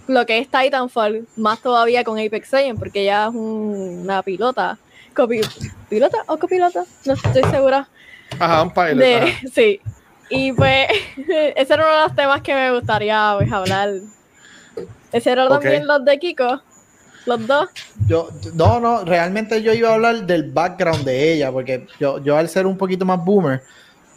lo 0.08 0.26
que 0.26 0.38
es 0.39 0.48
Titanfall 0.50 1.28
más 1.38 1.60
todavía 1.62 2.04
con 2.04 2.20
Apex 2.20 2.52
Legends, 2.54 2.80
porque 2.80 3.02
ella 3.04 3.24
es 3.30 3.36
un- 3.36 4.02
una 4.04 4.22
pilota. 4.22 4.78
Copi- 5.16 5.41
¿Pilota 5.89 6.18
o 6.28 6.38
copilota? 6.38 6.84
No 7.06 7.14
estoy 7.14 7.44
segura. 7.52 7.88
Ajá, 8.39 8.64
un 8.64 8.72
pilot. 8.74 8.96
De, 8.98 9.16
ajá. 9.16 9.28
sí. 9.54 9.80
Y 10.34 10.52
pues, 10.54 10.88
ese 11.56 11.74
era 11.74 11.86
uno 11.86 11.96
de 11.96 12.04
los 12.08 12.16
temas 12.16 12.42
que 12.42 12.54
me 12.56 12.72
gustaría 12.72 13.36
pues, 13.38 13.52
hablar. 13.52 13.90
Ese 15.12 15.32
era 15.32 15.48
también 15.48 15.86
los 15.86 16.04
de 16.04 16.18
Kiko. 16.18 16.62
Los 17.26 17.48
dos. 17.48 17.70
Yo, 18.08 18.30
no, 18.56 18.80
no, 18.80 19.06
realmente 19.06 19.62
yo 19.62 19.74
iba 19.74 19.90
a 19.90 19.94
hablar 19.94 20.26
del 20.26 20.52
background 20.52 21.06
de 21.06 21.34
ella, 21.34 21.52
porque 21.52 21.88
yo, 22.00 22.22
yo 22.22 22.36
al 22.36 22.50
ser 22.50 22.66
un 22.66 22.78
poquito 22.78 23.06
más 23.06 23.24
boomer, 23.24 23.62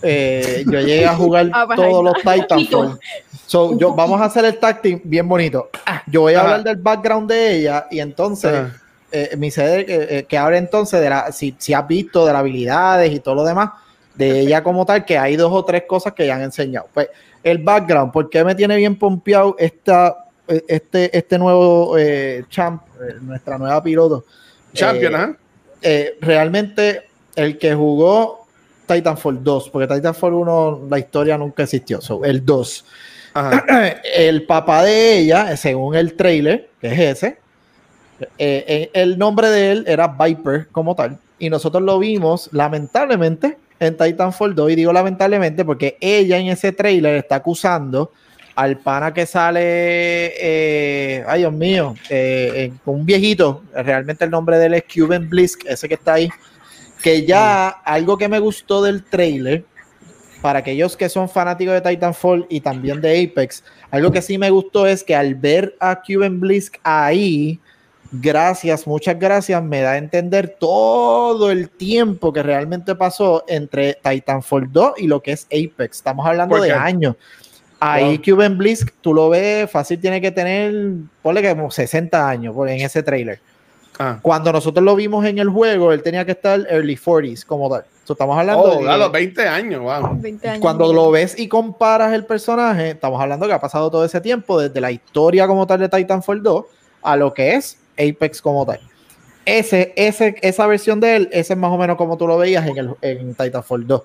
eh, 0.03 0.64
yo 0.67 0.81
llegué 0.81 1.07
a 1.07 1.14
jugar 1.14 1.51
Ah, 1.53 1.67
pues 1.67 1.77
todos 1.77 2.03
los. 2.03 2.14
Titanfall. 2.14 2.99
So, 3.47 3.79
yo, 3.79 3.95
vamos 3.95 4.21
a 4.21 4.25
hacer 4.25 4.45
el 4.45 4.59
tag 4.59 4.83
team 4.83 5.01
bien 5.05 5.29
bonito. 5.29 5.71
Ah, 5.85 6.03
Yo 6.07 6.23
voy 6.23 6.35
a 6.35 6.39
Ajá. 6.39 6.49
hablar 6.49 6.64
del 6.64 6.77
background 6.77 7.31
de 7.31 7.59
ella 7.59 7.87
y 7.91 8.01
entonces 8.01 8.73
eh, 9.12 9.37
mi 9.37 9.51
sede 9.51 9.87
que, 9.87 10.19
eh, 10.19 10.25
que 10.25 10.37
ahora 10.37 10.59
entonces 10.59 11.01
de 11.01 11.11
la, 11.11 11.31
si, 11.31 11.55
si 11.59 11.73
has 11.73 11.87
visto 11.87 12.27
de 12.27 12.33
las 12.33 12.41
habilidades 12.41 13.12
y 13.12 13.21
todo 13.21 13.37
lo 13.37 13.45
demás 13.45 13.71
de 14.17 14.41
ella 14.41 14.62
como 14.62 14.85
tal, 14.85 15.05
que 15.05 15.19
hay 15.19 15.37
dos 15.37 15.53
o 15.53 15.64
tres 15.64 15.85
cosas 15.87 16.14
que 16.14 16.27
ya 16.27 16.37
han 16.37 16.43
enseñado. 16.43 16.89
Pues 16.93 17.09
el 17.43 17.59
background, 17.59 18.12
¿por 18.12 18.31
qué 18.31 18.43
me 18.45 18.55
tiene 18.55 18.77
bien 18.77 18.97
pompeado 18.97 19.57
esta, 19.59 20.27
eh, 20.49 20.64
este, 20.67 21.17
este 21.17 21.39
nuevo 21.39 21.97
eh, 21.99 22.45
champ, 22.49 22.83
eh, 23.01 23.14
nuestra 23.21 23.59
nueva 23.59 23.83
piloto? 23.83 24.25
Champion, 24.73 25.14
Eh, 25.14 25.37
eh, 25.83 26.19
realmente 26.21 27.03
el 27.35 27.59
que 27.59 27.75
jugó 27.75 28.47
Titanfall 28.87 29.45
2, 29.45 29.71
porque 29.71 29.95
Titanfall 29.95 30.35
1 30.35 30.87
la 30.91 30.99
historia 30.99 31.37
nunca 31.37 31.62
existió, 31.62 32.01
so, 32.01 32.25
el 32.25 32.45
2. 32.45 32.85
Ajá. 33.35 33.64
El 34.17 34.47
papá 34.47 34.83
de 34.83 35.19
ella, 35.19 35.55
según 35.59 35.95
el 35.95 36.14
trailer, 36.14 36.71
que 36.81 36.87
es 36.87 37.23
ese, 37.23 37.37
el 38.39 39.19
nombre 39.19 39.51
de 39.51 39.73
él 39.73 39.85
era 39.87 40.09
Viper 40.09 40.69
como 40.73 40.95
tal, 40.95 41.19
y 41.39 41.51
nosotros 41.51 41.83
lo 41.83 41.99
vimos 41.99 42.49
lamentablemente 42.53 43.59
en 43.79 43.97
Titanfall 43.97 44.55
2, 44.55 44.72
y 44.72 44.77
digo 44.77 44.93
lamentablemente 44.93 45.64
porque 45.64 45.97
ella 46.01 46.39
en 46.39 46.49
ese 46.49 46.72
trailer 46.72 47.16
está 47.16 47.37
acusando 47.37 48.12
al 48.55 48.79
pana 48.79 49.12
que 49.12 49.27
sale, 49.27 49.61
eh, 49.61 51.24
ay 51.29 51.41
Dios 51.41 51.53
mío, 51.53 51.95
eh, 52.09 52.53
eh, 52.55 52.72
un 52.87 53.05
viejito, 53.05 53.62
realmente 53.74 54.24
el 54.24 54.31
nombre 54.31 54.59
de 54.59 54.66
él 54.66 54.74
es 54.74 54.85
Cuban 54.93 55.29
Blisk, 55.29 55.66
ese 55.66 55.89
que 55.89 55.95
está 55.95 56.14
ahí, 56.14 56.31
que 57.03 57.27
ya 57.27 57.68
algo 57.68 58.16
que 58.16 58.29
me 58.29 58.39
gustó 58.39 58.83
del 58.83 59.05
trailer, 59.05 59.64
para 60.41 60.61
aquellos 60.61 60.97
que 60.97 61.09
son 61.09 61.29
fanáticos 61.29 61.74
de 61.74 61.81
Titanfall 61.83 62.47
y 62.49 62.61
también 62.61 63.01
de 63.01 63.24
Apex, 63.24 63.62
algo 63.91 64.11
que 64.11 64.22
sí 64.22 64.39
me 64.39 64.49
gustó 64.49 64.87
es 64.87 65.05
que 65.05 65.14
al 65.14 65.35
ver 65.35 65.77
a 65.79 66.01
Cuban 66.01 66.41
Blisk 66.41 66.77
ahí, 66.83 67.61
gracias, 68.12 68.86
muchas 68.86 69.18
gracias, 69.18 69.62
me 69.62 69.80
da 69.80 69.92
a 69.92 69.96
entender 69.98 70.57
todo 70.59 71.50
el 71.50 71.68
tiempo 71.70 72.32
que 72.32 72.42
realmente 72.42 72.94
pasó 72.94 73.44
entre 73.48 73.94
Titanfall 73.94 74.72
2 74.72 74.92
y 74.98 75.07
lo 75.07 75.20
que 75.20 75.32
es 75.32 75.46
Apex. 75.46 75.98
Estamos 75.98 76.26
hablando 76.26 76.57
¿Por 76.57 76.64
de 76.64 76.72
años. 76.72 77.16
Ahí 77.78 78.18
Cuban 78.18 78.57
Blisk, 78.57 78.90
tú 79.00 79.12
lo 79.12 79.28
ves 79.28 79.70
fácil, 79.70 80.00
tiene 80.00 80.20
que 80.20 80.30
tener, 80.30 80.94
ponle 81.22 81.42
que 81.42 81.50
como 81.50 81.70
60 81.70 82.28
años 82.28 82.54
en 82.68 82.80
ese 82.80 83.02
trailer. 83.02 83.38
Ah. 83.98 84.18
Cuando 84.22 84.52
nosotros 84.52 84.84
lo 84.84 84.94
vimos 84.94 85.24
en 85.24 85.38
el 85.38 85.48
juego, 85.48 85.92
él 85.92 86.02
tenía 86.02 86.24
que 86.24 86.32
estar 86.32 86.61
early 86.68 86.96
40s 86.96 87.44
como 87.44 87.70
tal. 87.70 87.84
So, 88.04 88.12
estamos 88.12 88.38
hablando 88.38 88.62
Oh, 88.62 88.82
de 88.82 88.90
a 88.90 88.96
los 88.96 89.11
20 89.11 89.48
años, 89.48 89.80
wow. 89.80 90.16
20 90.20 90.48
años. 90.48 90.61
cuando 90.61 90.92
lo 90.92 91.11
ves 91.11 91.38
y 91.38 91.48
comparas 91.48 92.12
el 92.12 92.24
personaje, 92.24 92.90
estamos 92.90 93.20
hablando 93.20 93.46
que 93.46 93.52
ha 93.52 93.61
pasado 93.61 93.90
todo 93.90 94.04
ese 94.04 94.20
tiempo 94.20 94.61
desde 94.61 94.80
la 94.80 94.92
historia 94.92 95.46
como 95.46 95.66
tal 95.66 95.80
de 95.80 95.88
Titanfall 95.88 96.42
2 96.42 96.64
a 97.02 97.16
lo 97.16 97.34
que 97.34 97.54
es 97.54 97.78
Apex 97.99 98.40
como 98.40 98.64
tal. 98.66 98.80
Ese, 99.44 99.92
ese, 99.97 100.36
esa 100.42 100.66
versión 100.66 100.99
de 101.01 101.16
él, 101.16 101.28
ese 101.32 101.53
es 101.53 101.59
más 101.59 101.70
o 101.70 101.78
menos 101.78 101.97
como 101.97 102.16
tú 102.16 102.26
lo 102.26 102.36
veías 102.36 102.66
en, 102.66 102.76
el, 102.78 102.90
en 103.01 103.34
Titanfall 103.34 103.86
2. 103.86 104.03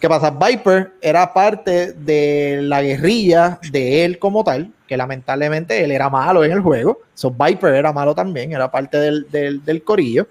¿Qué 0.00 0.08
pasa? 0.08 0.30
Viper 0.30 0.92
era 1.00 1.32
parte 1.32 1.92
de 1.92 2.60
la 2.62 2.82
guerrilla 2.82 3.58
de 3.70 4.04
él 4.04 4.18
como 4.18 4.44
tal, 4.44 4.70
que 4.86 4.96
lamentablemente 4.96 5.82
él 5.82 5.90
era 5.90 6.10
malo 6.10 6.44
en 6.44 6.52
el 6.52 6.60
juego. 6.60 7.00
So, 7.14 7.30
Viper 7.30 7.74
era 7.74 7.92
malo 7.92 8.14
también, 8.14 8.52
era 8.52 8.70
parte 8.70 8.98
del, 8.98 9.30
del, 9.30 9.64
del 9.64 9.82
corillo. 9.82 10.26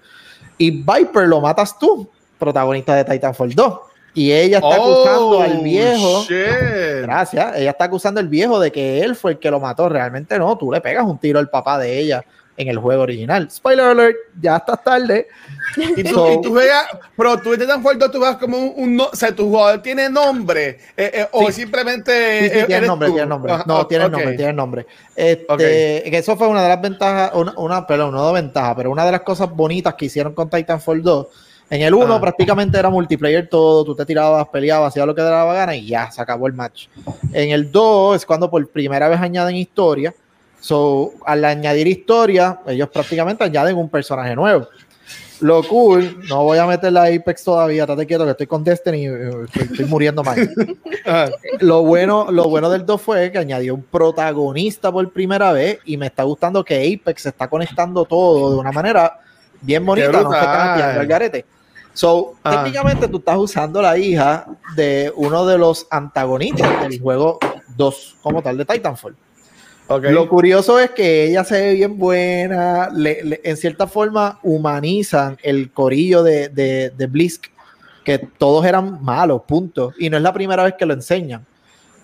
Y 0.58 0.70
Viper 0.70 1.26
lo 1.26 1.40
matas 1.40 1.78
tú, 1.78 2.08
protagonista 2.38 2.94
de 2.94 3.04
Titanfall 3.04 3.54
2. 3.54 3.80
Y 4.14 4.32
ella 4.32 4.58
está 4.58 4.76
acusando 4.76 5.42
al 5.42 5.58
viejo. 5.58 6.20
Oh, 6.20 6.22
shit. 6.22 7.02
Gracias. 7.02 7.56
Ella 7.56 7.70
está 7.70 7.84
acusando 7.84 8.18
al 8.18 8.28
viejo 8.28 8.58
de 8.58 8.72
que 8.72 9.00
él 9.02 9.14
fue 9.14 9.32
el 9.32 9.38
que 9.38 9.50
lo 9.50 9.60
mató. 9.60 9.90
Realmente 9.90 10.38
no. 10.38 10.56
Tú 10.56 10.72
le 10.72 10.80
pegas 10.80 11.04
un 11.04 11.18
tiro 11.18 11.38
al 11.38 11.50
papá 11.50 11.78
de 11.78 11.98
ella 11.98 12.24
en 12.56 12.68
el 12.68 12.78
juego 12.78 13.02
original. 13.02 13.50
Spoiler 13.50 13.86
alert, 13.86 14.16
ya 14.40 14.56
estás 14.56 14.82
tarde. 14.82 15.28
Y 15.96 16.02
tú, 16.04 16.14
So- 16.14 16.32
y 16.32 16.40
tú 16.42 16.50
juegas, 16.50 16.86
pero 17.16 17.38
tú 17.38 17.52
en 17.52 17.66
tan 17.66 17.82
fuerte, 17.82 18.08
tú 18.08 18.18
juegas 18.18 18.36
como 18.38 18.56
un, 18.58 18.72
un 18.94 19.00
o 19.00 19.10
sea, 19.14 19.34
tu 19.34 19.48
jugador 19.48 19.82
tiene 19.82 20.08
nombre, 20.08 20.78
eh, 20.96 21.10
eh, 21.14 21.28
o 21.32 21.46
Sí. 21.48 21.52
simplemente. 21.52 22.40
Sí, 22.40 22.48
sí, 22.50 22.58
eh, 22.60 22.64
tiene 22.66 22.86
nombre, 22.86 23.08
tú. 23.08 23.14
tiene 23.14 23.28
nombre. 23.28 23.52
No, 23.66 23.86
tiene 23.86 24.04
ok. 24.06 24.12
nombre, 24.12 24.32
tiene 24.36 24.52
nombre. 24.52 24.86
Este, 25.14 25.44
Ok. 25.48 25.58
que 25.58 26.18
eso 26.18 26.36
fue 26.36 26.48
una 26.48 26.62
de 26.62 26.68
las 26.68 26.80
ventajas, 26.80 27.32
una, 27.34 27.52
una, 27.58 27.86
perdón, 27.86 28.12
no 28.14 28.26
de 28.28 28.32
ventaja, 28.34 28.74
pero 28.74 28.90
una 28.90 29.04
de 29.04 29.12
las 29.12 29.20
cosas 29.22 29.50
bonitas 29.50 29.94
que 29.94 30.06
hicieron 30.06 30.34
con 30.34 30.48
Titanfall 30.48 31.02
2. 31.02 31.26
En 31.68 31.82
el 31.82 31.94
1 31.94 32.14
Ah. 32.14 32.20
prácticamente 32.20 32.78
era 32.78 32.88
multiplayer 32.90 33.48
todo, 33.48 33.84
tú 33.84 33.94
te 33.96 34.06
tirabas, 34.06 34.46
peleabas, 34.48 34.90
hacías 34.92 35.04
lo 35.04 35.14
que 35.16 35.22
te 35.22 35.28
daba 35.28 35.52
gana 35.52 35.74
y 35.74 35.86
ya, 35.88 36.10
se 36.12 36.22
acabó 36.22 36.46
el 36.46 36.52
match. 36.52 36.86
En 37.32 37.50
el 37.50 37.72
2 37.72 38.14
es 38.16 38.24
cuando 38.24 38.48
por 38.48 38.64
primera 38.68 39.08
vez 39.08 39.20
añaden 39.20 39.56
historia. 39.56 40.14
So, 40.66 41.12
al 41.24 41.44
añadir 41.44 41.86
historia, 41.86 42.58
ellos 42.66 42.88
prácticamente 42.88 43.44
añaden 43.44 43.76
un 43.76 43.88
personaje 43.88 44.34
nuevo. 44.34 44.66
Lo 45.38 45.62
cool, 45.62 46.18
no 46.28 46.42
voy 46.42 46.58
a 46.58 46.66
meter 46.66 46.92
la 46.92 47.04
Apex 47.04 47.44
todavía, 47.44 47.84
estate 47.84 48.04
quieto 48.04 48.24
que 48.24 48.32
estoy 48.32 48.46
con 48.48 48.64
Destiny, 48.64 49.06
eh, 49.06 49.30
estoy, 49.44 49.62
estoy 49.62 49.84
muriendo 49.84 50.24
mal 50.24 50.36
Ajá. 51.04 51.30
lo 51.60 51.82
bueno, 51.82 52.32
lo 52.32 52.48
bueno 52.48 52.68
del 52.68 52.84
2 52.84 53.00
fue 53.00 53.30
que 53.30 53.38
añadió 53.38 53.76
un 53.76 53.84
protagonista 53.84 54.90
por 54.90 55.08
primera 55.12 55.52
vez 55.52 55.78
y 55.84 55.96
me 55.98 56.06
está 56.06 56.24
gustando 56.24 56.64
que 56.64 56.74
Apex 57.00 57.22
se 57.22 57.28
está 57.28 57.46
conectando 57.46 58.04
todo 58.04 58.50
de 58.50 58.56
una 58.58 58.72
manera 58.72 59.20
bien 59.60 59.86
bonita, 59.86 60.10
no 60.10 60.32
se 60.32 60.36
está 60.38 60.98
al 60.98 61.06
garete. 61.06 61.44
So, 61.92 62.34
Ah. 62.42 62.50
técnicamente 62.64 63.06
tú 63.06 63.18
estás 63.18 63.36
usando 63.38 63.80
la 63.80 63.96
hija 63.96 64.46
de 64.74 65.12
uno 65.14 65.46
de 65.46 65.58
los 65.58 65.86
antagonistas 65.90 66.80
del 66.80 67.00
juego 67.00 67.38
2, 67.76 68.16
como 68.20 68.42
tal, 68.42 68.56
de 68.58 68.64
Titanfall. 68.64 69.14
Lo 70.10 70.28
curioso 70.28 70.80
es 70.80 70.90
que 70.90 71.26
ella 71.28 71.44
se 71.44 71.60
ve 71.60 71.72
bien 71.74 71.96
buena, 71.96 72.88
le- 72.92 73.40
en 73.44 73.56
cierta 73.56 73.86
forma 73.86 74.38
humanizan 74.42 75.36
el 75.42 75.70
corillo 75.70 76.22
de, 76.24 76.48
de, 76.48 76.90
de 76.90 77.06
Blisk, 77.06 77.46
que 78.04 78.18
todos 78.18 78.64
eran 78.66 79.02
malos, 79.02 79.42
punto. 79.46 79.92
Y 79.98 80.10
no 80.10 80.16
es 80.16 80.22
la 80.22 80.32
primera 80.32 80.64
vez 80.64 80.74
que 80.78 80.86
lo 80.86 80.94
enseñan. 80.94 81.46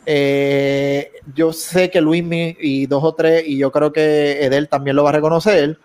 Eh, 0.06 1.10
yo 1.34 1.52
sé 1.52 1.90
que 1.90 2.00
Luismi 2.00 2.56
y 2.60 2.86
dos 2.86 3.02
o 3.04 3.14
tres, 3.14 3.44
y 3.46 3.56
yo 3.58 3.70
creo 3.72 3.92
que 3.92 4.44
Edel 4.44 4.68
también 4.68 4.96
lo 4.96 5.02
va 5.04 5.10
a 5.10 5.14
reconocer. 5.14 5.78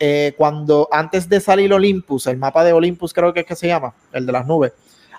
eh, 0.00 0.32
cuando 0.36 0.88
antes 0.92 1.28
de 1.28 1.40
salir 1.40 1.72
Olympus, 1.72 2.28
el 2.28 2.36
mapa 2.36 2.62
de 2.62 2.72
Olympus 2.72 3.12
creo 3.12 3.32
que 3.34 3.40
es 3.40 3.46
que 3.46 3.56
se 3.56 3.66
llama, 3.66 3.92
el 4.12 4.26
de 4.26 4.32
las 4.32 4.46
nubes. 4.46 4.72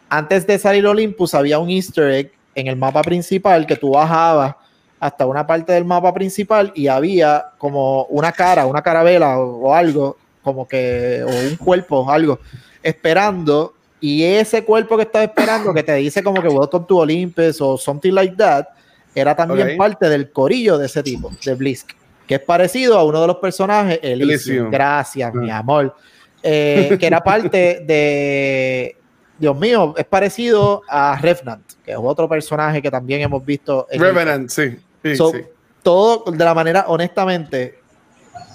Antes 0.07 0.47
de 0.47 0.57
salir 0.57 0.87
Olympus 0.87 1.33
había 1.33 1.59
un 1.59 1.69
easter 1.69 2.09
egg 2.11 2.31
en 2.55 2.67
el 2.67 2.77
mapa 2.77 3.01
principal 3.01 3.67
que 3.67 3.75
tú 3.75 3.91
bajabas 3.91 4.55
hasta 4.99 5.25
una 5.25 5.47
parte 5.47 5.73
del 5.73 5.85
mapa 5.85 6.13
principal 6.13 6.71
y 6.75 6.87
había 6.87 7.51
como 7.57 8.03
una 8.05 8.31
cara, 8.31 8.65
una 8.65 8.81
carabela 8.81 9.39
o, 9.39 9.67
o 9.69 9.73
algo, 9.73 10.17
como 10.43 10.67
que, 10.67 11.23
o 11.23 11.29
un 11.49 11.55
cuerpo 11.55 11.99
o 11.99 12.09
algo, 12.11 12.39
esperando. 12.83 13.73
Y 14.01 14.23
ese 14.23 14.63
cuerpo 14.63 14.95
que 14.95 15.03
estaba 15.03 15.25
esperando, 15.25 15.73
que 15.73 15.83
te 15.83 15.93
dice 15.95 16.23
como 16.23 16.41
que 16.41 16.47
Welcome 16.47 16.85
to 16.87 16.97
Olympus 16.97 17.59
o 17.61 17.77
something 17.77 18.11
like 18.13 18.35
that, 18.37 18.65
era 19.13 19.35
también 19.35 19.71
Ok. 19.71 19.77
parte 19.77 20.09
del 20.09 20.31
corillo 20.31 20.77
de 20.77 20.85
ese 20.85 21.03
tipo, 21.03 21.31
de 21.43 21.53
Blisk, 21.55 21.91
que 22.25 22.35
es 22.35 22.41
parecido 22.41 22.97
a 22.97 23.03
uno 23.03 23.19
de 23.21 23.27
los 23.27 23.37
personajes, 23.37 23.99
Elysium. 24.01 24.69
Gracias, 24.71 25.33
mi 25.33 25.49
Ah. 25.49 25.57
amor. 25.57 25.95
Eh, 26.41 26.95
que 26.97 27.05
era 27.07 27.19
parte 27.21 27.81
de. 27.85 28.95
Dios 29.37 29.57
mío, 29.57 29.93
es 29.97 30.05
parecido 30.05 30.81
a 30.87 31.17
Revenant, 31.21 31.63
que 31.83 31.91
es 31.91 31.97
otro 32.01 32.27
personaje 32.29 32.81
que 32.81 32.89
también 32.91 33.21
hemos 33.21 33.43
visto. 33.45 33.87
en 33.89 34.01
el- 34.01 34.07
Revenant, 34.07 34.49
sí. 34.49 34.77
Sí, 35.03 35.15
So, 35.15 35.31
sí. 35.31 35.41
Todo 35.83 36.29
de 36.31 36.43
la 36.43 36.53
manera, 36.53 36.85
honestamente, 36.87 37.79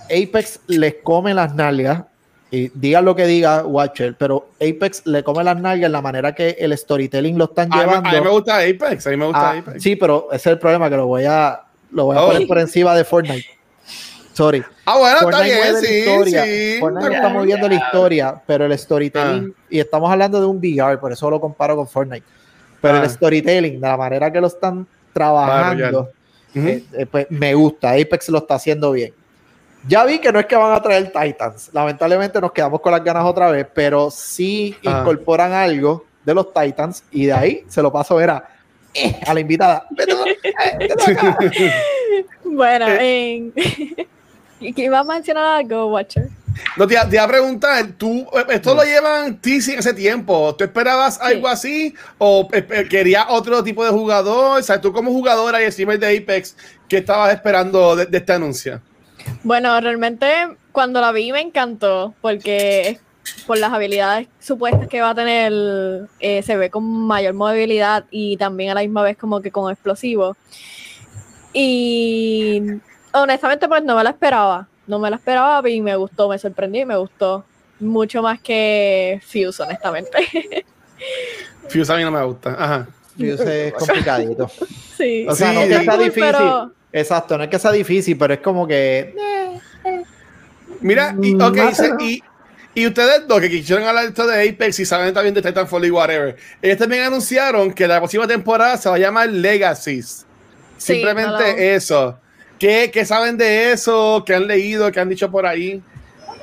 Apex 0.04 0.60
les 0.66 0.96
come 1.02 1.32
las 1.34 1.54
nalgas. 1.54 2.02
Y 2.50 2.70
diga 2.72 3.00
lo 3.00 3.16
que 3.16 3.26
diga 3.26 3.64
Watcher, 3.64 4.14
pero 4.16 4.48
Apex 4.60 5.06
le 5.06 5.24
come 5.24 5.42
las 5.42 5.60
nalgas 5.60 5.86
en 5.86 5.92
la 5.92 6.00
manera 6.02 6.32
que 6.34 6.50
el 6.60 6.76
storytelling 6.78 7.36
lo 7.36 7.46
están 7.46 7.72
A 7.72 7.76
mí, 7.76 7.82
llevando. 7.82 8.08
a 8.08 8.12
mí 8.12 8.20
me 8.20 8.30
gusta 8.30 8.58
Apex, 8.58 9.06
a 9.06 9.10
mí 9.10 9.16
me 9.16 9.24
gusta 9.26 9.50
a- 9.50 9.58
Apex. 9.58 9.82
sí, 9.82 9.96
pero 9.96 10.28
ese 10.30 10.36
es 10.50 10.52
el 10.52 10.58
problema 10.60 10.88
que 10.88 10.96
lo 10.96 11.06
voy 11.08 11.24
a, 11.24 11.62
lo 11.90 12.04
voy 12.04 12.16
a 12.16 12.22
Oh. 12.22 12.26
poner 12.28 12.46
por 12.46 12.58
encima 12.58 12.94
de 12.94 13.02
Fortnite. 13.04 13.46
Sorry. 14.34 14.62
Ah, 14.84 14.98
bueno, 14.98 15.16
está 15.16 15.22
Fortnite 15.30 15.44
bien, 15.46 15.58
mueve 15.58 15.72
la 15.72 15.80
sí, 15.80 15.94
historia. 15.98 16.44
sí. 16.44 16.76
Fortnite 16.78 17.10
Ya, 17.10 17.16
está 17.16 17.28
moviendo 17.30 17.68
la 17.68 17.74
historia, 17.74 18.42
pero 18.46 18.66
el 18.66 18.78
storytelling, 18.78 19.54
y 19.70 19.80
estamos 19.80 20.12
hablando 20.12 20.38
de 20.40 20.46
un 20.46 20.58
VR, 20.58 20.98
por 21.00 21.10
eso 21.12 21.28
lo 21.30 21.40
comparo 21.40 21.74
con 21.74 21.88
Fortnite. 21.88 22.26
Pero 22.80 22.98
Ah. 22.98 23.02
el 23.02 23.10
storytelling, 23.10 23.80
de 23.80 23.88
la 23.88 23.96
manera 23.96 24.30
que 24.30 24.40
lo 24.40 24.46
están 24.46 24.86
trabajando, 25.12 26.10
Eh, 26.54 26.84
eh, 26.92 27.06
pues 27.06 27.26
me 27.30 27.54
gusta. 27.54 27.90
Apex 27.92 28.28
lo 28.28 28.38
está 28.38 28.54
haciendo 28.54 28.92
bien. 28.92 29.12
Ya 29.86 30.04
vi 30.04 30.18
que 30.18 30.32
no 30.32 30.40
es 30.40 30.46
que 30.46 30.56
van 30.56 30.72
a 30.72 30.80
traer 30.80 31.12
Titans. 31.12 31.70
Lamentablemente 31.72 32.40
nos 32.40 32.52
quedamos 32.52 32.80
con 32.80 32.92
las 32.92 33.04
ganas 33.04 33.24
otra 33.24 33.50
vez, 33.50 33.66
pero 33.74 34.10
sí 34.10 34.74
Ah. 34.86 35.00
incorporan 35.00 35.52
algo 35.52 36.04
de 36.24 36.34
los 36.34 36.52
Titans 36.54 37.04
y 37.10 37.26
de 37.26 37.32
ahí 37.34 37.64
se 37.68 37.82
lo 37.82 37.92
paso 37.92 38.14
a 38.14 38.16
ver 38.18 38.30
a, 38.30 38.48
eh, 38.94 39.20
a 39.26 39.34
la 39.34 39.40
invitada. 39.40 39.86
Eh. 40.78 41.74
Bueno, 42.44 42.86
Eh. 42.88 43.36
en... 43.36 43.52
¿Y 44.60 44.82
iba 44.82 45.00
a 45.00 45.04
mencionar 45.04 45.44
algo, 45.44 45.86
Watcher? 45.92 46.28
No, 46.76 46.86
te, 46.86 46.96
te 46.96 47.16
iba 47.16 47.24
a 47.24 47.28
preguntar, 47.28 47.86
¿tú, 47.98 48.26
eh, 48.34 48.44
esto 48.50 48.74
lo 48.74 48.84
llevan 48.84 49.40
teasing 49.40 49.78
hace 49.78 49.94
tiempo? 49.94 50.54
¿Tú 50.56 50.64
esperabas 50.64 51.20
algo 51.20 51.48
así? 51.48 51.94
¿O 52.18 52.48
eh, 52.52 52.66
eh, 52.70 52.88
querías 52.88 53.26
otro 53.28 53.62
tipo 53.62 53.84
de 53.84 53.90
jugador? 53.90 54.60
O 54.60 54.62
sea, 54.62 54.80
tú 54.80 54.92
como 54.92 55.10
jugadora 55.10 55.62
y 55.62 55.70
streamer 55.70 55.98
de 55.98 56.18
Apex, 56.18 56.56
¿qué 56.88 56.98
estabas 56.98 57.32
esperando 57.32 57.96
de, 57.96 58.06
de 58.06 58.18
este 58.18 58.32
anuncio? 58.32 58.80
Bueno, 59.42 59.80
realmente 59.80 60.26
cuando 60.72 61.00
la 61.00 61.12
vi 61.12 61.32
me 61.32 61.40
encantó 61.40 62.14
porque 62.20 62.98
por 63.46 63.58
las 63.58 63.72
habilidades 63.72 64.28
supuestas 64.40 64.88
que 64.88 65.00
va 65.00 65.10
a 65.10 65.14
tener 65.14 65.52
eh, 66.20 66.42
se 66.42 66.56
ve 66.56 66.70
con 66.70 66.84
mayor 66.84 67.34
movilidad 67.34 68.04
y 68.10 68.36
también 68.36 68.70
a 68.70 68.74
la 68.74 68.80
misma 68.80 69.02
vez 69.02 69.16
como 69.16 69.40
que 69.40 69.50
con 69.50 69.70
explosivo. 69.70 70.36
Y 71.52 72.62
honestamente 73.12 73.68
pues 73.68 73.82
no 73.84 73.96
me 73.96 74.04
la 74.04 74.10
esperaba, 74.10 74.68
no 74.86 74.98
me 74.98 75.10
la 75.10 75.16
esperaba 75.16 75.68
y 75.68 75.80
me 75.80 75.96
gustó, 75.96 76.28
me 76.28 76.38
sorprendió 76.38 76.82
y 76.82 76.84
me 76.86 76.96
gustó 76.96 77.44
mucho 77.80 78.22
más 78.22 78.40
que 78.40 79.20
Fuse 79.26 79.62
honestamente. 79.62 80.18
Fuse 81.68 81.92
a 81.92 81.96
mí 81.96 82.02
no 82.04 82.10
me 82.10 82.22
gusta. 82.24 82.50
Ajá. 82.58 82.86
Fuse 83.16 83.68
es 83.68 83.74
complicadito. 83.78 84.50
sí. 84.96 85.26
O 85.28 85.34
sea, 85.34 85.50
Sí. 85.50 85.54
no 85.56 85.60
que 85.62 85.74
está 85.76 85.92
Cool, 85.96 86.04
difícil. 86.04 86.24
pero- 86.32 86.72
Exacto, 86.92 87.36
no 87.36 87.42
es 87.44 87.50
que 87.50 87.58
sea 87.58 87.72
difícil, 87.72 88.16
pero 88.16 88.34
es 88.34 88.40
como 88.40 88.66
que. 88.68 89.14
Mira, 90.80 91.14
y, 91.20 91.34
Mm, 91.34 91.40
ok, 91.42 91.56
más 91.56 91.76
se- 91.76 91.90
y, 92.00 92.22
y 92.74 92.86
ustedes 92.86 93.26
dos 93.26 93.40
que 93.40 93.50
quisieron 93.50 93.84
hablar 93.86 94.04
esto 94.04 94.26
de 94.26 94.48
Apex 94.48 94.78
y 94.80 94.84
saben 94.84 95.12
también 95.14 95.34
de 95.34 95.42
Titanfall 95.42 95.84
y 95.86 95.90
whatever, 95.90 96.36
ellos 96.62 96.78
también 96.78 97.04
anunciaron 97.04 97.72
que 97.72 97.88
la 97.88 97.98
próxima 97.98 98.26
temporada 98.26 98.76
se 98.76 98.88
va 98.88 98.96
a 98.96 98.98
llamar 98.98 99.28
Legacies. 99.28 100.24
Sí, 100.76 100.94
Simplemente 100.94 101.30
no 101.32 101.38
lo- 101.38 101.44
eso. 101.46 102.18
¿Qué, 102.64 102.90
¿Qué 102.90 103.04
saben 103.04 103.36
de 103.36 103.72
eso? 103.72 104.22
¿Qué 104.24 104.34
han 104.34 104.46
leído? 104.46 104.90
¿Qué 104.90 104.98
han 104.98 105.10
dicho 105.10 105.30
por 105.30 105.44
ahí? 105.44 105.82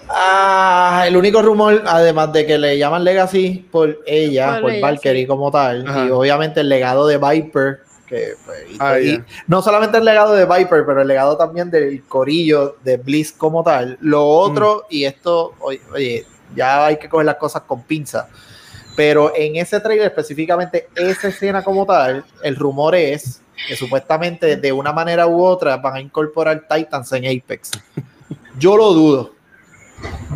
Ah, 0.07 1.03
el 1.07 1.17
único 1.17 1.41
rumor, 1.41 1.82
además 1.84 2.32
de 2.32 2.45
que 2.45 2.59
le 2.59 2.78
llaman 2.78 3.03
Legacy 3.03 3.67
por 3.72 3.97
ella, 4.05 4.51
Por 4.51 4.61
por, 4.61 4.72
ella, 4.72 4.82
Valkyrie 4.86 5.24
sí. 5.24 5.28
como 5.28 5.49
tal, 5.49 5.84
Ajá. 5.88 6.05
y 6.05 6.11
obviamente 6.11 6.59
el 6.59 6.69
legado 6.69 7.07
de 7.07 7.17
Viper, 7.17 7.80
que 8.05 8.34
pues, 8.45 8.59
y- 8.69 8.78
Ah, 8.80 8.99
y 8.99 9.24
no 9.47 9.63
solamente 9.63 9.97
el 9.97 10.05
legado 10.05 10.36
de 10.36 10.45
Viper, 10.45 10.84
pero 10.86 11.01
el 11.01 11.07
legado 11.07 11.36
también 11.38 11.72
del 11.72 12.03
corillo 12.03 12.76
de 12.84 12.97
Bliss 12.97 13.32
como 13.32 13.63
tal. 13.63 13.97
Lo 13.99 14.24
otro, 14.28 14.86
y 14.91 15.05
esto, 15.05 15.55
oye, 15.59 15.82
oye, 15.91 16.24
ya 16.55 16.86
hay 16.86 16.97
que 16.97 17.09
coger 17.09 17.26
las 17.26 17.38
cosas 17.38 17.63
con 17.63 17.82
pinza. 17.82 18.28
Pero 18.95 19.34
en 19.36 19.55
ese 19.55 19.80
trailer, 19.80 20.05
específicamente 20.05 20.88
esa 20.93 21.30
escena 21.30 21.63
como 21.63 21.84
tal, 21.84 22.24
el 22.43 22.55
rumor 22.57 22.93
es 22.93 23.41
que 23.68 23.76
supuestamente 23.76 24.57
de 24.57 24.72
una 24.72 24.91
manera 24.93 25.28
u 25.28 25.43
otra 25.43 25.78
van 25.78 25.95
a 25.95 26.01
incorporar 26.01 26.68
Titans 26.68 27.12
en 27.14 27.26
Apex. 27.26 27.72
Yo 28.57 28.76
lo 28.78 28.93
dudo. 28.93 29.32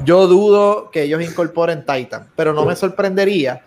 Yo 0.03 0.27
dudo 0.27 0.89
que 0.91 1.03
ellos 1.03 1.21
incorporen 1.23 1.85
Titan, 1.85 2.27
pero 2.35 2.53
no 2.53 2.65
me 2.65 2.75
sorprendería 2.75 3.61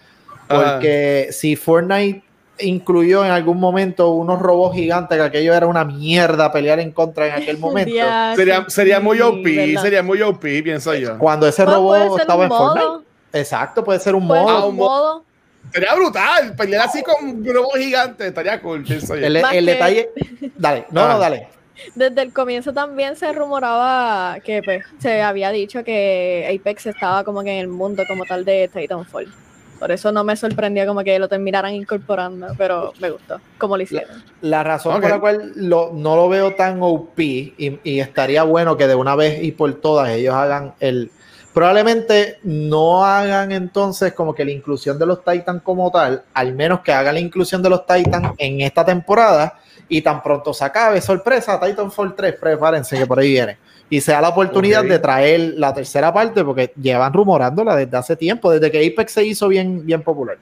porque 0.46 1.28
si 1.32 1.56
Fortnite 1.56 2.22
incluyó 2.61 3.24
en 3.24 3.30
algún 3.30 3.59
momento 3.61 4.11
unos 4.12 4.40
robots 4.40 4.74
gigantes, 4.76 5.16
que 5.18 5.22
aquello 5.24 5.54
era 5.54 5.66
una 5.66 5.84
mierda 5.84 6.50
pelear 6.50 6.80
en 6.80 6.92
contra 6.92 7.26
en 7.28 7.42
aquel 7.42 7.59
momento. 7.61 7.90
Sería, 8.36 8.64
sí, 8.66 8.70
sería 8.70 9.00
muy 9.00 9.20
OP, 9.20 9.44
¿verdad? 9.44 9.82
sería 9.82 10.02
muy 10.02 10.22
OP, 10.22 10.40
pienso 10.62 10.94
yo. 10.94 11.18
Cuando 11.18 11.46
ese 11.46 11.64
Pues 11.64 11.76
robot 11.76 12.20
estaba 12.20 12.44
en 12.44 12.48
modo, 12.48 12.72
Fortnite. 12.74 13.09
Exacto, 13.40 13.84
puede 13.84 14.00
ser 14.00 14.14
un 14.14 14.26
modo. 14.26 14.48
Ah, 14.48 14.64
un 14.66 14.76
mo- 14.76 14.84
modo. 14.84 15.24
Sería 15.72 15.94
brutal, 15.94 16.54
pelear 16.56 16.86
así 16.86 17.02
con 17.02 17.42
globos 17.42 17.74
gigantes, 17.76 18.26
estaría 18.28 18.60
cool, 18.60 18.82
pienso 18.84 19.16
yo. 19.16 19.26
El, 19.26 19.34
detalle. 19.66 20.10
Dale, 20.56 20.86
no, 20.90 21.02
Ah. 21.04 21.08
no, 21.14 21.18
dale. 21.18 21.48
Desde 21.94 22.22
el 22.22 22.32
comienzo 22.32 22.72
también 22.72 23.14
se 23.14 23.32
rumoraba 23.32 24.38
que 24.44 24.62
pues, 24.64 24.84
se 24.98 25.22
había 25.22 25.50
dicho 25.50 25.84
que 25.84 26.58
Apex 26.60 26.86
estaba 26.86 27.22
como 27.22 27.42
que 27.44 27.52
en 27.52 27.58
el 27.58 27.68
mundo 27.68 28.02
como 28.08 28.24
tal 28.24 28.44
de 28.44 28.68
Titanfall. 28.72 29.32
Por 29.78 29.92
eso 29.92 30.10
no 30.10 30.24
me 30.24 30.34
sorprendía 30.34 30.86
como 30.88 31.04
que 31.04 31.16
lo 31.20 31.28
terminaran 31.28 31.72
incorporando, 31.72 32.48
pero 32.58 32.92
me 33.00 33.10
gustó 33.10 33.40
como 33.58 33.76
lo 33.76 33.84
hicieron. 33.84 34.24
La 34.40 34.64
razón 34.64 35.00
por 35.00 35.08
la 35.08 35.20
cual 35.20 35.52
lo- 35.54 35.92
no 35.94 36.16
lo 36.16 36.28
veo 36.28 36.52
tan 36.56 36.78
OP 36.82 37.20
y, 37.20 37.78
y 37.84 38.00
estaría 38.00 38.42
bueno 38.42 38.76
que 38.76 38.88
de 38.88 38.96
una 38.96 39.14
vez 39.14 39.40
y 39.40 39.52
por 39.52 39.72
todas 39.74 40.08
ellos 40.10 40.34
hagan 40.34 40.74
el. 40.80 41.12
Probablemente 41.59 42.38
no 42.44 43.04
hagan 43.04 43.50
entonces 43.50 44.12
como 44.12 44.32
que 44.32 44.44
la 44.44 44.52
inclusión 44.52 44.96
de 44.96 45.04
los 45.04 45.24
Titans 45.24 45.61
como 45.64 45.90
tal, 45.90 46.22
al 46.32 46.54
menos 46.54 46.82
que 46.82 46.92
hagan 46.92 47.14
la 47.14 47.20
inclusión 47.20 47.61
de 47.61 47.68
los 47.68 47.84
Titans 47.84 48.28
en 48.38 48.61
esta 48.61 48.84
temporada 48.84 49.59
y 49.88 50.00
tan 50.00 50.22
pronto 50.22 50.54
se 50.54 50.64
acabe, 50.64 51.00
sorpresa, 51.00 51.59
Titanfall 51.59 52.14
3, 52.14 52.36
prepárense 52.40 52.96
que 52.96 53.09
por 53.09 53.18
ahí 53.18 53.30
viene. 53.30 53.59
Y 53.90 54.00
sea 54.00 54.20
la 54.20 54.28
oportunidad 54.28 54.84
de 54.84 55.00
traer 55.00 55.54
la 55.56 55.74
tercera 55.74 56.14
parte, 56.14 56.44
porque 56.44 56.72
llevan 56.80 57.12
rumorándola 57.12 57.74
desde 57.74 57.96
hace 57.96 58.14
tiempo, 58.14 58.52
desde 58.52 58.70
que 58.70 58.86
Apex 58.86 59.11
se 59.11 59.24
hizo 59.24 59.48
bien, 59.48 59.84
bien 59.84 60.04
popular. 60.04 60.38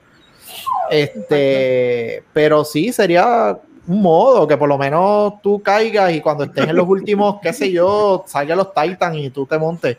Este, 0.90 2.24
pero 2.34 2.62
sí, 2.62 2.92
sería 2.92 3.58
un 3.86 4.02
modo 4.02 4.46
que 4.46 4.58
por 4.58 4.68
lo 4.68 4.76
menos 4.76 5.40
tú 5.40 5.62
caigas 5.62 6.12
y 6.12 6.20
cuando 6.20 6.44
estés 6.44 6.68
en 6.68 6.76
los 6.76 6.86
últimos, 6.86 7.36
qué 7.40 7.54
sé 7.54 7.72
yo, 7.72 8.22
salga 8.26 8.54
los 8.54 8.74
Titans 8.74 9.16
y 9.16 9.30
tú 9.30 9.46
te 9.46 9.56
montes 9.56 9.96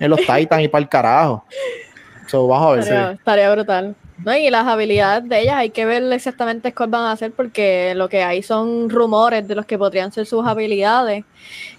en 0.00 0.10
los 0.10 0.20
Titans 0.20 0.62
y 0.62 0.68
para 0.68 0.82
el 0.82 0.88
carajo. 0.88 1.44
So, 2.26 2.46
vamos 2.46 2.66
a 2.66 2.70
ver. 2.70 2.78
Estaría, 2.80 3.08
sí. 3.08 3.14
estaría 3.18 3.52
brutal. 3.52 3.96
¿no? 4.18 4.36
Y 4.36 4.50
las 4.50 4.66
habilidades 4.66 5.28
de 5.28 5.40
ellas 5.40 5.56
hay 5.56 5.70
que 5.70 5.84
ver 5.84 6.02
exactamente 6.12 6.72
cuál 6.72 6.90
van 6.90 7.02
a 7.02 7.12
hacer 7.12 7.32
porque 7.32 7.94
lo 7.94 8.08
que 8.08 8.22
hay 8.22 8.42
son 8.42 8.88
rumores 8.88 9.46
de 9.46 9.54
los 9.54 9.66
que 9.66 9.76
podrían 9.76 10.12
ser 10.12 10.26
sus 10.26 10.46
habilidades. 10.46 11.24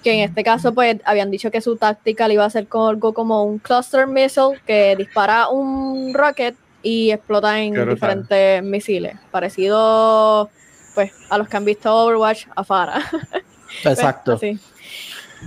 Que 0.04 0.14
en 0.14 0.30
este 0.30 0.44
caso, 0.44 0.74
pues, 0.74 0.98
habían 1.06 1.32
dicho 1.32 1.50
que 1.50 1.62
su 1.62 1.78
táctica 1.78 2.32
iba 2.32 2.46
a 2.46 2.50
ser 2.50 2.68
con 2.68 2.90
algo 2.90 3.14
como 3.14 3.44
un 3.44 3.60
cluster 3.60 4.06
missile 4.08 4.60
que 4.66 4.96
dispara 4.96 5.50
un 5.50 6.14
rocket 6.14 6.56
y 6.84 7.12
explota 7.12 7.60
en 7.60 7.74
Qué 7.74 7.80
brutal. 7.82 7.96
diferentes 7.96 8.64
misiles. 8.64 9.18
Parecido, 9.32 10.50
pues, 10.94 11.12
a 11.30 11.38
los 11.38 11.48
que 11.48 11.58
han 11.58 11.66
visto 11.66 11.96
Overwatch 11.96 12.46
a 12.56 12.64
Farah. 12.64 13.02
Exacto. 13.84 14.34
Así. 14.34 14.60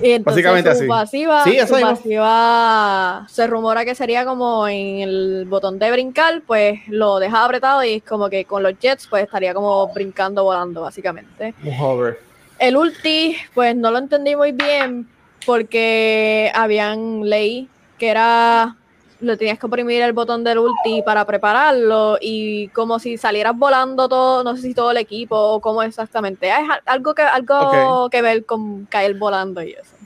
Y 0.01 0.13
entonces 0.13 0.45
Básicamente 0.45 0.71
su 0.75 0.79
así. 0.79 0.87
Pasiva, 0.87 1.45
Sí, 1.45 1.57
eso 1.57 1.77
su 1.77 1.81
pasiva 1.81 3.27
se 3.29 3.47
rumora 3.47 3.85
que 3.85 3.95
sería 3.95 4.25
como 4.25 4.67
en 4.69 5.01
el 5.01 5.45
botón 5.47 5.79
de 5.79 5.91
brincar, 5.91 6.43
pues 6.47 6.81
lo 6.89 7.19
deja 7.19 7.45
apretado 7.45 7.85
y 7.85 7.95
es 7.95 8.03
como 8.03 8.29
que 8.29 8.45
con 8.45 8.63
los 8.63 8.79
jets 8.79 9.07
pues 9.09 9.25
estaría 9.25 9.55
como 9.55 9.87
brincando, 9.93 10.45
volando 10.45 10.83
básicamente. 10.83 11.55
Un 11.63 11.75
hover. 11.79 12.21
El 12.59 12.77
ulti, 12.77 13.37
pues 13.55 13.77
no 13.77 13.91
lo 13.91 13.99
entendí 13.99 14.35
muy 14.35 14.53
bien 14.53 15.09
porque 15.47 16.51
habían 16.55 17.29
ley 17.29 17.69
que 17.99 18.09
era 18.09 18.77
le 19.21 19.37
tenías 19.37 19.59
que 19.59 19.67
oprimir 19.67 20.01
el 20.03 20.13
botón 20.13 20.45
del 20.45 20.59
ulti 20.59 21.03
para 21.03 21.25
prepararlo 21.25 22.19
y 22.21 22.69
como 22.69 22.99
si 22.99 23.19
salieras 23.19 23.55
volando 23.57 24.09
todo, 24.09 24.45
no 24.45 24.55
sé 24.57 24.63
si 24.63 24.75
todo 24.75 24.91
el 24.93 24.97
equipo 24.99 25.37
o 25.37 25.61
cómo 25.61 25.83
exactamente. 25.83 26.49
Es 26.49 26.55
algo 26.87 27.15
que 27.15 27.23
algo 27.23 28.09
que 28.11 28.23
ver 28.23 28.45
con 28.45 28.87
caer 28.87 29.15
volando 29.15 29.61
y 29.63 29.73
eso. 29.73 29.97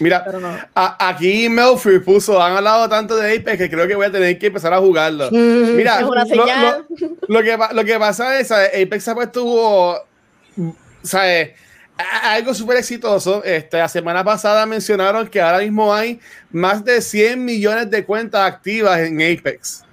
Mira, 0.00 0.24
Pero 0.24 0.40
no. 0.40 0.48
a- 0.74 1.08
aquí 1.08 1.48
Melfrey 1.48 2.00
puso, 2.00 2.42
han 2.42 2.56
hablado 2.56 2.88
tanto 2.88 3.16
de 3.16 3.36
Apex 3.38 3.56
que 3.56 3.70
creo 3.70 3.86
que 3.86 3.94
voy 3.94 4.06
a 4.06 4.10
tener 4.12 4.36
que 4.38 4.48
empezar 4.48 4.74
a 4.74 4.78
jugarlo. 4.80 5.30
Mira, 5.30 6.00
Es 6.00 6.04
una 6.04 6.24
lo-. 6.24 6.84
Lo, 7.28 7.38
lo 7.38 7.42
que, 7.42 7.58
lo 7.72 7.84
que 7.84 7.98
pasa 7.98 8.40
es, 8.40 8.48
¿sabes? 8.48 8.70
Apex 8.74 9.06
ha 9.08 9.14
puesto, 9.14 10.04
¿sabes? 11.02 11.52
Algo 11.96 12.52
súper 12.54 12.78
exitoso. 12.78 13.44
Este, 13.44 13.78
la 13.78 13.88
semana 13.88 14.24
pasada 14.24 14.66
mencionaron 14.66 15.28
que 15.28 15.40
ahora 15.40 15.58
mismo 15.58 15.94
hay 15.94 16.20
más 16.50 16.84
de 16.84 17.00
100 17.00 17.44
millones 17.44 17.90
de 17.90 18.04
cuentas 18.04 18.40
activas 18.42 18.98
en 19.00 19.20
Apex. 19.20 19.84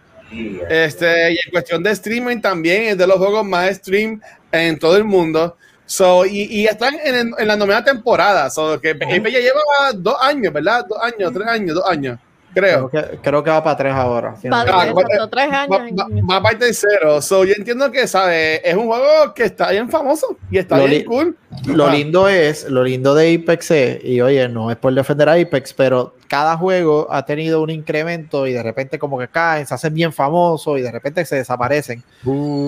Este, 0.70 1.34
y 1.34 1.36
en 1.46 1.52
cuestión 1.52 1.84
de 1.84 1.92
streaming 1.92 2.40
también 2.40 2.84
es 2.84 2.98
de 2.98 3.06
los 3.06 3.18
juegos 3.18 3.46
más 3.46 3.76
stream 3.76 4.22
en 4.52 4.80
todo 4.80 4.98
el 4.98 5.04
mundo. 5.04 5.58
So, 5.86 6.26
y, 6.26 6.44
y 6.44 6.66
están 6.66 6.96
en, 7.04 7.34
en 7.38 7.48
la 7.48 7.56
novena 7.56 7.84
temporada. 7.84 8.50
So, 8.50 8.80
que 8.80 8.92
Apex 8.92 9.34
ya 9.34 9.40
lleva 9.40 9.62
dos 9.94 10.16
años, 10.22 10.54
¿verdad? 10.54 10.86
Dos 10.88 10.98
años, 11.04 11.34
tres 11.34 11.48
años, 11.48 11.76
dos 11.76 11.86
años, 11.88 12.18
creo. 12.54 12.90
Creo 12.90 12.90
que, 13.12 13.18
creo 13.18 13.44
que 13.44 13.50
va 13.50 13.64
para 13.64 13.78
tres 13.78 13.94
ahora. 13.94 14.36
Padre, 14.50 14.72
Ah, 14.74 15.28
tres 15.30 15.50
Va, 15.52 15.62
años. 15.62 15.98
va- 16.00 16.36
va 16.36 16.42
para 16.42 16.54
el 16.54 16.60
tercero. 16.60 17.22
So, 17.22 17.44
yo 17.46 17.54
entiendo 17.58 17.92
que, 17.92 18.08
¿sabes? 18.08 18.62
Es 18.64 18.76
un 18.76 18.88
juego 18.88 19.34
que 19.34 19.44
está 19.44 19.70
bien 19.72 19.90
famoso 19.90 20.38
y 20.50 20.58
está 20.58 20.78
Lo 20.78 20.86
bien 20.86 21.06
cool. 21.06 21.38
Lo 21.66 21.86
Ah. 21.88 21.92
lindo 21.94 22.28
es, 22.30 22.70
lo 22.70 22.84
lindo 22.84 23.14
de 23.14 23.36
Apex 23.36 23.72
es, 23.72 24.04
y 24.06 24.22
oye, 24.22 24.48
no 24.48 24.72
es 24.72 24.78
por 24.78 24.94
defender 24.94 25.28
a 25.30 25.34
Apex, 25.34 25.74
pero 25.74 26.16
cada 26.28 26.56
juego 26.56 27.08
ha 27.12 27.26
tenido 27.26 27.62
un 27.62 27.70
incremento 27.70 28.48
y 28.48 28.54
de 28.54 28.64
repente 28.64 28.98
como 28.98 29.20
que 29.20 29.28
caen, 29.28 29.68
se 29.68 29.74
hacen 29.74 29.94
bien 29.94 30.14
famosos 30.14 30.80
y 30.80 30.82
de 30.82 30.90
repente 30.92 31.26
se 31.26 31.36
desaparecen. 31.36 32.02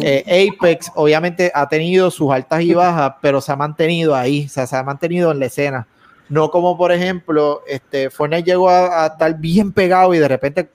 Eh, 0.02 0.50
Apex 0.54 0.92
obviamente 0.96 1.50
ha 1.56 1.70
tenido 1.70 2.12
sus 2.12 2.30
altas 2.32 2.62
y 2.62 2.74
bajas, 2.74 3.14
pero 3.22 3.40
se 3.40 3.52
ha 3.54 3.56
mantenido 3.56 4.16
ahí, 4.16 4.46
o 4.48 4.50
sea, 4.50 4.68
se 4.68 4.76
ha 4.76 4.84
mantenido 4.84 5.32
en 5.32 5.40
la 5.40 5.46
escena. 5.46 5.88
No 6.34 6.50
como 6.50 6.76
por 6.76 6.92
ejemplo, 6.92 7.62
este 7.68 8.10
Fortnite 8.10 8.44
llegó 8.50 8.68
a, 8.68 9.04
a 9.04 9.08
estar 9.08 9.38
bien 9.38 9.72
pegado 9.72 10.16
y 10.16 10.18
de 10.18 10.28
repente 10.28 10.68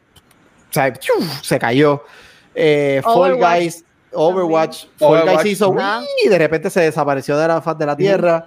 o 0.69 1.43
se 1.43 1.59
cayó. 1.59 2.05
Eh, 2.55 3.01
Fall 3.03 3.33
Overwatch 3.33 3.61
Guys, 3.61 3.85
Overwatch, 4.13 4.81
También. 4.83 4.99
Fall 4.99 5.09
Overwatch. 5.09 5.43
Guys 5.43 5.53
hizo 5.53 5.75
y 6.25 6.29
de 6.29 6.39
repente 6.39 6.71
se 6.71 6.81
desapareció 6.81 7.37
de 7.37 7.49
la 7.49 7.61
faz 7.61 7.77
de 7.77 7.87
la 7.87 7.97
tierra. 7.97 8.47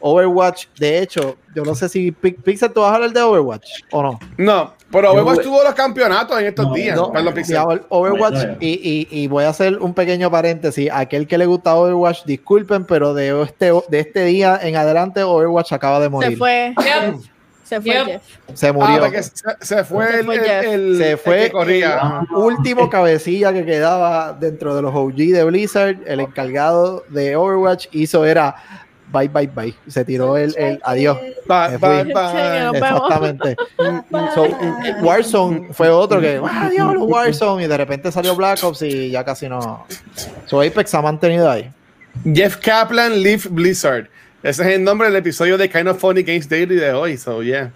Overwatch, 0.00 0.66
de 0.78 0.98
hecho, 1.00 1.36
yo 1.54 1.64
no 1.64 1.74
sé 1.76 1.88
si 1.88 2.10
Pi- 2.10 2.32
Pixel, 2.32 2.72
¿tú 2.72 2.80
vas 2.80 2.90
a 2.90 2.94
hablar 2.96 3.12
de 3.12 3.20
Overwatch 3.22 3.68
o 3.92 4.02
no? 4.02 4.18
No, 4.36 4.74
pero 4.90 5.12
Overwatch 5.12 5.42
tuvo 5.42 5.62
los 5.62 5.74
campeonatos 5.74 6.40
en 6.40 6.46
estos 6.46 6.66
No, 6.66 6.74
días. 6.74 6.96
No, 6.96 7.12
Perdón, 7.12 7.34
Pixel. 7.34 7.58
Overwatch, 7.88 8.56
y, 8.60 8.68
y- 9.10 9.22
y 9.22 9.28
voy 9.28 9.44
a 9.44 9.50
hacer 9.50 9.78
un 9.78 9.94
pequeño 9.94 10.28
paréntesis. 10.30 10.90
Aquel 10.92 11.28
que 11.28 11.38
le 11.38 11.46
gusta 11.46 11.74
Overwatch, 11.76 12.24
disculpen, 12.24 12.84
pero 12.84 13.14
de 13.14 13.42
este, 13.42 13.72
de 13.88 14.00
este 14.00 14.24
día 14.24 14.58
en 14.60 14.74
adelante, 14.76 15.22
Overwatch 15.22 15.72
acaba 15.72 15.98
de 16.00 16.06
Se 16.06 16.10
morir. 16.10 16.38
fue. 16.38 16.74
Yep. 16.78 17.20
Se 17.64 17.80
fue 17.80 17.94
Yep. 17.94 18.06
Jeff. 18.06 18.22
Se 18.54 18.68
Ah, 18.68 18.72
murió. 18.72 19.10
se, 19.22 19.30
se 19.60 19.84
fue, 19.84 20.06
Se 20.10 20.18
el, 20.18 20.24
fue 20.26 20.34
el- 20.36 20.64
el- 20.66 20.96
se 20.98 21.10
el 21.12 21.16
fue 21.18 21.38
que 21.44 21.52
corría. 21.52 21.98
Ah. 22.02 22.26
último 22.36 22.90
cabecilla 22.90 23.52
que 23.52 23.64
quedaba 23.64 24.32
dentro 24.34 24.74
de 24.74 24.82
los 24.82 24.92
OG 24.94 25.14
de 25.32 25.44
Blizzard, 25.44 25.96
el 26.06 26.20
encargado 26.20 27.04
de 27.08 27.34
Overwatch 27.36 27.86
hizo 27.92 28.26
era 28.26 28.56
bye 29.12 29.28
bye 29.28 29.46
bye. 29.46 29.74
Se 29.86 30.04
tiró 30.04 30.36
el, 30.36 30.54
el 30.56 30.80
adiós. 30.82 31.18
Bye, 31.46 31.78
bye, 31.78 32.04
fui. 32.04 32.12
bye. 32.12 32.60
Nos 32.62 32.72
vemos. 32.72 33.02
Exactamente. 33.02 33.56
So, 34.34 34.46
Warzone 35.02 35.72
fue 35.72 35.88
otro 35.88 36.20
que, 36.20 36.40
ah, 36.42 36.68
diablo, 36.70 37.04
Warzone, 37.04 37.64
y 37.64 37.66
de 37.66 37.76
repente 37.76 38.12
salió 38.12 38.34
Black 38.36 38.62
Ops 38.62 38.82
y 38.82 39.10
ya 39.10 39.24
casi 39.24 39.48
no. 39.48 39.86
So 40.46 40.60
Apex 40.60 40.94
ha 40.94 41.02
mantenido 41.02 41.50
ahí. 41.50 41.70
Jeff 42.32 42.56
Kaplan, 42.56 43.22
Leaf 43.22 43.46
Blizzard. 43.50 44.08
Ese 44.42 44.62
es 44.62 44.68
el 44.76 44.84
nombre 44.84 45.08
del 45.08 45.16
episodio 45.16 45.58
de 45.58 45.68
Kind 45.68 45.88
of 45.88 45.98
Funny 45.98 46.22
Games 46.22 46.48
Daily 46.48 46.76
de 46.76 46.92
hoy. 46.92 47.16
So, 47.16 47.42
yeah. 47.42 47.70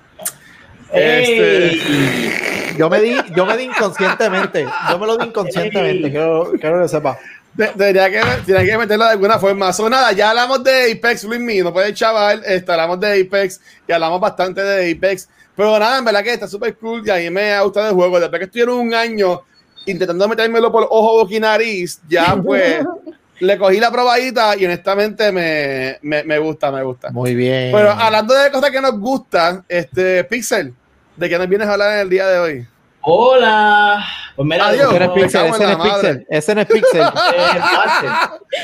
Este. 0.92 2.76
Yo 2.76 2.90
me 2.90 3.00
di, 3.00 3.16
yo 3.34 3.46
me 3.46 3.56
di 3.56 3.64
inconscientemente, 3.64 4.66
yo 4.90 4.98
me 4.98 5.06
lo 5.06 5.16
di 5.16 5.26
inconscientemente, 5.26 6.10
quiero, 6.10 6.52
quiero 6.60 6.82
que 6.82 6.88
sepa. 6.88 7.18
Tendría 7.56 8.10
que, 8.10 8.20
tendría 8.44 8.64
que 8.64 8.78
meterlo 8.78 9.04
de 9.04 9.10
alguna 9.12 9.38
forma. 9.38 9.72
So, 9.72 9.88
nada, 9.88 10.12
ya 10.12 10.30
hablamos 10.30 10.62
de 10.62 10.92
Apex, 10.92 11.24
Luis 11.24 11.64
no 11.64 11.72
puede 11.72 11.94
chaval. 11.94 12.42
Este, 12.44 12.70
hablamos 12.70 13.00
de 13.00 13.22
Apex 13.22 13.60
y 13.88 13.92
hablamos 13.92 14.20
bastante 14.20 14.62
de 14.62 14.92
Apex. 14.92 15.28
Pero 15.56 15.78
nada, 15.78 15.98
en 15.98 16.04
verdad 16.04 16.22
que 16.22 16.34
está 16.34 16.46
súper 16.46 16.76
cool 16.76 17.02
y 17.06 17.10
a 17.10 17.16
mí 17.16 17.30
me 17.30 17.52
ha 17.52 17.62
gustado 17.62 17.88
el 17.88 17.94
juego. 17.94 18.20
Después 18.20 18.40
que 18.40 18.44
estuvieron 18.44 18.78
un 18.78 18.92
año 18.92 19.40
intentando 19.86 20.28
metérmelo 20.28 20.70
por 20.70 20.84
ojo, 20.84 21.22
boca 21.22 21.34
y 21.34 21.40
nariz, 21.40 22.00
ya 22.08 22.36
pues 22.36 22.84
le 23.40 23.56
cogí 23.56 23.80
la 23.80 23.90
probadita 23.90 24.56
y 24.56 24.66
honestamente 24.66 25.32
me, 25.32 25.98
me, 26.02 26.24
me 26.24 26.38
gusta, 26.38 26.70
me 26.70 26.82
gusta. 26.82 27.10
Muy 27.10 27.34
bien. 27.34 27.72
Pero 27.72 27.90
hablando 27.90 28.34
de 28.34 28.50
cosas 28.50 28.70
que 28.70 28.80
nos 28.82 28.98
gustan, 28.98 29.64
este 29.68 30.24
Pixel, 30.24 30.74
¿de 31.16 31.28
qué 31.28 31.38
nos 31.38 31.48
vienes 31.48 31.68
a 31.68 31.72
hablar 31.72 31.94
en 31.94 32.00
el 32.00 32.10
día 32.10 32.26
de 32.28 32.38
hoy? 32.38 32.66
Hola. 33.08 34.04
Pues 34.34 34.48
mira, 34.48 34.66
Adiós. 34.66 34.92
ese 34.92 34.98
no 34.98 35.04
es 35.04 35.10
Pixel, 35.12 35.46
ese 35.46 35.64
no 35.64 35.70
es. 35.70 35.78
Pixel, 35.78 36.26
ese 36.28 36.54
no 36.56 36.60
es 36.60 36.66
Pixel. 36.66 37.02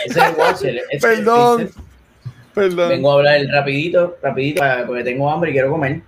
ese 0.05 0.09
es 0.09 0.17
el 0.17 0.35
Watcher. 0.37 0.83
Es 0.91 1.01
Perdón. 1.03 1.59
Pixel. 1.59 1.83
Perdón. 2.53 2.89
Vengo 2.89 3.13
a 3.13 3.15
hablar 3.15 3.41
rapidito, 3.53 4.17
rapidito, 4.21 4.65
porque 4.89 5.05
tengo 5.05 5.31
hambre 5.31 5.51
y 5.51 5.53
quiero 5.53 5.71
comer. 5.71 5.95
Mm. 5.99 6.03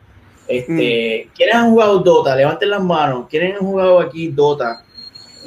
Este, 0.49 1.31
¿Quiénes 1.37 1.55
han 1.55 1.71
jugado 1.71 2.01
Dota? 2.01 2.35
Levanten 2.35 2.71
las 2.71 2.83
manos. 2.83 3.27
¿Quiénes 3.31 3.53
han 3.55 3.61
jugado 3.65 4.01
aquí 4.01 4.27
Dota? 4.27 4.84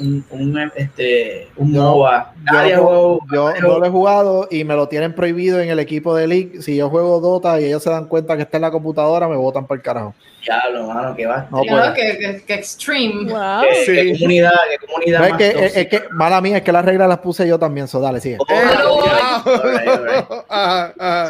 Un, 0.00 0.24
un, 0.30 0.70
este, 0.76 1.48
un 1.56 1.72
Yo- 1.74 1.82
MOBA. 1.82 2.32
Nadie 2.44 2.74
ha 2.74 2.78
Yo, 2.78 3.18
no 3.32 3.78
lo 3.78 3.84
he 3.84 3.90
jugado 3.90 4.46
y 4.50 4.62
me 4.64 4.74
lo 4.74 4.86
tienen 4.88 5.12
prohibido 5.14 5.60
en 5.60 5.68
el 5.70 5.78
equipo 5.80 6.14
de 6.14 6.26
League. 6.28 6.62
Si 6.62 6.76
yo 6.76 6.88
juego 6.88 7.20
Dota 7.20 7.60
y 7.60 7.64
ellos 7.64 7.82
se 7.82 7.90
dan 7.90 8.06
cuenta 8.06 8.36
que 8.36 8.42
está 8.42 8.58
en 8.58 8.62
la 8.62 8.70
computadora, 8.70 9.28
me 9.28 9.36
botan 9.36 9.66
por 9.66 9.76
el 9.76 9.82
carajo. 9.82 10.14
Diablo, 10.44 10.86
mano, 10.86 11.16
que 11.16 11.26
va. 11.26 11.48
No 11.50 11.62
Claro 11.62 11.92
que, 11.94 12.16
que, 12.18 12.42
que 12.46 12.54
extreme. 12.54 13.30
Wow. 13.32 13.62
¿Qué, 13.68 13.74
Sí. 13.84 13.92
qué 13.94 14.12
comunidad, 14.12 14.52
qué 14.70 14.78
comunidad 14.86 15.18
No, 15.18 15.24
es 15.24 15.30
más 15.32 15.38
que, 15.38 15.48
es, 15.66 15.76
es 15.76 15.88
que, 15.88 16.02
mala 16.12 16.40
mía, 16.40 16.58
es 16.58 16.62
que 16.62 16.72
las 16.72 16.84
reglas 16.84 17.08
las 17.08 17.18
puse 17.18 17.46
yo 17.48 17.58
también, 17.58 17.88
so 17.88 18.00
dale, 18.00 18.20
sigue. 18.20 18.38
Oh, 18.38 18.46
Eh. 18.48 20.24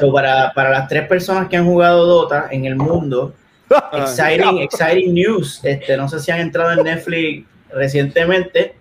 So, 0.00 0.12
para, 0.12 0.52
para 0.54 0.70
las 0.70 0.88
tres 0.88 1.06
personas 1.08 1.48
que 1.48 1.56
han 1.56 1.66
jugado 1.66 2.06
Dota 2.06 2.48
en 2.50 2.64
el 2.64 2.76
mundo, 2.76 3.32
exciting, 3.92 4.58
exciting 4.58 5.14
news. 5.14 5.60
Este, 5.62 5.96
no 5.96 6.08
sé 6.08 6.20
si 6.20 6.30
han 6.30 6.40
entrado 6.40 6.72
en 6.72 6.82
Netflix 6.84 7.46
recientemente, 7.72 8.74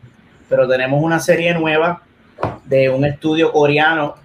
pero 0.50 0.68
tenemos 0.68 1.04
una 1.04 1.20
serie 1.20 1.54
nueva 1.54 2.04
de 2.66 2.90
un 2.90 3.06
estudio 3.06 3.52
coreano 3.52 4.16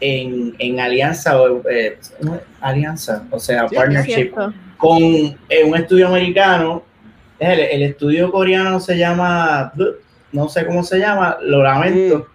en, 0.00 0.54
en 0.58 0.80
alianza, 0.80 1.40
o, 1.40 1.62
eh, 1.68 1.98
alianza, 2.60 3.24
o 3.30 3.38
sea, 3.38 3.68
Sí, 3.68 3.76
partnership, 3.76 4.32
con 4.76 5.00
eh, 5.02 5.64
un 5.64 5.76
estudio 5.76 6.08
americano. 6.08 6.82
El, 7.38 7.60
el 7.60 7.82
estudio 7.82 8.30
coreano 8.30 8.80
se 8.80 8.96
llama, 8.98 9.72
no 10.32 10.48
sé 10.48 10.66
cómo 10.66 10.82
se 10.82 10.98
llama, 10.98 11.38
lo 11.42 11.62
lamento. 11.62 12.28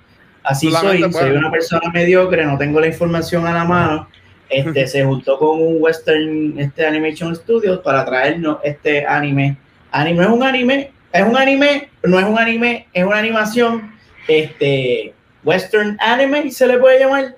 Así 0.44 0.70
Lo 0.70 0.78
soy, 0.78 1.00
lamento, 1.00 1.20
soy 1.20 1.30
bueno. 1.30 1.40
una 1.40 1.52
persona 1.52 1.90
mediocre, 1.94 2.46
no 2.46 2.58
tengo 2.58 2.80
la 2.80 2.88
información 2.88 3.46
a 3.46 3.54
la 3.54 3.66
mano. 3.66 4.08
Este, 4.50 4.88
se 4.88 5.04
juntó 5.04 5.38
con 5.38 5.62
un 5.62 5.76
Western 5.82 6.58
este 6.58 6.86
Animation 6.88 7.36
Studios 7.36 7.80
para 7.80 8.06
traernos 8.06 8.60
este 8.64 9.06
anime. 9.06 9.58
Anime 9.92 10.24
es 10.24 10.30
un 10.30 10.42
anime, 10.42 10.92
es 11.14 11.24
un 11.24 11.38
anime, 11.38 11.90
no 12.04 12.20
es 12.20 12.26
un 12.26 12.38
anime, 12.38 12.88
es 12.94 13.04
una 13.04 13.18
animación, 13.18 13.94
este 14.28 15.14
Western 15.44 15.98
Anime 16.02 16.52
se 16.52 16.68
le 16.68 16.78
puede 16.78 17.00
llamar, 17.00 17.36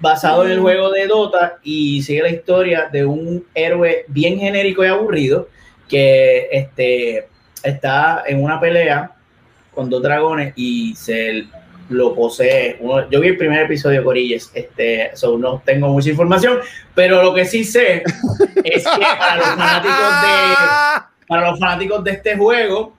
basado 0.00 0.44
en 0.44 0.52
el 0.52 0.60
juego 0.60 0.90
de 0.90 1.06
Dota 1.06 1.58
y 1.62 2.02
sigue 2.02 2.22
la 2.22 2.28
historia 2.30 2.88
de 2.92 3.04
un 3.04 3.44
héroe 3.54 4.04
bien 4.08 4.38
genérico 4.38 4.84
y 4.84 4.88
aburrido 4.88 5.48
que 5.88 6.48
este, 6.50 7.28
está 7.62 8.22
en 8.26 8.42
una 8.42 8.58
pelea 8.60 9.10
con 9.72 9.90
dos 9.90 10.02
dragones 10.02 10.52
y 10.56 10.94
se 10.96 11.44
lo 11.90 12.14
posee. 12.14 12.76
Uno- 12.80 13.08
yo 13.10 13.20
vi 13.20 13.28
el 13.28 13.36
primer 13.36 13.62
episodio 13.64 13.98
de 14.00 14.04
Corilles, 14.04 14.50
este, 14.54 15.10
so 15.14 15.36
no 15.36 15.62
tengo 15.64 15.88
mucha 15.88 16.08
información, 16.10 16.58
pero 16.94 17.22
lo 17.22 17.34
que 17.34 17.44
sí 17.44 17.64
sé 17.64 18.02
es 18.64 18.84
que 18.84 19.00
para 19.18 19.36
los 19.36 19.46
fanáticos 19.46 20.22
de, 20.22 21.02
para 21.26 21.50
los 21.50 21.58
fanáticos 21.58 22.02
de 22.04 22.12
este 22.12 22.36
juego 22.36 22.94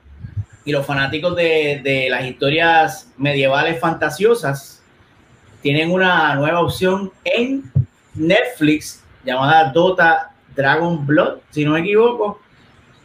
y 0.64 0.72
los 0.72 0.86
fanáticos 0.86 1.36
de, 1.36 1.82
de 1.84 2.08
las 2.10 2.26
historias 2.26 3.12
medievales 3.18 3.80
fantasiosas, 3.80 4.84
tienen 5.62 5.92
una 5.92 6.36
nueva 6.36 6.62
opción 6.62 7.12
en 7.24 7.64
Netflix 8.16 9.04
llamada 9.24 9.72
Dota 9.72 10.32
Dragon 10.56 11.06
Blood, 11.06 11.40
si 11.50 11.66
no 11.66 11.72
me 11.72 11.82
equivoco, 11.82 12.40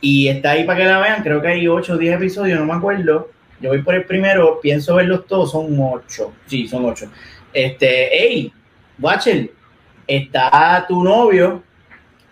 y 0.01 0.29
está 0.29 0.53
ahí 0.53 0.65
para 0.65 0.79
que 0.79 0.85
la 0.87 0.99
vean. 1.01 1.23
Creo 1.23 1.43
que 1.43 1.49
hay 1.49 1.69
8 1.69 1.95
o 1.95 1.97
10 1.99 2.17
episodios, 2.17 2.59
no 2.59 2.67
me 2.67 2.75
acuerdo. 2.75 3.31
Yo 3.61 3.71
voy 3.71 3.83
por 3.83 3.95
el 3.95 4.05
primero, 4.05 4.61
pienso 4.61 4.95
verlos 4.95 5.27
todos, 5.27 5.53
son 5.53 5.77
8. 5.79 6.33
Sí, 6.47 6.67
son 6.67 6.85
8. 6.85 7.11
Este, 7.53 8.09
hey, 8.13 8.53
Watcher, 8.99 9.51
está 10.07 10.85
tu 10.89 11.03
novio, 11.03 11.63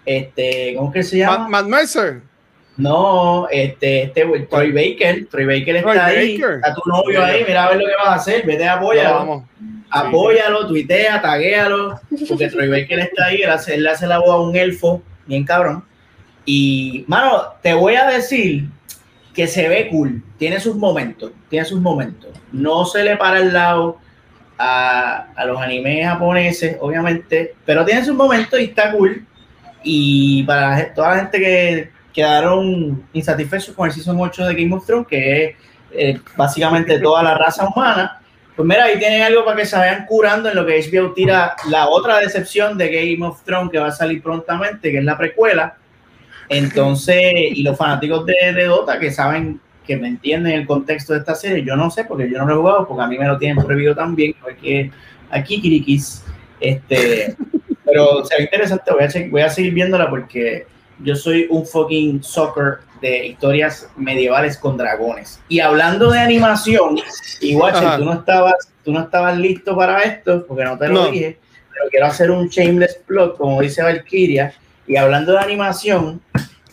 este, 0.05 0.75
¿cómo 0.77 0.89
es 0.89 0.95
que 0.95 1.03
se 1.03 1.19
llama? 1.19 1.49
Matt, 1.49 1.51
Matt 1.51 1.67
Mercer. 1.67 2.28
No, 2.79 3.49
este, 3.51 4.05
este, 4.05 4.25
Troy 4.49 4.71
Baker, 4.71 5.27
Troy 5.27 5.47
Baker 5.47 5.77
está 5.77 5.91
Troy 5.91 5.99
ahí, 5.99 6.39
Baker. 6.39 6.55
está 6.55 6.75
tu 6.75 6.89
novio 6.89 7.25
ahí, 7.25 7.45
mira 7.47 7.65
a 7.65 7.71
ver 7.71 7.81
lo 7.81 7.87
que 7.87 7.97
vas 7.97 8.07
a 8.07 8.15
hacer, 8.15 8.47
vete 8.47 8.69
a 8.69 8.77
vamos. 8.77 9.45
apóyalo, 9.91 10.69
tuitea, 10.69 11.21
taguéalo, 11.21 12.01
porque 12.29 12.47
Troy 12.47 12.69
Baker 12.69 13.01
está 13.01 13.27
ahí, 13.27 13.43
él, 13.43 13.51
hace, 13.51 13.75
él 13.75 13.83
le 13.83 13.91
hace 13.91 14.07
la 14.07 14.19
voz 14.19 14.31
a 14.31 14.41
un 14.41 14.55
elfo, 14.55 15.03
bien 15.27 15.45
cabrón, 15.45 15.85
y, 16.45 17.05
mano, 17.09 17.43
te 17.63 17.75
voy 17.75 17.97
a 17.97 18.07
decir 18.07 18.69
que 19.35 19.49
se 19.49 19.69
ve 19.69 19.89
cool, 19.91 20.23
tiene 20.39 20.61
sus 20.61 20.77
momentos, 20.77 21.33
tiene 21.51 21.65
sus 21.67 21.81
momentos, 21.81 22.31
no 22.53 22.85
se 22.85 23.03
le 23.03 23.17
para 23.17 23.41
el 23.41 23.53
lado 23.53 23.99
a, 24.57 25.27
a 25.35 25.45
los 25.47 25.61
animes 25.61 26.07
japoneses, 26.07 26.77
obviamente, 26.79 27.57
pero 27.67 27.85
tiene 27.85 28.05
sus 28.05 28.15
momentos 28.15 28.61
y 28.61 28.65
está 28.65 28.93
cool, 28.93 29.27
y 29.83 30.45
para 30.45 30.95
toda 30.95 31.11
la 31.11 31.21
gente 31.23 31.41
que 31.41 31.98
quedaron 32.19 33.05
insatisfechos 33.13 33.77
con 33.77 33.87
el 33.87 33.95
Season 33.95 34.17
8 34.19 34.47
de 34.47 34.55
Game 34.61 34.75
of 34.75 34.85
Thrones, 34.85 35.07
que 35.07 35.45
es 35.45 35.57
eh, 35.93 36.21
básicamente 36.37 36.99
toda 36.99 37.23
la 37.23 37.39
raza 37.39 37.69
humana, 37.69 38.21
pues 38.57 38.67
mira, 38.67 38.87
ahí 38.87 38.99
tienen 38.99 39.23
algo 39.23 39.45
para 39.45 39.59
que 39.59 39.65
se 39.65 39.77
vayan 39.77 40.05
curando 40.05 40.49
en 40.49 40.57
lo 40.57 40.67
que 40.67 40.81
HBO 40.81 41.13
tira 41.13 41.55
la 41.71 41.89
otra 41.89 42.19
decepción 42.19 42.77
de 42.77 42.89
Game 42.89 43.25
of 43.25 43.45
Thrones 43.45 43.71
que 43.71 43.79
va 43.79 43.87
a 43.87 43.93
salir 43.93 44.21
prontamente, 44.21 44.91
que 44.91 44.99
es 44.99 45.05
la 45.05 45.17
precuela. 45.17 45.77
Entonces, 46.49 47.23
y 47.35 47.63
los 47.63 47.79
fanáticos 47.79 48.27
de, 48.27 48.35
de 48.53 48.65
Dota 48.65 48.99
que 48.99 49.13
saben, 49.13 49.61
que 49.87 49.97
me 49.97 50.09
entienden 50.09 50.55
el 50.55 50.67
contexto 50.67 51.13
de 51.13 51.21
esta 51.21 51.37
serie, 51.37 51.65
yo 51.65 51.77
no 51.77 51.89
sé, 51.89 52.03
porque 52.03 52.29
yo 52.29 52.39
no 52.39 52.47
lo 52.47 52.53
he 52.53 52.57
jugado, 52.57 52.89
porque 52.89 53.05
a 53.05 53.07
mí 53.07 53.17
me 53.17 53.29
lo 53.29 53.39
tienen 53.39 53.65
prohibido 53.65 53.95
también, 53.95 54.35
porque 54.43 54.91
aquí 55.31 55.63
Kirikis, 55.63 56.25
este, 56.59 57.37
pero 57.85 58.25
se 58.25 58.39
ve 58.39 58.43
interesante, 58.43 58.91
voy 58.93 59.05
a, 59.05 59.31
voy 59.31 59.43
a 59.43 59.51
seguir 59.51 59.73
viéndola 59.73 60.11
porque 60.11 60.67
yo 61.01 61.17
soy 61.17 61.47
un 61.51 61.67
fucking 61.67 62.23
soccer 62.23 62.79
de 63.01 63.29
historias 63.29 63.89
medievales 63.97 64.57
con 64.57 64.77
dragones. 64.77 65.41
Y 65.49 65.61
hablando 65.61 66.11
de 66.11 66.19
animación, 66.19 66.99
y 67.41 67.55
Watcher, 67.55 67.97
tú 67.99 68.05
no 68.05 68.15
estabas, 68.15 68.73
tú 68.85 68.93
no 68.93 69.01
estabas 69.01 69.39
listo 69.39 69.77
para 69.77 70.01
esto, 70.03 70.45
porque 70.47 70.65
no 70.65 70.77
te 70.77 70.89
lo 70.89 70.95
No. 70.95 71.11
dije, 71.11 71.39
pero 71.73 71.91
quiero 71.91 72.07
hacer 72.07 72.31
un 72.31 72.49
shameless 72.49 73.01
plug, 73.07 73.37
como 73.37 73.61
dice 73.61 73.83
Valkyria, 73.83 74.53
y 74.87 74.97
hablando 74.97 75.33
de 75.33 75.39
animación, 75.39 76.21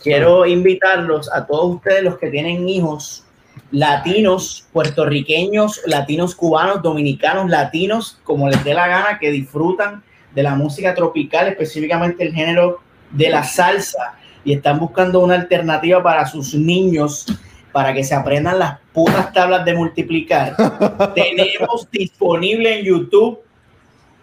quiero 0.01 0.45
invitarlos 0.45 1.31
a 1.31 1.45
todos 1.45 1.75
ustedes 1.75 2.03
los 2.03 2.17
que 2.17 2.29
tienen 2.29 2.67
hijos 2.67 3.23
latinos, 3.71 4.67
puertorriqueños, 4.73 5.81
latinos 5.85 6.35
cubanos, 6.35 6.81
dominicanos, 6.81 7.49
latinos, 7.49 8.19
como 8.23 8.49
les 8.49 8.63
dé 8.63 8.73
la 8.73 8.87
gana, 8.87 9.19
que 9.19 9.31
disfrutan 9.31 10.03
de 10.33 10.43
la 10.43 10.55
música 10.55 10.93
tropical, 10.93 11.47
específicamente 11.47 12.23
el 12.23 12.33
género 12.33 12.79
de 13.15 13.29
la 13.29 13.43
salsa, 13.43 14.15
y 14.43 14.53
están 14.53 14.79
buscando 14.79 15.19
una 15.21 15.35
alternativa 15.35 16.03
para 16.03 16.25
sus 16.25 16.53
niños, 16.53 17.25
para 17.71 17.93
que 17.93 18.03
se 18.03 18.15
aprendan 18.15 18.59
las 18.59 18.79
putas 18.93 19.33
tablas 19.33 19.65
de 19.65 19.73
multiplicar. 19.73 20.55
Tenemos 21.15 21.89
disponible 21.91 22.79
en 22.79 22.85
YouTube 22.85 23.39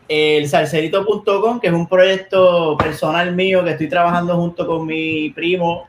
el 0.09 0.49
salserito.com, 0.49 1.61
que 1.61 1.69
es 1.69 1.73
un 1.73 1.89
proyecto 1.89 2.77
personal 2.77 3.35
mío 3.35 3.65
que 3.65 3.71
estoy 3.71 3.89
trabajando 3.89 4.37
junto 4.37 4.67
con 4.67 4.87
mi 4.87 5.31
primo. 5.31 5.87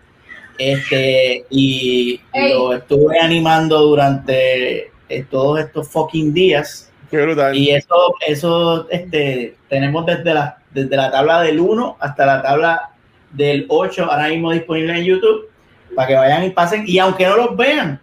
Este, 0.58 1.46
y 1.50 2.20
Ey. 2.32 2.54
lo 2.54 2.74
estuve 2.74 3.20
animando 3.20 3.82
durante 3.82 4.92
eh, 5.10 5.26
todos 5.30 5.60
estos 5.60 5.88
fucking 5.88 6.34
días. 6.34 6.92
Qué 7.10 7.22
brutal. 7.22 7.56
Y 7.56 7.72
eso, 7.72 8.16
eso 8.26 8.90
este, 8.90 9.56
tenemos 9.68 10.06
desde 10.06 10.34
la, 10.34 10.58
desde 10.72 10.96
la 10.96 11.12
tabla 11.12 11.42
del 11.42 11.60
1 11.60 11.98
hasta 12.00 12.26
la 12.26 12.42
tabla 12.42 12.93
del 13.34 13.66
8, 13.68 14.06
ahora 14.10 14.30
mismo 14.30 14.52
disponible 14.52 14.98
en 14.98 15.04
YouTube, 15.04 15.50
para 15.96 16.08
que 16.08 16.16
vayan 16.16 16.46
y 16.46 16.50
pasen. 16.52 16.84
Y 16.88 16.98
aunque 17.00 17.26
no 17.28 17.36
los 17.36 17.58
vean, 17.58 18.00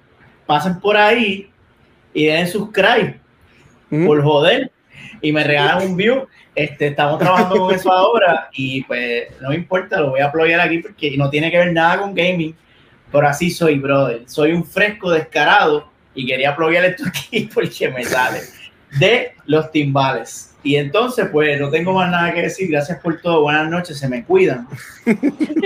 pasen 0.47 0.79
por 0.79 0.97
ahí 0.97 1.51
y 2.13 2.27
den 2.27 2.47
subscribe 2.47 3.21
Mm. 3.91 4.07
por 4.07 4.23
joder 4.23 4.71
y 5.21 5.33
me 5.33 5.45
regalan 5.45 5.89
un 5.89 5.97
view. 5.97 6.27
Este, 6.55 6.89
estamos 6.89 7.19
trabajando 7.19 7.57
con 7.57 7.75
eso 7.75 7.93
ahora 7.93 8.49
y 8.53 8.83
pues 8.85 9.29
no 9.41 9.51
me 9.51 9.57
importa, 9.57 10.01
lo 10.01 10.11
voy 10.11 10.21
a 10.21 10.27
apoyar 10.27 10.61
aquí 10.61 10.79
porque 10.79 11.17
no 11.17 11.31
tiene 11.31 11.51
que 11.51 11.59
ver 11.59 11.73
nada 11.73 11.99
con 11.99 12.15
gaming, 12.15 12.55
pero 13.11 13.27
así 13.27 13.51
soy, 13.51 13.79
brother. 13.79 14.23
Soy 14.27 14.53
un 14.53 14.65
fresco 14.65 15.11
descarado 15.11 15.91
y 16.15 16.27
quería 16.27 16.51
apoyar 16.51 16.85
esto 16.85 17.05
aquí 17.07 17.49
porque 17.55 17.89
me 17.89 18.05
sale 18.05 18.41
de 18.99 19.33
los 19.47 19.71
timbales. 19.71 20.47
Y 20.63 20.77
entonces, 20.77 21.27
pues 21.33 21.59
no 21.59 21.71
tengo 21.71 21.93
más 21.95 22.11
nada 22.11 22.35
que 22.35 22.43
decir. 22.43 22.71
Gracias 22.71 22.99
por 23.01 23.19
todo. 23.21 23.43
Buenas 23.43 23.69
noches, 23.71 23.99
se 23.99 24.09
me 24.09 24.25
cuidan. 24.25 24.69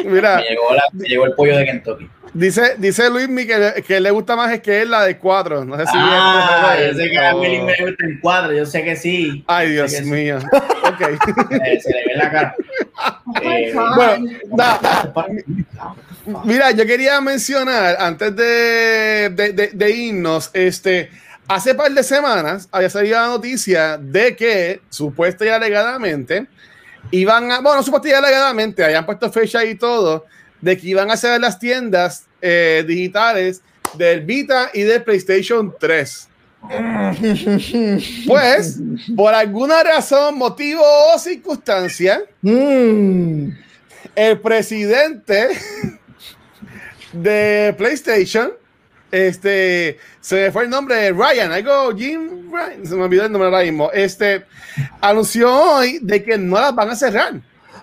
Mira, 0.05 0.37
Me 0.37 0.43
llegó, 0.43 0.73
la- 0.75 0.83
me 0.93 1.09
llegó 1.09 1.27
el 1.27 1.33
pollo 1.33 1.57
de 1.57 1.65
Kentucky. 1.65 2.09
dice, 2.33 2.77
dice 2.79 3.11
Luis 3.11 3.27
que, 3.47 3.83
que 3.85 4.01
le 4.01 4.11
gusta 4.13 4.37
más 4.37 4.53
es 4.53 4.61
que 4.61 4.83
es 4.83 4.89
la 4.89 5.03
de 5.05 5.19
4. 5.19 5.65
No 5.65 5.77
sé 5.77 5.83
si 5.87 5.93
Ah, 5.97 6.77
es- 6.79 6.93
yo 6.93 7.03
sé 7.03 7.11
que 7.11 7.19
a 7.19 7.35
Willy 7.35 7.59
me 7.63 7.75
gusta 7.77 8.07
el 8.07 8.21
cuadro, 8.21 8.53
yo 8.53 8.65
sé 8.67 8.85
que 8.85 8.95
sí. 8.95 9.43
Ay, 9.49 9.71
Dios 9.73 9.91
sí. 9.91 10.05
mío. 10.05 10.39
Ok. 10.85 11.01
Eh, 11.01 11.81
se 11.81 11.91
le 11.91 12.05
ve 12.07 12.15
la 12.17 12.31
cara. 12.31 12.55
Eh, 13.43 13.75
bueno, 13.97 14.27
da- 14.53 15.13
Mira, 16.45 16.71
yo 16.71 16.87
quería 16.87 17.21
mencionar 17.21 17.97
antes 17.99 18.35
de, 18.37 19.31
de, 19.35 19.53
de- 19.53 19.71
de 19.73 19.91
irnos, 19.91 20.51
este, 20.53 21.11
hace 21.49 21.75
par 21.75 21.93
de 21.93 22.03
semanas 22.03 22.69
había 22.73 22.91
salido 22.91 23.19
la 23.21 23.27
noticia 23.27 23.99
de 23.99 24.35
que 24.35 24.81
supuesta 24.89 25.45
y 25.45 25.49
alegadamente 25.49 26.47
iban 27.11 27.51
a, 27.53 27.61
bueno, 27.61 27.83
supuesta 27.83 28.09
y 28.09 28.13
alegadamente, 28.13 28.83
habían 28.85 29.05
puesto 29.05 29.31
fecha 29.31 29.65
y 29.65 29.75
todo, 29.75 30.25
de 30.61 30.77
que 30.79 30.89
iban 30.89 31.11
a 31.11 31.15
hacer 31.15 31.39
las 31.41 31.59
tiendas 31.59 32.25
eh, 32.41 32.85
digitales 32.87 33.63
del 33.95 34.23
Vita 34.23 34.71
y 34.73 34.83
del 34.83 35.03
PlayStation 35.03 35.75
3. 35.79 36.29
Pues, 38.27 38.79
por 39.15 39.35
alguna 39.35 39.83
razón, 39.83 40.39
motivo 40.39 40.83
o 41.15 41.19
circunstancia, 41.19 42.23
Mm. 42.41 43.49
el 44.17 44.41
presidente 44.41 45.49
de 47.13 47.75
PlayStation, 47.77 48.53
este, 49.15 49.99
se 50.21 50.35
me 50.35 50.51
fue 50.51 50.65
el 50.65 50.71
nombre 50.71 50.97
de 50.97 51.13
Ryan, 51.13 51.53
algo 51.53 51.97
Jim 51.97 52.51
Ryan, 52.53 52.85
se 52.85 52.97
me 52.97 53.05
olvidó 53.05 53.27
el 53.27 53.31
nombre 53.31 53.49
ahora 53.49 53.63
mismo, 53.63 53.89
este, 53.93 54.45
anunció 55.01 55.55
hoy 55.55 56.01
de 56.03 56.25
que 56.25 56.37
no 56.37 56.61
las 56.61 56.75
van 56.75 56.91
a 56.91 56.97
cerrar. 56.97 57.35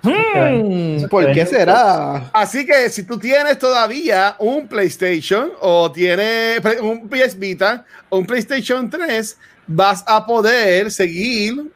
Hmm, 0.03 1.05
¿Por 1.09 1.31
qué 1.31 1.45
será? 1.45 2.29
Así 2.33 2.65
que 2.65 2.89
si 2.89 3.03
tú 3.03 3.17
tienes 3.17 3.57
todavía 3.59 4.35
un 4.39 4.67
PlayStation 4.67 5.53
o 5.61 5.89
tienes 5.89 6.59
un 6.81 7.07
PS 7.07 7.39
Vita 7.39 7.85
o 8.09 8.17
un 8.17 8.25
PlayStation 8.25 8.89
3, 8.89 9.37
vas 9.67 10.03
a 10.07 10.25
poder 10.25 10.91
seguir 10.91 11.71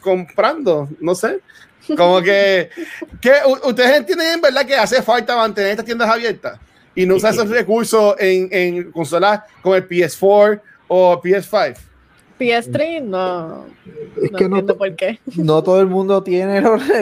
comprando, 0.00 0.88
no 1.00 1.16
sé. 1.16 1.40
Como 1.96 2.22
que, 2.22 2.70
que 3.20 3.32
ustedes 3.64 3.96
entienden 3.96 4.34
en 4.34 4.40
verdad 4.40 4.64
que 4.64 4.76
hace 4.76 5.02
falta 5.02 5.34
mantener 5.34 5.72
estas 5.72 5.86
tiendas 5.86 6.08
abiertas 6.08 6.60
y 6.94 7.06
no 7.06 7.16
usar 7.16 7.32
esos 7.34 7.48
recursos 7.50 8.14
en, 8.18 8.48
en 8.50 8.92
consolas 8.92 9.40
como 9.62 9.74
el 9.74 9.88
PS4 9.88 10.60
o 10.88 11.20
PS5. 11.22 11.76
PS3 12.38 13.02
no. 13.04 13.66
Es 14.20 14.32
no 14.32 14.38
que 14.38 14.48
no, 14.48 14.66
por 14.66 14.96
qué. 14.96 15.20
no 15.36 15.62
todo 15.62 15.80
el 15.80 15.86
mundo 15.86 16.22
tiene 16.24 16.60
los 16.60 16.88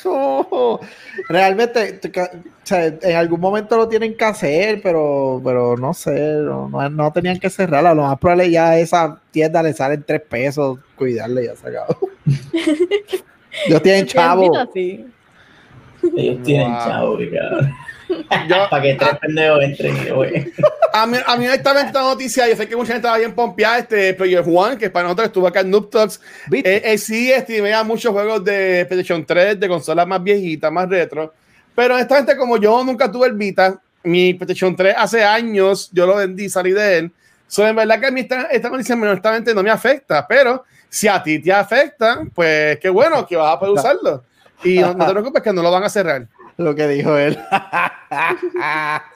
recursos. 0.00 0.80
Realmente, 1.28 2.00
o 2.04 2.38
sea, 2.64 2.86
en 2.86 3.16
algún 3.16 3.38
momento 3.40 3.76
lo 3.76 3.86
tienen 3.88 4.16
que 4.16 4.24
hacer, 4.24 4.80
pero, 4.82 5.40
pero 5.44 5.76
no 5.76 5.94
sé, 5.94 6.10
no, 6.42 6.68
no- 6.68 6.90
no 6.90 7.12
tenían 7.12 7.38
que 7.38 7.48
cerrarla. 7.48 7.94
Lo 7.94 8.02
más 8.02 8.18
probable 8.18 8.50
ya 8.50 8.70
a 8.70 8.78
esa 8.78 9.20
tienda 9.30 9.62
le 9.62 9.72
salen 9.72 10.02
tres 10.04 10.22
pesos 10.22 10.78
cuidarle 10.96 11.44
y 11.44 11.46
ya 11.46 11.54
se 11.54 11.68
acabó. 11.68 11.96
Ellos 13.66 13.82
tienen 13.82 14.06
chavo. 14.06 14.52
Ellos 14.74 16.42
tienen 16.42 16.72
Wow. 16.72 16.78
chavo, 16.84 17.18
cabrón. 17.32 17.72
Yo- 18.08 18.66
Para 18.70 18.82
que 18.82 18.94
tres 18.94 19.18
pendejos 19.20 19.62
entren, 19.62 20.14
güey. 20.14 20.52
A 20.92 21.06
mí, 21.06 21.18
a 21.26 21.36
mí 21.36 21.46
honestamente 21.46 21.88
esta 21.88 22.02
noticia, 22.02 22.48
yo 22.48 22.56
sé 22.56 22.68
que 22.68 22.76
mucha 22.76 22.88
gente 22.92 23.06
estaba 23.06 23.18
bien 23.18 23.34
pompeada, 23.34 23.78
este 23.78 24.14
Player 24.14 24.44
One, 24.46 24.78
que 24.78 24.88
para 24.90 25.04
nosotros 25.04 25.26
estuvo 25.26 25.46
acá 25.46 25.60
en 25.60 25.70
Noob 25.70 25.90
Talks, 25.90 26.20
eh, 26.52 26.82
eh, 26.84 26.98
sí 26.98 27.30
estimea 27.32 27.82
muchos 27.84 28.12
juegos 28.12 28.44
de 28.44 28.86
PlayStation 28.88 29.24
3, 29.24 29.58
de 29.60 29.68
consolas 29.68 30.06
más 30.06 30.22
viejitas, 30.22 30.70
más 30.72 30.88
retro, 30.88 31.34
pero 31.74 31.94
honestamente 31.94 32.36
como 32.36 32.56
yo 32.56 32.82
nunca 32.84 33.10
tuve 33.10 33.26
el 33.26 33.34
Vita, 33.34 33.78
mi 34.04 34.34
PlayStation 34.34 34.74
3 34.74 34.94
hace 34.96 35.22
años, 35.24 35.90
yo 35.92 36.06
lo 36.06 36.16
vendí, 36.16 36.48
salí 36.48 36.72
de 36.72 36.98
él, 36.98 37.12
so, 37.48 37.66
en 37.66 37.76
verdad 37.76 38.00
que 38.00 38.06
a 38.06 38.10
mí 38.10 38.20
esta, 38.22 38.42
esta 38.44 38.68
noticia 38.70 38.94
honestamente 38.94 39.54
no 39.54 39.62
me 39.62 39.70
afecta, 39.70 40.26
pero 40.26 40.64
si 40.88 41.08
a 41.08 41.22
ti 41.22 41.40
te 41.40 41.52
afecta, 41.52 42.22
pues 42.34 42.78
qué 42.78 42.88
bueno 42.88 43.26
que 43.26 43.36
vas 43.36 43.54
a 43.54 43.58
poder 43.58 43.74
usarlo. 43.74 44.24
Y 44.64 44.78
no, 44.78 44.94
no 44.94 45.04
te 45.06 45.12
preocupes 45.12 45.42
que 45.42 45.52
no 45.52 45.62
lo 45.62 45.70
van 45.70 45.84
a 45.84 45.88
cerrar. 45.90 46.26
Lo 46.58 46.74
que 46.74 46.88
dijo 46.88 47.16
él. 47.16 47.38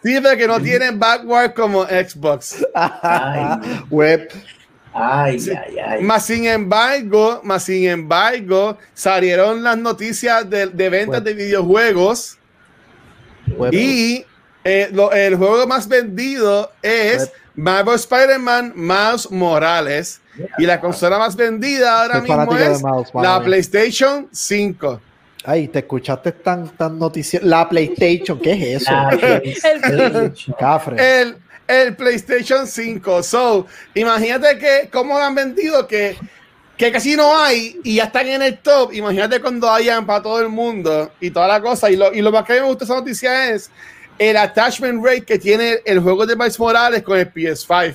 Sí, 0.02 0.18
pero 0.22 0.36
que 0.36 0.46
no 0.48 0.60
tienen 0.60 0.98
backward 0.98 1.54
como 1.54 1.84
Xbox. 1.84 2.66
Ay. 2.74 3.84
Web. 3.88 4.28
Ay, 4.92 5.38
ay, 5.48 5.78
ay. 5.78 6.02
Más 6.02 6.26
sin 6.26 6.44
embargo, 6.46 7.40
más 7.44 7.62
sin 7.62 7.88
embargo, 7.88 8.76
salieron 8.92 9.62
las 9.62 9.78
noticias 9.78 10.48
de, 10.50 10.66
de 10.66 10.88
ventas 10.88 11.22
Bueno. 11.22 11.24
de 11.24 11.34
videojuegos 11.34 12.36
web. 13.56 13.72
y 13.72 14.24
eh, 14.64 14.88
lo- 14.92 15.12
el 15.12 15.36
juego 15.36 15.66
más 15.68 15.86
vendido 15.86 16.72
es 16.82 17.30
Marvel 17.54 17.94
Spider-Man 17.94 18.72
Miles 18.74 19.30
Morales 19.30 20.20
y 20.58 20.66
la 20.66 20.80
consola 20.80 21.18
más 21.18 21.36
vendida 21.36 22.02
ahora 22.02 22.20
mismo 22.20 22.56
es 22.56 22.82
la. 23.14 23.40
PlayStation 23.42 24.28
5. 24.32 25.00
Ay, 25.44 25.68
te 25.68 25.80
escuchaste 25.80 26.32
tan, 26.32 26.68
tan 26.76 26.98
noticia. 26.98 27.40
La 27.42 27.68
PlayStation, 27.68 28.38
¿qué 28.38 28.52
es 28.52 28.82
eso? 28.82 28.92
La 28.92 29.08
PlayStation. 29.40 30.54
El, 30.98 31.36
el 31.66 31.96
PlayStation 31.96 32.66
5. 32.66 33.22
So, 33.22 33.66
imagínate 33.94 34.58
que 34.58 34.88
cómo 34.92 35.16
han 35.18 35.34
vendido 35.34 35.86
que, 35.86 36.16
que 36.76 36.92
casi 36.92 37.16
no 37.16 37.36
hay 37.38 37.78
y 37.82 37.96
ya 37.96 38.04
están 38.04 38.26
en 38.26 38.42
el 38.42 38.58
top. 38.58 38.92
Imagínate 38.92 39.40
cuando 39.40 39.70
hayan 39.70 40.04
para 40.04 40.22
todo 40.22 40.40
el 40.40 40.48
mundo 40.48 41.10
y 41.20 41.30
toda 41.30 41.48
la 41.48 41.60
cosa. 41.60 41.90
Y 41.90 41.96
lo, 41.96 42.12
y 42.12 42.20
lo 42.20 42.30
más 42.30 42.44
que 42.44 42.54
me 42.54 42.62
gusta 42.62 42.84
esa 42.84 42.94
noticia 42.94 43.50
es 43.50 43.70
el 44.18 44.36
attachment 44.36 45.02
rate 45.02 45.22
que 45.22 45.38
tiene 45.38 45.80
el 45.86 46.00
juego 46.00 46.26
de 46.26 46.36
Miles 46.36 46.58
Morales 46.58 47.02
con 47.02 47.18
el 47.18 47.32
PS5. 47.32 47.94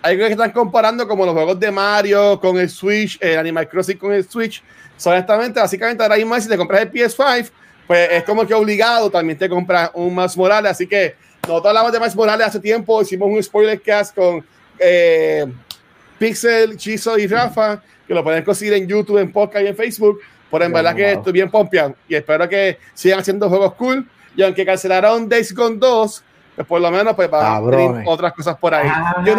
Algo 0.00 0.26
que 0.26 0.32
están 0.32 0.52
comparando 0.52 1.08
como 1.08 1.26
los 1.26 1.34
juegos 1.34 1.58
de 1.58 1.72
Mario 1.72 2.38
con 2.40 2.56
el 2.56 2.70
Switch, 2.70 3.18
el 3.20 3.36
Animal 3.36 3.68
Crossing 3.68 3.98
con 3.98 4.12
el 4.12 4.28
Switch. 4.28 4.62
So, 4.98 5.10
honestamente, 5.10 5.58
básicamente 5.60 6.02
ahora 6.02 6.16
mismo 6.16 6.38
si 6.38 6.48
te 6.48 6.56
compras 6.56 6.82
el 6.82 6.92
PS5, 6.92 7.50
pues 7.86 8.08
es 8.12 8.24
como 8.24 8.46
que 8.46 8.52
obligado 8.52 9.10
también 9.10 9.38
te 9.38 9.48
compras 9.48 9.90
un 9.94 10.14
Miles 10.14 10.36
Morales. 10.36 10.72
Así 10.72 10.86
que 10.86 11.14
nosotros 11.46 11.70
hablamos 11.70 11.92
de 11.92 11.98
Miles 11.98 12.16
Morales 12.16 12.46
hace 12.48 12.60
tiempo, 12.60 13.00
hicimos 13.00 13.28
un 13.28 13.42
spoiler 13.42 13.80
cast 13.80 14.14
con 14.14 14.44
eh, 14.78 15.46
Pixel, 16.18 16.76
Chizo 16.76 17.16
y 17.16 17.26
Rafa, 17.26 17.80
que 18.06 18.12
lo 18.12 18.22
pueden 18.22 18.44
conseguir 18.44 18.74
en 18.74 18.86
YouTube, 18.86 19.18
en 19.18 19.32
podcast 19.32 19.64
y 19.64 19.68
en 19.68 19.76
Facebook. 19.76 20.20
Pero 20.50 20.64
en 20.64 20.72
verdad 20.72 20.94
que 20.94 21.12
estoy 21.12 21.32
bien 21.32 21.50
pompeado 21.50 21.94
y 22.08 22.14
espero 22.14 22.48
que 22.48 22.78
sigan 22.94 23.20
haciendo 23.20 23.48
juegos 23.48 23.74
cool. 23.74 24.06
Y 24.36 24.42
aunque 24.42 24.64
cancelaron 24.64 25.28
Days 25.28 25.54
Gone 25.54 25.76
2, 25.76 26.24
pues 26.56 26.66
por 26.66 26.80
lo 26.80 26.90
menos 26.90 27.14
pues 27.14 27.30
van 27.30 27.64
a 27.64 27.70
tener 27.70 28.02
otras 28.06 28.32
cosas 28.32 28.56
por 28.56 28.74
ahí. 28.74 28.88
Ah. 28.90 29.22
Yo, 29.24 29.34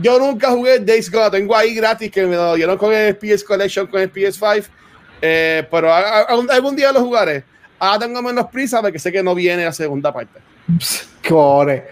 yo 0.00 0.18
nunca 0.18 0.50
jugué 0.50 0.78
Days 0.80 1.10
Gone, 1.10 1.24
lo 1.24 1.30
tengo 1.30 1.56
ahí 1.56 1.74
gratis 1.74 2.10
que 2.10 2.26
me 2.26 2.36
lo 2.36 2.54
dieron 2.54 2.76
con 2.76 2.92
el 2.92 3.16
PS 3.16 3.44
Collection, 3.44 3.86
con 3.86 4.00
el 4.00 4.12
PS5. 4.12 4.66
Eh, 5.20 5.66
pero 5.70 5.92
a- 5.92 6.20
a- 6.20 6.22
algún, 6.50 6.76
día 6.76 6.92
lo 6.92 7.00
jugaré. 7.00 7.44
Ahora 7.78 8.00
tengo 8.00 8.22
menos 8.22 8.46
prisa 8.46 8.80
porque 8.80 8.98
sé 8.98 9.10
que 9.12 9.22
no 9.22 9.34
viene 9.34 9.64
la 9.64 9.72
segunda 9.72 10.12
parte. 10.12 10.40
Core. 11.28 11.84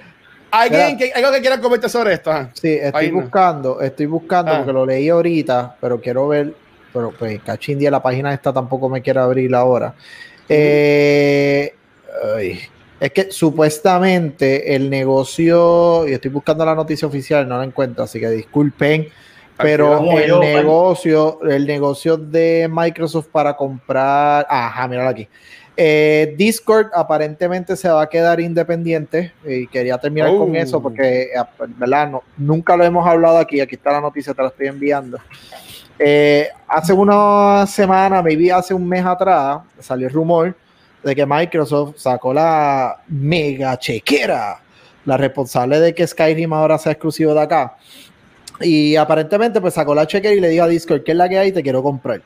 ¿Alguien 0.51 0.97
que, 0.97 1.13
algo 1.13 1.33
que 1.33 1.41
quiera 1.41 1.61
comentar 1.61 1.91
sobre 1.91 2.15
esto? 2.15 2.31
Ajá. 2.31 2.51
Sí, 2.55 2.69
estoy 2.81 3.07
Ahí 3.07 3.11
no. 3.13 3.23
buscando, 3.23 3.81
estoy 3.81 4.07
buscando 4.07 4.53
Ah. 4.53 4.57
porque 4.59 4.73
lo 4.73 4.87
leí 4.87 5.09
ahorita, 5.09 5.77
pero 5.81 6.01
quiero 6.01 6.29
ver, 6.29 6.55
pero 6.93 7.11
pues 7.11 7.41
cachindía 7.43 7.91
la 7.91 8.01
página 8.01 8.33
esta 8.33 8.53
tampoco 8.53 8.89
me 8.89 9.03
quiere 9.03 9.19
abrir 9.19 9.53
ahora. 9.55 9.95
Eh, 10.49 11.75
ay, 12.37 12.61
es 13.01 13.11
que 13.11 13.33
supuestamente 13.33 14.77
el 14.77 14.89
negocio, 14.89 16.07
y 16.09 16.13
estoy 16.13 16.31
buscando 16.31 16.65
la 16.65 16.75
noticia 16.77 17.09
oficial, 17.09 17.49
no 17.49 17.59
la 17.59 17.65
encuentro, 17.65 18.05
así 18.05 18.21
que 18.21 18.31
disculpen, 18.31 19.09
pero 19.57 20.19
el 20.19 20.29
yo, 20.29 20.41
negocio, 20.41 21.39
el 21.43 21.67
negocio 21.67 22.17
de 22.17 22.69
Microsoft 22.71 23.29
para 23.29 23.57
comprar, 23.57 24.47
ajá, 24.49 24.89
míralo 24.89 25.09
aquí. 25.11 25.29
Eh, 25.77 26.35
Discord 26.39 26.87
aparentemente 26.95 27.77
se 27.77 27.89
va 27.89 28.03
a 28.03 28.09
quedar 28.09 28.41
independiente 28.41 29.33
y 29.45 29.67
quería 29.67 29.99
terminar 29.99 30.31
Oh. 30.31 30.39
con 30.39 30.55
eso 30.55 30.81
porque, 30.81 31.23
eh, 31.23 31.45
¿verdad? 31.77 32.11
No, 32.11 32.23
nunca 32.37 32.77
lo 32.77 32.85
hemos 32.85 33.07
hablado 33.07 33.39
aquí. 33.39 33.61
Aquí 33.61 33.75
está 33.75 33.91
la 33.93 34.01
noticia, 34.01 34.33
te 34.35 34.43
la 34.43 34.49
estoy 34.49 34.69
enviando. 34.69 35.19
Eh, 35.99 36.49
hace 36.69 36.93
una 36.93 37.67
semana, 37.67 38.23
maybe 38.23 38.53
hace 38.53 38.73
un 38.75 38.89
mes 38.89 39.05
atrás, 39.05 39.59
salió 39.81 40.07
el 40.09 40.13
rumor 40.13 40.57
de 41.03 41.15
que 41.15 41.27
Microsoft 41.27 41.97
sacó 41.99 42.33
la 42.33 43.01
mega 43.09 43.77
chequera, 43.79 44.61
la 45.05 45.17
responsable 45.17 45.79
de 45.81 45.95
que 45.95 46.07
Skyrim 46.07 46.53
ahora 46.53 46.79
sea 46.79 46.93
exclusivo 46.93 47.35
de 47.35 47.43
acá. 47.43 47.77
Y 48.61 48.97
aparentemente, 48.97 49.61
pues 49.61 49.75
sacó 49.75 49.95
la 49.95 50.07
chequera 50.07 50.35
y 50.35 50.41
le 50.41 50.49
dijo 50.49 50.65
a 50.65 50.69
Discord, 50.69 51.03
¿qué 51.03 51.13
es 51.13 51.19
la 51.19 51.29
que 51.29 51.39
hay? 51.39 51.53
Te 51.53 51.63
quiero 51.63 51.83
comprar. 51.83 52.23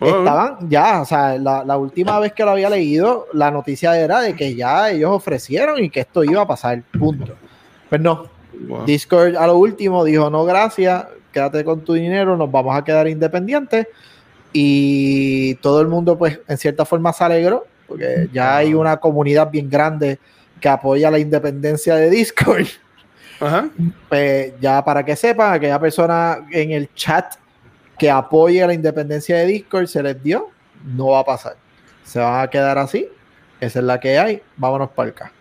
Estaban 0.00 0.70
ya, 0.70 1.02
o 1.02 1.04
sea, 1.04 1.36
la, 1.36 1.62
la 1.62 1.76
última 1.76 2.18
vez 2.18 2.32
que 2.32 2.42
lo 2.42 2.52
había 2.52 2.70
leído, 2.70 3.26
la 3.34 3.50
noticia 3.50 3.98
era 4.00 4.22
de 4.22 4.34
que 4.34 4.54
ya 4.54 4.90
ellos 4.90 5.10
ofrecieron 5.12 5.84
y 5.84 5.90
que 5.90 6.00
esto 6.00 6.24
iba 6.24 6.40
a 6.40 6.46
pasar, 6.46 6.82
punto. 6.98 7.34
Pues 7.90 8.00
no, 8.00 8.30
Wow. 8.66 8.84
Discord 8.84 9.36
a 9.36 9.46
lo 9.46 9.56
último 9.56 10.04
dijo, 10.04 10.28
no, 10.30 10.44
gracias, 10.44 11.06
quédate 11.32 11.64
con 11.64 11.80
tu 11.80 11.94
dinero, 11.94 12.36
nos 12.36 12.50
vamos 12.50 12.76
a 12.76 12.84
quedar 12.84 13.08
independientes. 13.08 13.86
Y 14.52 15.54
todo 15.56 15.80
el 15.80 15.88
mundo, 15.88 16.18
pues, 16.18 16.40
en 16.48 16.58
cierta 16.58 16.84
forma 16.84 17.12
se 17.12 17.24
alegró, 17.24 17.64
porque 17.86 18.28
ya 18.32 18.56
hay 18.56 18.74
una 18.74 18.96
comunidad 18.98 19.50
bien 19.50 19.70
grande 19.70 20.18
que 20.60 20.68
apoya 20.68 21.10
la 21.10 21.18
independencia 21.18 21.94
de 21.94 22.10
Discord. 22.10 22.66
Ajá. 23.40 23.68
Pues 24.08 24.52
ya 24.60 24.84
para 24.84 25.04
que 25.04 25.16
sepan, 25.16 25.54
aquella 25.54 25.80
persona 25.80 26.46
en 26.50 26.72
el 26.72 26.92
chat 26.94 27.34
que 27.98 28.10
apoye 28.10 28.66
la 28.66 28.74
independencia 28.74 29.36
de 29.36 29.46
Discord 29.46 29.86
se 29.86 30.02
les 30.02 30.22
dio, 30.22 30.50
no 30.84 31.08
va 31.08 31.20
a 31.20 31.24
pasar. 31.24 31.56
Se 32.04 32.18
van 32.18 32.42
a 32.42 32.48
quedar 32.48 32.78
así. 32.78 33.08
Esa 33.60 33.78
es 33.78 33.84
la 33.84 34.00
que 34.00 34.18
hay. 34.18 34.42
Vámonos 34.56 34.90
para 34.90 35.10
acá. 35.10 35.32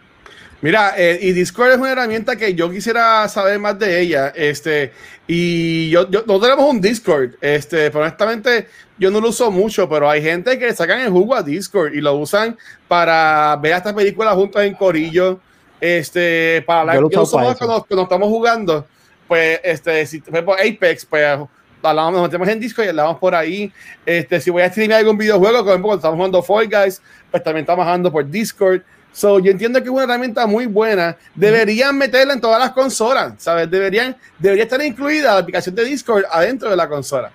Mira, 0.62 0.93
eh, 0.97 1.18
y 1.22 1.32
Discord 1.32 1.72
es 1.72 1.78
una 1.78 1.91
herramienta 1.91 2.36
que 2.36 2.54
yo 2.54 2.70
quisiera 2.70 3.28
saber 3.30 3.58
más 3.60 3.80
de 3.80 4.02
ella. 4.02 4.34
Este, 4.36 4.91
y 5.26 5.89
yo, 5.89 6.10
yo 6.10 6.24
no 6.28 6.38
tenemos 6.39 6.70
un 6.70 6.82
Discord. 6.82 7.36
Este, 7.39 7.89
pero 7.89 8.02
honestamente, 8.02 8.68
yo 8.97 9.10
no 9.10 9.22
lo 9.22 9.30
uso 9.30 9.50
mucho, 9.52 9.88
pero 9.88 10.10
hay 10.10 10.22
gente 10.22 10.60
que 10.60 10.74
sacan 10.74 11.00
el 11.00 11.10
jugo 11.10 11.36
a 11.36 11.43
Discord 11.43 11.93
y 11.93 12.02
lo 12.02 12.14
usan 12.16 12.58
para 12.89 13.56
ver 13.62 13.74
estas 13.78 13.93
películas 13.93 14.36
juntos 14.36 14.62
en 14.62 14.74
Corillo. 14.74 15.39
Este, 15.82 16.63
para 16.65 16.82
hablar. 16.82 16.95
Yo 16.97 17.09
más 17.21 17.27
eso. 17.27 17.57
cuando, 17.57 17.86
cuando 17.86 18.03
estamos 18.03 18.30
jugando. 18.30 18.86
Pues, 19.27 19.59
este, 19.63 20.05
si 20.05 20.19
por 20.21 20.59
Apex, 20.59 21.05
pues 21.05 21.39
hablamos, 21.84 22.13
nos 22.13 22.23
metemos 22.23 22.47
en 22.47 22.59
Discord 22.59 22.86
y 22.86 22.89
hablamos 22.89 23.17
por 23.19 23.36
ahí. 23.36 23.71
Este, 24.05 24.41
si 24.41 24.49
voy 24.49 24.63
a 24.63 24.69
streamear 24.69 24.99
algún 24.99 25.17
videojuego, 25.17 25.59
por 25.59 25.67
ejemplo, 25.69 25.88
cuando 25.89 25.99
estamos 25.99 26.15
jugando 26.17 26.43
Fall 26.43 26.67
Guys, 26.67 27.01
pues 27.30 27.43
también 27.43 27.63
estamos 27.63 27.86
jugando 27.86 28.11
por 28.11 28.27
Discord. 28.30 28.82
So, 29.11 29.39
yo 29.39 29.51
entiendo 29.51 29.80
que 29.80 29.86
es 29.86 29.91
una 29.91 30.03
herramienta 30.03 30.45
muy 30.45 30.65
buena. 30.67 31.17
Deberían 31.34 31.97
meterla 31.97 32.34
en 32.34 32.41
todas 32.41 32.59
las 32.59 32.71
consolas, 32.71 33.34
¿sabes? 33.38 33.69
Deberían, 33.69 34.15
debería 34.38 34.63
estar 34.63 34.82
incluida 34.84 35.34
la 35.34 35.39
aplicación 35.39 35.75
de 35.75 35.86
Discord 35.86 36.25
adentro 36.32 36.69
de 36.69 36.75
la 36.75 36.88
consola. 36.88 37.32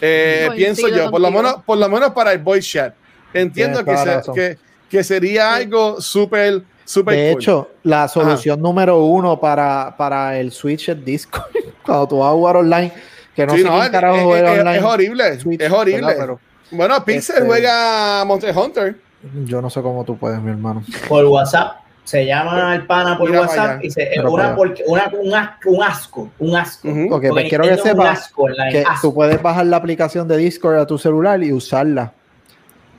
Eh, 0.00 0.48
pienso 0.54 0.88
yo, 0.88 1.10
por 1.10 1.20
lo, 1.20 1.30
menos, 1.30 1.62
por 1.64 1.78
lo 1.78 1.88
menos 1.88 2.10
para 2.12 2.32
el 2.32 2.38
voice 2.38 2.68
chat. 2.70 2.94
entiendo 3.32 3.84
que, 3.84 3.92
la 3.92 4.22
se- 4.22 4.32
que, 4.32 4.58
que 4.90 5.04
sería 5.04 5.54
algo 5.54 6.00
súper, 6.00 6.62
súper 6.86 7.14
De 7.16 7.32
cool. 7.32 7.42
hecho, 7.42 7.70
la 7.82 8.08
solución 8.08 8.60
número 8.62 9.04
uno 9.04 9.38
para, 9.38 9.94
para 9.96 10.38
el 10.38 10.50
Switch 10.52 10.88
es 10.88 11.04
Discord. 11.04 11.50
Cuando 11.84 12.08
tú 12.08 12.18
vas 12.20 12.30
a 12.30 12.32
jugar 12.32 12.56
online, 12.56 12.92
que 13.34 13.46
no 13.46 13.52
Sí, 13.52 13.58
sé 13.58 13.64
no, 13.64 13.70
quién 13.72 13.82
es, 13.84 13.90
carajo 13.90 14.16
es- 14.16 14.22
juega 14.24 14.52
es- 14.54 14.60
online. 14.60 14.78
es 14.78 14.84
horrible, 14.84 15.40
Switch, 15.40 15.60
es 15.60 15.70
horrible. 15.70 16.14
Pero 16.18 16.40
bueno, 16.70 17.04
Pixel 17.04 17.36
Este- 17.36 17.46
juega 17.48 18.24
Monster 18.24 18.56
Hunter. 18.56 18.96
yo 19.44 19.60
no 19.60 19.68
sé 19.70 19.82
cómo 19.82 20.04
tú 20.04 20.16
puedes, 20.16 20.40
mi 20.40 20.50
hermano. 20.50 20.82
Por 21.08 21.24
WhatsApp. 21.26 21.80
Se 22.04 22.24
llama 22.24 22.72
el 22.76 22.86
pana 22.86 23.18
por 23.18 23.28
Mira 23.28 23.40
WhatsApp 23.40 23.82
y 23.84 23.90
se, 23.90 24.08
una, 24.24 24.54
porque- 24.54 24.84
una, 24.86 25.10
un, 25.20 25.34
asco, 25.34 25.70
un 25.70 25.82
asco, 25.82 26.30
un 26.38 26.54
asco. 26.54 26.88
Ujú. 26.88 27.00
Ok, 27.06 27.08
Porque 27.10 27.28
pues 27.30 27.48
quiero 27.48 27.64
que 27.64 27.76
sepas 27.78 28.32
que 28.70 28.84
asco. 28.84 29.08
tú 29.08 29.14
puedes 29.14 29.42
bajar 29.42 29.66
la 29.66 29.76
aplicación 29.78 30.28
de 30.28 30.36
Discord 30.36 30.76
a 30.78 30.86
tu 30.86 30.98
celular 30.98 31.42
y 31.42 31.52
usarla. 31.52 32.12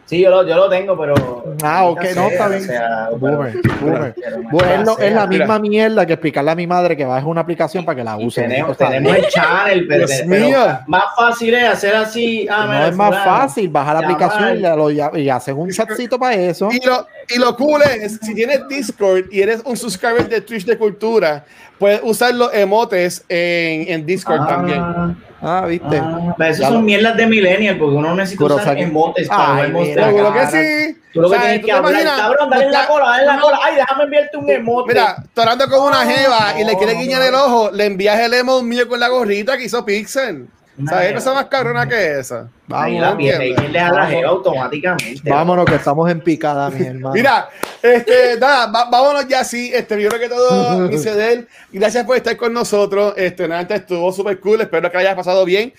Sí, 0.08 0.22
yo 0.22 0.30
lo, 0.30 0.48
yo 0.48 0.56
lo 0.56 0.70
tengo, 0.70 0.98
pero. 0.98 1.14
Ah, 1.62 1.84
ok, 1.86 2.02
no, 2.16 2.28
está 2.30 2.46
o 2.46 2.50
bien. 2.50 2.62
sea, 2.64 3.10
Boomer, 3.18 3.54
boomer. 3.82 4.16
es, 4.18 4.86
la 4.86 4.96
sea. 4.96 5.12
Mira. 5.12 5.26
misma 5.28 5.60
mierda 5.60 6.06
que 6.06 6.14
explicarle 6.14 6.52
a 6.52 6.56
mi 6.56 6.66
madre 6.66 6.96
que 6.96 7.04
baje 7.04 7.26
una 7.26 7.42
aplicación 7.42 7.84
para 7.84 7.98
que 7.98 8.04
la 8.06 8.16
use. 8.16 8.42
tenemos, 8.42 8.78
sea, 8.78 8.88
tenemos 8.88 9.18
el 9.18 9.28
channel, 9.28 9.86
pero, 9.86 10.08
pero 10.08 10.30
mío. 10.48 10.80
más 10.88 11.04
fácil 11.16 11.54
es 11.56 11.68
hacer 11.68 11.94
así. 11.96 12.48
ah, 12.50 12.62
no 12.66 12.72
mira, 12.72 12.88
es 12.88 12.96
más 12.96 13.24
fácil 13.26 13.68
bajar 13.70 13.96
la 13.96 14.08
aplicación 14.08 14.58
y, 14.58 14.62
lo- 14.62 14.90
y, 15.18 15.22
y 15.24 15.30
hacer 15.30 15.54
un 15.56 15.70
chatcito 15.72 16.18
para 16.18 16.36
eso. 16.36 16.70
Y 16.72 16.80
lo, 16.86 17.06
y 17.28 17.38
lo 17.40 17.56
cool 17.58 17.82
es, 17.82 18.18
si 18.22 18.34
tienes 18.34 18.66
Discord 18.70 19.26
y 19.30 19.42
eres 19.42 19.62
un 19.66 19.76
subscriber 19.76 20.30
de 20.30 20.40
Twitch 20.40 20.64
de 20.66 20.78
Cultura, 20.78 21.44
puedes 21.78 22.00
usar 22.02 22.34
los 22.34 22.54
emotes 22.54 23.26
en, 23.28 23.90
en 23.94 24.06
Discord 24.06 24.40
Ah, 24.44 24.48
también. 24.48 25.18
Ah, 25.42 25.66
viste. 25.68 25.98
ah, 25.98 26.34
pero 26.38 26.50
eso 26.52 26.62
Ya 26.62 26.68
son 26.68 26.78
lo- 26.78 26.82
mierdas 26.82 27.16
de 27.16 27.28
millennial 27.28 27.78
porque 27.78 27.96
uno 27.96 28.16
necesita 28.16 28.44
usar 28.46 28.58
Kurosaki. 28.58 28.82
emotes 28.82 29.28
para 29.30 29.56
Ay. 29.64 29.94
Seguro 29.94 30.34
que 30.34 30.48
sí. 30.48 30.98
Tú 31.14 31.22
lo 31.22 31.30
que 31.30 31.36
O 31.36 31.40
sea, 31.40 31.42
tienes 31.50 31.62
¿tú 31.62 31.66
que 31.68 31.72
te 31.72 31.78
hablar, 31.78 31.92
imaginas? 31.94 32.20
cabrón, 32.22 32.50
dale 32.50 32.66
en 32.66 32.72
la 32.72 32.88
cola, 32.88 33.06
dale 33.08 33.22
en 33.22 33.28
la 33.28 33.40
cola. 33.40 33.60
Ay, 33.64 33.76
déjame 33.76 34.04
enviarte 34.04 34.38
un 34.38 34.50
emote. 34.50 34.94
Mira, 34.94 35.16
tú 35.34 35.42
hablando 35.42 35.68
con 35.70 35.84
una 35.88 36.06
jeva 36.06 36.60
y 36.60 36.64
le 36.64 36.76
quiere 36.78 36.94
guiñar 36.96 37.22
no. 37.22 37.26
el 37.28 37.36
ojo, 37.36 37.72
le 37.72 37.86
envías 37.86 38.20
el 38.20 38.34
emo 38.34 38.62
mío 38.64 38.88
con 38.88 39.00
la 39.00 39.08
gorrita 39.10 39.58
que 39.58 39.66
hizo 39.66 39.84
Pixel. 39.86 40.48
¿Sabes 40.86 41.02
qué 41.02 41.08
jeva. 41.08 41.20
cosa 41.20 41.34
más 41.34 41.46
cabrona 41.46 41.88
que 41.88 42.20
esa? 42.20 42.50
Ahí 42.70 43.00
Vamos, 43.00 43.02
la 43.02 43.18
pierde, 43.18 43.50
él 43.50 43.72
le 43.72 43.80
da 43.80 43.92
la 43.92 44.28
automáticamente. 44.28 45.30
Vámonos 45.30 45.66
que 45.66 45.76
estamos 45.76 46.10
en 46.12 46.22
picada, 46.22 46.70
mi 46.70 46.86
hermano. 46.86 47.14
Mira, 47.14 47.50
este, 47.82 48.38
nada, 48.40 48.68
va- 48.68 48.90
vámonos 48.90 49.28
ya 49.28 49.44
sí. 49.44 49.72
Este, 49.74 49.96
primero 49.96 50.20
que 50.20 50.30
todo, 50.30 50.80
mi 50.90 50.98
Cedel, 50.98 51.48
gracias 51.72 52.06
por 52.06 52.16
estar 52.18 52.38
con 52.38 52.54
nosotros. 52.54 53.14
Este, 53.18 53.48
nada, 53.48 53.76
estuvo 53.76 54.12
súper 54.12 54.40
cool. 54.40 54.62
Espero 54.62 54.92
que 54.92 54.98
hayas 54.98 55.16
pasado 55.16 55.44
bien. 55.46 55.74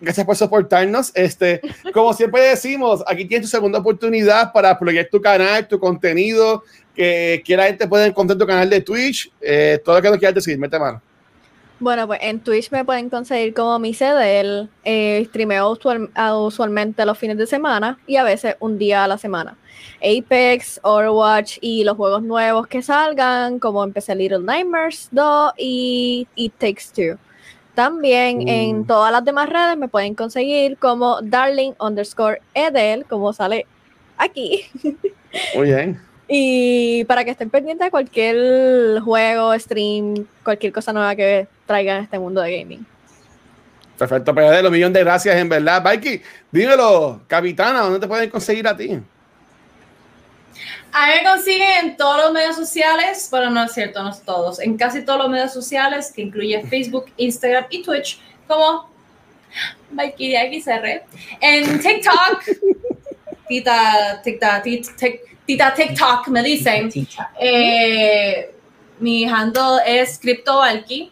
Gracias 0.00 0.26
por 0.26 0.36
soportarnos. 0.36 1.10
Este, 1.14 1.60
como 1.92 2.12
siempre 2.12 2.42
decimos, 2.42 3.02
aquí 3.06 3.24
tienes 3.24 3.48
tu 3.48 3.56
segunda 3.56 3.78
oportunidad 3.78 4.52
para 4.52 4.78
proyectar 4.78 5.10
tu 5.10 5.20
canal, 5.20 5.66
tu 5.66 5.78
contenido, 5.78 6.62
que, 6.94 7.42
que 7.44 7.56
la 7.56 7.64
gente 7.64 7.88
pueda 7.88 8.04
encontrar 8.06 8.38
tu 8.38 8.46
canal 8.46 8.68
de 8.68 8.80
Twitch. 8.82 9.32
Eh, 9.40 9.80
todo 9.84 9.96
lo 9.96 10.02
que 10.02 10.10
nos 10.10 10.18
quieras 10.18 10.34
decir, 10.34 10.58
mete 10.58 10.78
mano. 10.78 11.00
Bueno, 11.80 12.06
pues 12.06 12.20
en 12.22 12.40
Twitch 12.40 12.70
me 12.70 12.84
pueden 12.84 13.10
conseguir 13.10 13.52
como 13.52 13.78
mi 13.78 13.92
CDL. 13.94 14.68
Eh, 14.84 15.24
streameo 15.28 15.70
usual- 15.72 16.10
ah, 16.14 16.36
usualmente 16.38 17.04
los 17.04 17.18
fines 17.18 17.36
de 17.36 17.46
semana 17.46 17.98
y 18.06 18.16
a 18.16 18.22
veces 18.24 18.56
un 18.60 18.78
día 18.78 19.04
a 19.04 19.08
la 19.08 19.18
semana. 19.18 19.56
Apex, 20.00 20.80
Overwatch 20.82 21.58
y 21.60 21.84
los 21.84 21.96
juegos 21.96 22.22
nuevos 22.22 22.66
que 22.68 22.80
salgan, 22.82 23.58
como 23.58 23.82
empecé 23.84 24.14
Little 24.14 24.38
Nightmares 24.40 25.08
2 25.10 25.52
y 25.58 26.26
It 26.36 26.52
Takes 26.58 26.84
Two. 26.94 27.18
También 27.74 28.38
Uh. 28.38 28.44
en 28.46 28.86
todas 28.86 29.10
las 29.10 29.24
demás 29.24 29.48
redes 29.48 29.76
me 29.76 29.88
pueden 29.88 30.14
conseguir 30.14 30.76
como 30.78 31.20
Darling 31.22 31.72
underscore 31.80 32.40
Edel, 32.54 33.04
como 33.04 33.32
sale 33.32 33.66
aquí. 34.16 34.64
Muy 35.56 35.66
bien. 35.66 36.00
Y 36.28 37.04
para 37.04 37.24
que 37.24 37.32
estén 37.32 37.50
pendientes 37.50 37.86
de 37.86 37.90
cualquier 37.90 39.00
juego, 39.00 39.58
stream, 39.58 40.26
cualquier 40.42 40.72
cosa 40.72 40.92
nueva 40.92 41.14
que 41.14 41.46
traiga 41.66 41.98
en 41.98 42.04
este 42.04 42.18
mundo 42.18 42.40
de 42.40 42.58
gaming. 42.58 42.86
Perfecto, 43.98 44.34
PD, 44.34 44.62
los 44.62 44.72
millones 44.72 44.94
de 44.94 45.04
gracias, 45.04 45.36
en 45.36 45.48
verdad. 45.48 45.82
Mikey, 45.82 46.22
dímelo, 46.50 47.20
capitana, 47.28 47.80
¿dónde 47.80 48.00
te 48.00 48.08
pueden 48.08 48.28
conseguir 48.28 48.66
a 48.66 48.76
ti? 48.76 49.00
A 50.92 51.06
mí 51.06 51.12
me 51.16 51.28
consiguen 51.28 51.86
en 51.86 51.96
todos 51.96 52.24
los 52.24 52.32
medios 52.32 52.56
sociales, 52.56 53.28
pero 53.30 53.50
no 53.50 53.64
es 53.64 53.72
cierto, 53.72 54.02
no 54.02 54.10
es 54.10 54.20
todos, 54.22 54.60
en 54.60 54.76
casi 54.76 55.04
todos 55.04 55.20
los 55.20 55.28
medios 55.28 55.52
sociales, 55.52 56.12
que 56.14 56.22
incluye 56.22 56.62
Facebook, 56.64 57.06
Instagram 57.16 57.66
y 57.70 57.82
Twitch, 57.82 58.20
como 58.48 58.88
Mikey 59.90 60.32
de 60.32 60.60
XR. 60.60 61.02
En 61.40 61.80
TikTok, 61.80 62.42
tita, 63.48 64.20
tita, 64.22 64.62
tita 65.46 65.74
TikTok, 65.74 66.28
me 66.28 66.42
dicen, 66.42 66.90
eh, 67.40 68.54
mi 68.98 69.24
handle 69.24 69.80
es 69.86 70.18
CryptoValky 70.18 71.10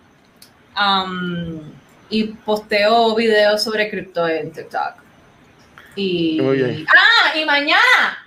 um, 0.76 1.60
y 2.08 2.24
posteo 2.24 3.14
videos 3.14 3.62
sobre 3.62 3.90
cripto 3.90 4.26
en 4.26 4.52
TikTok. 4.52 4.94
Y, 5.96 6.40
Muy 6.40 6.56
bien. 6.56 6.86
ah, 6.88 7.36
y 7.36 7.44
mañana. 7.44 8.24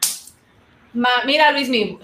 Ma- 0.94 1.24
mira, 1.26 1.52
Luis 1.52 1.68
mío. 1.70 2.00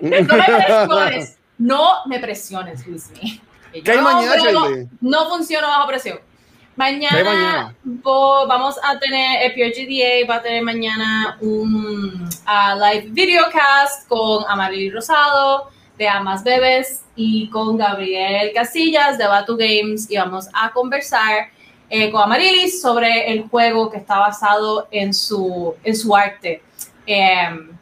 No 0.00 0.08
me 0.08 0.24
presiones. 0.24 1.38
No 1.58 2.06
me 2.06 2.18
presiones, 2.18 2.86
Luis 2.86 3.10
mío. 3.10 3.40
¿Qué 3.84 3.90
hay 3.90 4.00
mañana, 4.00 4.36
no, 4.52 4.68
Shirley? 4.68 4.88
no 5.00 5.28
funciono 5.28 5.66
bajo 5.68 5.86
presión. 5.88 6.20
Mañana, 6.76 7.74
vamos 7.84 8.76
a 8.82 8.98
tener, 8.98 9.42
el 9.42 9.52
PRGDA 9.52 10.26
va 10.28 10.36
a 10.36 10.42
tener 10.42 10.62
mañana 10.62 11.36
un 11.40 12.28
ah, 12.46 12.74
live 12.74 13.08
videocast 13.10 14.08
con 14.08 14.44
Amaril 14.48 14.92
Rosado 14.92 15.70
de 15.98 16.08
Amas 16.08 16.42
Bebes 16.42 17.02
y 17.16 17.50
con 17.50 17.76
Gabriel 17.76 18.52
Casillas 18.54 19.18
de 19.18 19.26
Batu 19.26 19.56
Games 19.56 20.10
y 20.10 20.16
vamos 20.16 20.46
a 20.54 20.70
conversar 20.70 21.50
eh, 21.90 22.10
con 22.10 22.22
Amarilis 22.22 22.80
sobre 22.80 23.30
el 23.32 23.42
juego 23.48 23.90
que 23.90 23.98
está 23.98 24.18
basado 24.18 24.88
en 24.90 25.12
su, 25.12 25.74
en 25.82 25.96
su 25.96 26.16
arte. 26.16 26.62
Em, 27.04 27.72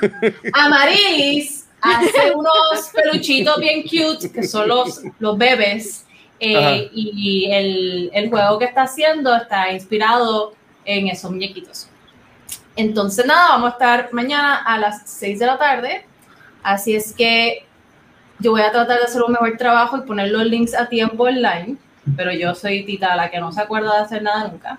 Amarilis 0.54 1.66
hace 1.80 2.32
unos 2.34 2.90
peluchitos 2.94 3.60
bien 3.60 3.82
cute 3.82 4.32
que 4.32 4.42
son 4.44 4.68
los, 4.68 5.02
los 5.18 5.36
bebés 5.38 6.03
eh, 6.44 6.90
y 6.92 7.48
el, 7.50 8.10
el 8.12 8.30
juego 8.30 8.58
que 8.58 8.66
está 8.66 8.82
haciendo 8.82 9.34
está 9.34 9.72
inspirado 9.72 10.54
en 10.84 11.08
esos 11.08 11.30
muñequitos. 11.30 11.88
Entonces 12.76 13.24
nada, 13.26 13.50
vamos 13.50 13.70
a 13.70 13.72
estar 13.72 14.08
mañana 14.12 14.56
a 14.56 14.78
las 14.78 15.02
6 15.08 15.38
de 15.38 15.46
la 15.46 15.58
tarde, 15.58 16.06
así 16.62 16.94
es 16.96 17.14
que 17.14 17.64
yo 18.40 18.50
voy 18.50 18.62
a 18.62 18.72
tratar 18.72 18.98
de 18.98 19.04
hacer 19.04 19.22
un 19.22 19.32
mejor 19.32 19.56
trabajo 19.56 19.96
y 19.96 20.02
poner 20.02 20.30
los 20.30 20.44
links 20.44 20.74
a 20.74 20.88
tiempo 20.88 21.24
online, 21.24 21.76
pero 22.16 22.32
yo 22.32 22.54
soy 22.54 22.84
Tita, 22.84 23.14
la 23.16 23.30
que 23.30 23.38
no 23.38 23.52
se 23.52 23.60
acuerda 23.60 23.96
de 23.96 24.02
hacer 24.02 24.22
nada 24.22 24.48
nunca. 24.48 24.78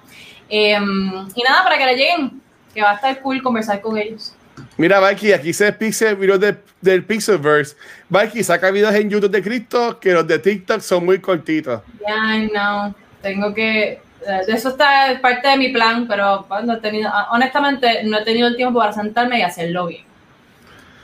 Em, 0.49 1.28
y 1.34 1.41
nada, 1.41 1.63
para 1.63 1.78
que 1.78 1.86
le 1.86 1.95
lleguen, 1.95 2.41
que 2.74 2.82
va 2.82 2.91
a 2.91 2.95
estar 2.95 3.22
cool 3.22 3.41
conversar 3.41 3.82
con 3.82 3.97
ellos. 3.97 4.34
Mira, 4.78 4.99
Mikey, 4.99 5.32
aquí 5.32 5.53
se 5.53 5.71
Pixel, 5.71 6.15
videos 6.17 6.39
de- 6.39 6.57
del 6.82 7.03
Pixelverse. 7.05 7.76
Mikey 8.09 8.43
saca 8.43 8.69
videos 8.71 8.93
en 8.95 9.09
YouTube 9.09 9.32
de 9.32 9.41
Cristo 9.41 9.99
que 9.99 10.11
los 10.13 10.28
de 10.28 10.38
TikTok 10.39 10.82
son 10.82 11.05
muy 11.05 11.19
cortitos. 11.19 11.82
Ya, 12.05 12.38
no, 12.53 12.93
tengo 13.21 13.53
que. 13.53 13.93
eh, 13.93 14.41
Eso 14.47 14.69
está 14.69 15.11
es 15.11 15.19
parte 15.21 15.47
de 15.47 15.57
mi 15.57 15.69
plan, 15.69 16.07
pero 16.07 16.45
no 16.65 16.73
he 16.73 16.82
tenido, 16.82 17.09
ah, 17.13 17.30
honestamente 17.32 18.03
no 18.03 18.17
he 18.19 18.23
tenido 18.26 18.47
el 18.49 18.55
tiempo 18.57 18.80
para 18.80 18.91
sentarme 18.91 19.39
y 19.39 19.43
hacerlo 19.43 19.88
bien. 19.88 20.03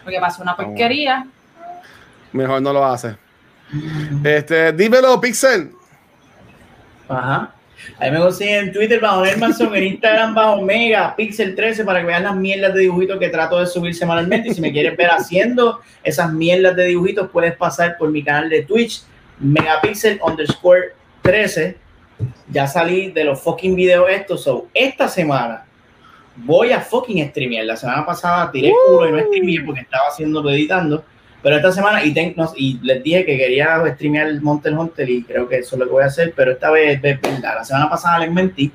Porque 0.03 0.19
pasó 0.19 0.41
una 0.41 0.55
porquería. 0.55 1.26
Mejor 2.34 2.61
no 2.61 2.74
lo 2.74 2.86
hace. 2.86 3.15
Este, 4.24 4.74
dímelo, 4.74 5.19
Pixel. 5.22 5.72
Ajá. 7.07 7.51
Ahí 7.97 8.11
me 8.11 8.19
consiguen 8.19 8.65
en 8.65 8.73
Twitter 8.73 8.99
bajo 8.99 9.23
Nelmanson, 9.23 9.75
en 9.75 9.84
Instagram 9.84 10.34
bajo 10.34 10.61
Megapixel13 10.61 11.86
para 11.86 12.01
que 12.01 12.07
vean 12.07 12.23
las 12.23 12.36
mierdas 12.36 12.73
de 12.73 12.82
dibujitos 12.82 13.19
que 13.19 13.29
trato 13.29 13.59
de 13.59 13.67
subir 13.67 13.95
semanalmente. 13.95 14.49
Y 14.49 14.53
si 14.53 14.61
me 14.61 14.71
quieres 14.71 14.97
ver 14.97 15.09
haciendo 15.09 15.82
esas 16.03 16.32
mierdas 16.34 16.75
de 16.75 16.86
dibujitos, 16.86 17.29
puedes 17.32 17.55
pasar 17.55 17.97
por 17.97 18.09
mi 18.09 18.23
canal 18.23 18.49
de 18.49 18.63
Twitch, 18.63 19.03
Megapixel 19.39 20.19
underscore 20.23 20.93
13. 21.21 21.77
Ya 22.49 22.67
salí 22.67 23.11
de 23.11 23.23
los 23.23 23.41
fucking 23.41 23.75
videos 23.75 24.09
estos. 24.09 24.43
So, 24.43 24.67
esta 24.73 25.07
semana 25.07 25.65
voy 26.36 26.71
a 26.71 26.82
fucking 26.82 27.29
streamear. 27.29 27.65
La 27.65 27.75
semana 27.75 28.05
pasada 28.05 28.51
tiré 28.51 28.73
culo 28.88 29.09
y 29.09 29.11
no 29.11 29.19
streameé 29.19 29.61
porque 29.65 29.82
estaba 29.82 30.07
haciendo 30.09 30.47
editando. 30.49 31.03
Pero 31.43 31.55
esta 31.55 31.71
semana, 31.71 32.03
y, 32.03 32.13
ten- 32.13 32.33
no, 32.37 32.51
y 32.55 32.79
les 32.83 33.03
dije 33.03 33.25
que 33.25 33.37
quería 33.37 33.81
streamear 33.93 34.39
Monster 34.41 34.73
Hunter 34.73 35.09
y 35.09 35.23
creo 35.23 35.49
que 35.49 35.57
eso 35.57 35.75
es 35.75 35.79
lo 35.79 35.85
que 35.85 35.91
voy 35.91 36.03
a 36.03 36.07
hacer, 36.07 36.33
pero 36.35 36.51
esta 36.51 36.69
vez. 36.69 37.01
La 37.41 37.63
semana 37.63 37.89
pasada 37.89 38.19
les 38.19 38.31
mentí. 38.31 38.71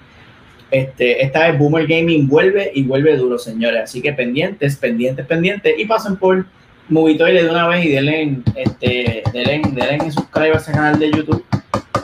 Este, 0.70 1.22
esta 1.24 1.48
vez 1.48 1.58
Boomer 1.58 1.86
Gaming 1.86 2.26
vuelve 2.28 2.72
y 2.74 2.82
vuelve 2.82 3.16
duro, 3.16 3.38
señores. 3.38 3.82
Así 3.84 4.02
que 4.02 4.12
pendientes, 4.12 4.76
pendientes, 4.76 5.24
pendientes. 5.26 5.74
Y 5.78 5.84
pasen 5.84 6.16
por 6.16 6.44
Movitoile 6.88 7.44
de 7.44 7.50
una 7.50 7.68
vez 7.68 7.84
y 7.84 7.88
denle, 7.90 8.38
este, 8.56 9.22
denle, 9.32 9.62
denle 9.72 10.08
ese 10.08 10.72
canal 10.72 10.98
de 10.98 11.10
YouTube 11.10 11.44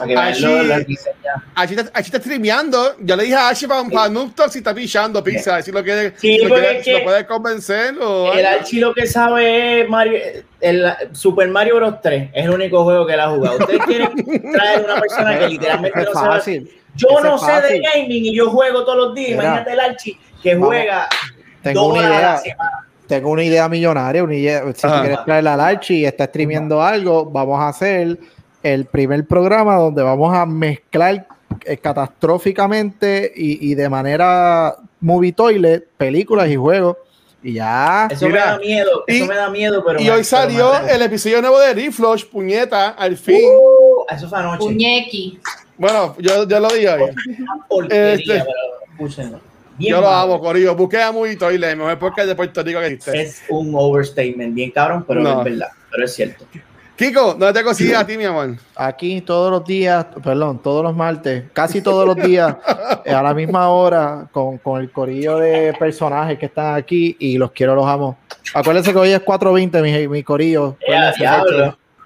Para 0.03 0.07
que 0.07 0.15
vean 0.15 0.27
Ashi, 0.27 0.41
lo- 0.43 0.63
lo 0.77 0.79
diseñado. 0.83 1.41
Ashi 1.55 1.73
está, 1.75 1.91
Ashi 1.99 2.05
está 2.07 2.19
streameando. 2.19 2.95
Yo 2.99 3.15
le 3.15 3.23
dije 3.23 3.35
a 3.35 3.49
Ashi 3.49 3.67
para, 3.67 3.83
para 3.89 4.09
Noob 4.09 4.33
Talk 4.35 4.49
si 4.51 4.59
está 4.59 4.73
pichando 4.73 5.23
pizza. 5.23 5.61
Si 5.61 5.71
lo 5.71 5.83
quiere, 5.83 6.13
Sí, 6.17 6.37
si 6.39 6.45
lo, 6.45 6.55
quiere- 6.55 6.79
es 6.79 6.87
lo 6.87 7.03
puede 7.03 7.25
convencer. 7.25 7.95
O 8.01 8.31
El. 8.33 8.45
Archie 8.45 8.79
lo 8.81 8.93
que 8.93 9.07
sabe 9.07 9.81
es 9.81 9.89
Mario, 9.89 10.19
el 10.61 10.85
Super 11.13 11.47
Mario 11.49 11.75
Bros. 11.77 11.95
3. 12.01 12.29
Es 12.33 12.45
el 12.45 12.51
único 12.51 12.83
juego 12.83 13.05
que 13.05 13.13
él 13.13 13.19
ha 13.19 13.29
jugado. 13.29 13.57
Ustedes 13.57 13.81
quieren 13.85 14.11
traer 14.51 14.83
una 14.85 14.99
persona 14.99 15.39
que 15.39 15.47
literalmente 15.47 16.01
no 16.03 16.07
es 16.07 16.13
sabe. 16.13 16.63
Yo 16.95 17.07
Ese 17.17 17.27
no 17.27 17.37
sé 17.39 17.51
de 17.61 17.79
gaming 17.81 18.25
y 18.25 18.35
yo 18.35 18.49
juego 18.51 18.83
todos 18.85 18.97
los 18.97 19.15
días. 19.15 19.29
Mira. 19.31 19.43
Imagínate 19.43 19.71
el 19.73 19.79
Archie 19.79 20.19
que 20.43 20.55
juega 20.55 21.07
Tengo 21.63 21.81
dos 21.89 21.97
una 21.97 22.07
horas 22.07 22.11
a 22.11 22.21
la 22.21 22.21
idea. 22.21 22.37
semana. 22.37 22.87
Tengo 23.07 23.29
una 23.31 23.43
idea 23.43 23.67
millonaria. 23.69 24.23
Una 24.23 24.35
idea, 24.35 24.63
si 24.75 24.87
quieres 24.87 25.17
traer 25.25 25.47
al 25.47 25.59
Archie 25.59 25.97
y 25.97 26.05
está 26.05 26.25
streameando 26.25 26.81
algo, 26.81 27.25
vamos 27.25 27.59
a 27.59 27.69
hacer 27.69 28.17
el 28.63 28.85
primer 28.85 29.25
programa 29.27 29.75
donde 29.75 30.01
vamos 30.01 30.33
a 30.35 30.45
mezclar 30.45 31.27
eh, 31.65 31.77
catastróficamente 31.77 33.31
y, 33.35 33.71
y 33.71 33.75
de 33.75 33.89
manera 33.89 34.75
movie 34.99 35.33
toilet, 35.33 35.87
películas 35.97 36.49
y 36.49 36.55
juegos. 36.55 36.97
Y 37.45 37.53
ya. 37.53 38.07
Eso 38.09 38.27
Mira, 38.27 38.45
me 38.45 38.51
da 38.51 38.57
miedo. 38.59 39.03
Eso 39.05 39.25
y- 39.25 39.27
me 39.27 39.35
da 39.35 39.49
miedo, 39.49 39.83
pero. 39.85 40.01
Y 40.01 40.09
hoy 40.09 40.23
salió 40.23 40.73
el 40.87 41.01
episodio 41.01 41.41
nuevo 41.41 41.59
de 41.59 41.73
Reflush, 41.73 42.25
puñeta, 42.25 42.89
al 42.91 43.17
fin. 43.17 43.41
Uh, 43.45 44.05
eso 44.15 44.29
fue 44.29 44.39
anoche. 44.39 44.59
Puñequi. 44.59 45.39
Bueno, 45.77 46.15
yo, 46.19 46.47
yo 46.47 46.59
lo 46.59 46.69
dije 46.69 46.89
hoy. 46.89 47.01
Una 47.39 47.65
porquería, 47.67 48.13
Este- 48.13 48.45
pero 48.45 48.49
escúchenlo. 48.93 49.39
Bien 49.77 49.89
Yo 49.95 50.01
lo 50.01 50.07
malo. 50.07 50.33
amo, 50.35 50.39
Corillo. 50.39 50.75
Busqué 50.75 51.01
a 51.01 51.11
Movie 51.11 51.35
Toilet, 51.35 51.75
mejor 51.75 51.97
podcast 51.97 52.27
de 52.27 52.35
Puerto 52.35 52.61
Rico 52.61 52.79
que 52.79 52.85
existe. 52.87 53.21
Es 53.23 53.41
un 53.49 53.73
overstatement, 53.75 54.53
bien 54.53 54.69
cabrón, 54.69 55.03
pero 55.07 55.21
No. 55.21 55.39
es 55.39 55.43
verdad. 55.45 55.69
Pero 55.91 56.05
es 56.05 56.13
cierto. 56.13 56.45
Kiko, 56.95 57.33
¿dónde 57.33 57.53
te 57.53 57.63
consigues 57.63 57.97
a 57.97 58.05
ti, 58.05 58.17
mi 58.17 58.25
amor? 58.25 58.55
Aquí 58.75 59.21
todos 59.21 59.49
los 59.49 59.65
días, 59.65 60.05
perdón, 60.23 60.61
todos 60.61 60.83
los 60.83 60.95
martes, 60.95 61.45
casi 61.51 61.81
todos 61.81 62.05
los 62.05 62.15
días, 62.15 62.55
eh, 63.05 63.11
a 63.11 63.23
la 63.23 63.33
misma 63.33 63.69
hora, 63.69 64.27
con, 64.31 64.59
con 64.59 64.79
el 64.79 64.91
corillo 64.91 65.37
de 65.37 65.73
personajes 65.79 66.37
que 66.37 66.45
están 66.45 66.75
aquí 66.75 67.15
y 67.19 67.37
los 67.37 67.51
quiero, 67.51 67.73
los 67.73 67.87
amo. 67.87 68.17
Acuérdense 68.53 68.91
que 68.91 68.99
hoy 68.99 69.09
es 69.09 69.21
4.20, 69.21 69.81
mi, 69.81 70.07
mi 70.07 70.23
corillo. 70.23 70.77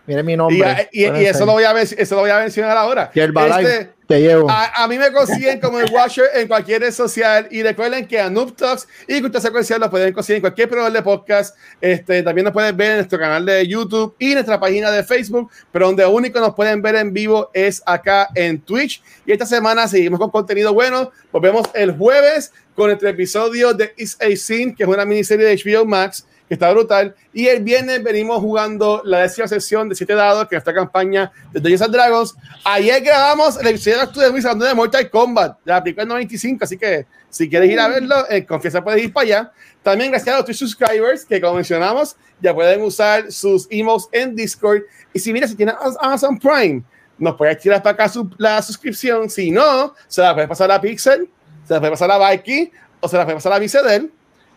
Miren 0.08 0.26
mi 0.26 0.34
Y, 0.34 0.38
nombre. 0.38 0.90
y- 0.92 1.02
y 1.02 1.06
Acuérdense. 1.06 1.30
eso, 1.32 1.46
lo 1.46 1.52
voy 1.52 1.64
a, 1.66 1.80
eso 1.82 2.16
lo 2.16 2.22
voy 2.22 2.30
a 2.32 2.40
mencionar 2.40 2.76
ahora. 2.78 3.12
Y 3.14 3.20
el 3.20 3.34
Este, 3.38 3.90
te 4.08 4.22
llevo. 4.22 4.50
a, 4.50 4.84
a 4.84 4.88
mí 4.88 4.98
me 4.98 5.12
consiguen 5.12 5.60
como 5.60 5.80
el 5.82 5.92
Watcher 5.92 6.26
en 6.36 6.48
cualquier 6.48 6.80
red 6.82 6.94
social 6.94 7.46
y 7.52 7.62
recuerden 7.62 8.08
que 8.08 8.18
a 8.18 8.30
Noob 8.30 8.56
Talks 8.56 8.88
y 9.06 9.20
Cultura 9.20 9.42
Secuencial 9.42 9.82
lo 9.82 9.90
pueden 9.90 10.14
conseguir 10.14 10.38
en 10.38 10.42
cualquier 10.42 10.70
programa 10.70 10.94
de 10.96 11.02
podcast. 11.02 11.58
Este, 11.82 12.24
también 12.24 12.46
nos 12.46 12.54
pueden 12.54 12.76
ver 12.78 12.92
en 12.92 12.98
nuestro 13.00 13.20
canal 13.20 13.46
de 13.46 13.68
YouTube 13.68 14.16
y 14.18 14.34
nuestra 14.34 14.58
página 14.60 14.90
de 14.92 15.04
Facebook, 15.04 15.52
pero 15.74 15.88
donde 15.88 16.06
único 16.06 16.40
nos 16.40 16.56
pueden 16.56 16.82
ver 16.82 16.96
en 16.96 17.12
vivo 17.12 17.52
es 17.54 17.84
acá 17.86 18.30
en 18.34 18.62
Twitch. 18.62 19.04
Y 19.26 19.34
esta 19.34 19.46
semana 19.46 19.90
seguimos 19.90 20.20
con 20.20 20.30
contenido 20.32 20.74
bueno. 20.74 21.12
Volvemos 21.34 21.68
el 21.74 21.92
jueves 21.98 22.54
con 22.76 22.88
nuestro 22.88 23.10
episodio 23.10 23.74
de 23.74 23.94
Is 23.98 24.18
a 24.22 24.34
Scene, 24.38 24.74
que 24.74 24.84
es 24.84 24.90
una 24.90 25.04
miniserie 25.04 25.46
de 25.46 25.56
HBO 25.58 25.84
Max 25.86 26.26
que 26.48 26.54
está 26.54 26.72
brutal. 26.72 27.16
Y 27.34 27.48
el 27.48 27.64
viernes 27.64 28.04
venimos 28.04 28.40
jugando 28.40 29.02
la 29.06 29.20
décima 29.20 29.48
sesión 29.48 29.90
de 29.90 29.96
7 29.96 30.14
dados, 30.14 30.48
que 30.48 30.56
es 30.56 30.60
esta 30.62 30.74
campaña 30.74 31.32
de 31.52 31.60
Dungeons 31.60 31.82
and 31.82 31.94
Dragons. 31.94 32.36
Ayer 32.64 33.02
grabamos 33.02 33.60
el 33.60 33.68
episodio 33.68 34.06
de 34.06 34.66
de 34.66 34.74
Mortal 34.74 35.10
Kombat, 35.10 35.58
la 35.66 35.84
película 35.84 36.04
del 36.04 36.10
95, 36.10 36.64
así 36.64 36.78
que 36.78 37.06
si 37.30 37.50
quieres 37.50 37.70
ir 37.70 37.80
a 37.80 37.88
verlo, 37.90 38.30
en 38.30 38.46
confianza 38.46 38.84
puedes 38.84 39.04
ir 39.04 39.12
para 39.12 39.24
allá. 39.26 39.52
También 39.84 40.12
gracias 40.12 40.34
a 40.34 40.38
los 40.38 40.46
Twitch 40.46 40.58
subscribers, 40.58 41.26
que 41.26 41.40
como 41.42 41.56
mencionamos, 41.56 42.16
ya 42.42 42.54
pueden 42.54 42.82
usar 42.82 43.32
sus 43.32 43.68
emotes 43.70 44.08
en 44.12 44.36
Discord. 44.36 44.82
Y 45.14 45.20
si 45.20 45.34
mira, 45.34 45.48
si 45.48 45.56
tienes 45.56 45.76
Amazon 46.00 46.38
Prime, 46.40 46.84
nos 47.18 47.36
puedes 47.36 47.58
tirar 47.60 47.82
para 47.82 47.94
acá 47.94 48.10
su- 48.10 48.30
la 48.38 48.62
suscripción. 48.62 49.30
Si 49.30 49.50
no, 49.52 49.94
se 50.08 50.22
la 50.22 50.34
puedes 50.34 50.48
pasar 50.50 50.72
a 50.72 50.80
Pixel, 50.80 51.30
se 51.68 51.74
la 51.74 51.80
puede 51.80 51.92
pasar 51.92 52.12
a 52.12 52.30
Vikey 52.32 52.72
o 53.02 53.08
se 53.08 53.18
la 53.18 53.24
puede 53.24 53.36
pasar 53.38 53.54
a 53.54 53.60
Vicedel. 53.60 54.04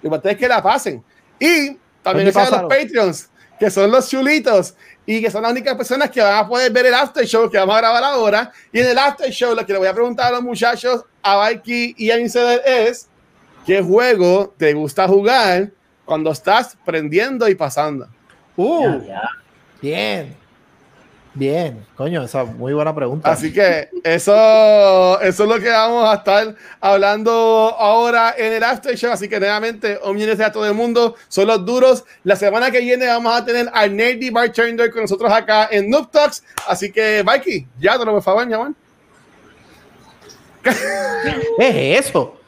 Lo 0.03 0.07
importante 0.07 0.33
es 0.33 0.37
que 0.39 0.49
la 0.49 0.63
pasen. 0.63 1.03
Y 1.41 1.79
también 2.03 2.27
¿Dónde 2.27 2.33
gracias 2.33 2.53
a 2.53 2.63
los? 2.63 2.71
Patreons, 2.71 3.31
que 3.59 3.71
son 3.71 3.91
los 3.91 4.09
chulitos 4.09 4.75
y 5.05 5.21
que 5.21 5.31
son 5.31 5.43
las 5.43 5.51
únicas 5.51 5.75
personas 5.75 6.11
que 6.11 6.21
van 6.21 6.37
a 6.37 6.47
poder 6.47 6.71
ver 6.71 6.87
el 6.87 6.95
after 6.95 7.27
show 7.27 7.51
que 7.51 7.59
vamos 7.59 7.75
a 7.75 7.79
grabar 7.79 8.05
ahora. 8.05 8.53
Y 8.73 8.79
en 8.79 8.87
el 8.87 8.99
after 8.99 9.31
show, 9.31 9.55
lo 9.55 9.67
que 9.67 9.73
le 9.73 9.79
voy 9.79 9.89
a 9.89 9.95
preguntar 9.95 10.27
a 10.29 10.37
los 10.37 10.43
muchachos, 10.43 11.05
a 11.23 11.49
Vikey 11.49 11.95
y 11.99 12.11
a 12.11 12.17
Vicedel 12.17 12.61
es: 12.65 13.09
¿qué 13.67 13.83
juego 13.83 14.55
te 14.57 14.73
gusta 14.75 15.09
jugar 15.09 15.71
cuando 16.05 16.31
estás 16.31 16.77
prendiendo 16.85 17.49
y 17.49 17.55
pasando? 17.55 18.09
Uh, 18.57 19.01
bien. 19.81 20.40
Bien, 21.33 21.87
coño, 21.97 22.25
esa 22.25 22.43
es 22.43 22.53
muy 22.55 22.73
buena 22.73 22.93
pregunta. 22.93 23.31
Así 23.31 23.53
que 23.53 23.89
eso, 24.03 25.21
eso 25.21 25.43
es 25.45 25.49
lo 25.49 25.61
que 25.61 25.71
vamos 25.71 26.09
a 26.09 26.15
estar 26.15 26.57
hablando 26.81 27.31
ahora 27.79 28.35
en 28.37 28.53
el 28.53 28.65
After 28.65 28.97
Show. 28.97 29.13
Así 29.13 29.29
que 29.29 29.39
nuevamente, 29.39 29.99
un 30.05 30.17
millón 30.17 30.43
a 30.43 30.51
todo 30.51 30.67
el 30.67 30.75
mundo. 30.75 31.15
Son 31.29 31.47
los 31.47 31.65
duros. 31.65 32.05
La 32.25 32.35
semana 32.35 32.73
que 32.73 32.81
viene 32.81 33.07
vamos 33.07 33.33
a 33.33 33.45
tener 33.45 33.71
al 33.73 33.95
Nerdy 33.95 34.31
Bartender 34.31 34.91
con 34.91 35.03
nosotros 35.03 35.33
acá 35.33 35.69
en 35.71 35.89
Noob 35.89 36.11
Talks. 36.11 36.43
Así 36.67 36.91
que, 36.91 37.23
Mikey, 37.25 37.65
ya 37.79 37.97
te 37.97 38.05
lo 38.05 38.13
por 38.13 38.23
favor, 38.23 38.47
mi 38.47 38.55
amor. 38.55 38.73
¿Qué 40.63 40.71
es 41.59 42.07
eso? 42.07 42.41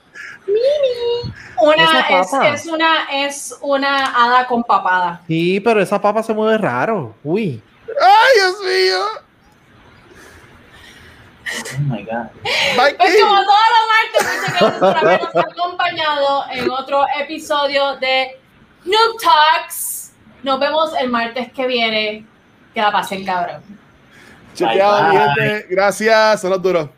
Una 1.62 2.00
es, 2.00 2.06
papa. 2.08 2.48
es 2.48 2.66
una 2.66 2.94
es 3.12 3.56
una 3.60 4.06
hada 4.06 4.46
con 4.48 4.64
papada. 4.64 5.22
Sí, 5.28 5.60
pero 5.60 5.80
esa 5.80 6.00
papa 6.00 6.22
se 6.24 6.34
mueve 6.34 6.58
raro. 6.58 7.14
Uy. 7.22 7.62
¡Ay, 8.32 8.40
Dios 8.40 8.56
mío! 8.60 9.04
Oh 11.54 11.80
my 11.80 12.02
God. 12.04 12.26
Pues 12.42 12.76
Mikey. 12.98 13.20
como 13.20 13.34
todos 13.34 13.68
los 13.72 13.86
martes, 13.92 14.22
muchas 14.22 14.60
gracias 14.60 14.78
por 14.80 14.96
habernos 14.96 15.36
acompañado 15.36 16.44
en 16.50 16.70
otro 16.70 17.04
episodio 17.20 17.96
de 17.96 18.40
Noob 18.84 19.20
Talks. 19.20 20.12
Nos 20.42 20.58
vemos 20.60 20.92
el 20.98 21.10
martes 21.10 21.52
que 21.52 21.66
viene. 21.66 22.26
Que 22.74 22.80
la 22.80 22.90
pasen, 22.90 23.24
cabrón. 23.24 23.62
Chequeado, 24.54 25.02
Bye, 25.02 25.10
mi 25.10 25.18
bye. 25.18 25.34
gente. 25.34 25.66
Gracias, 25.74 26.40
son 26.40 26.50
los 26.50 26.62
duros. 26.62 26.88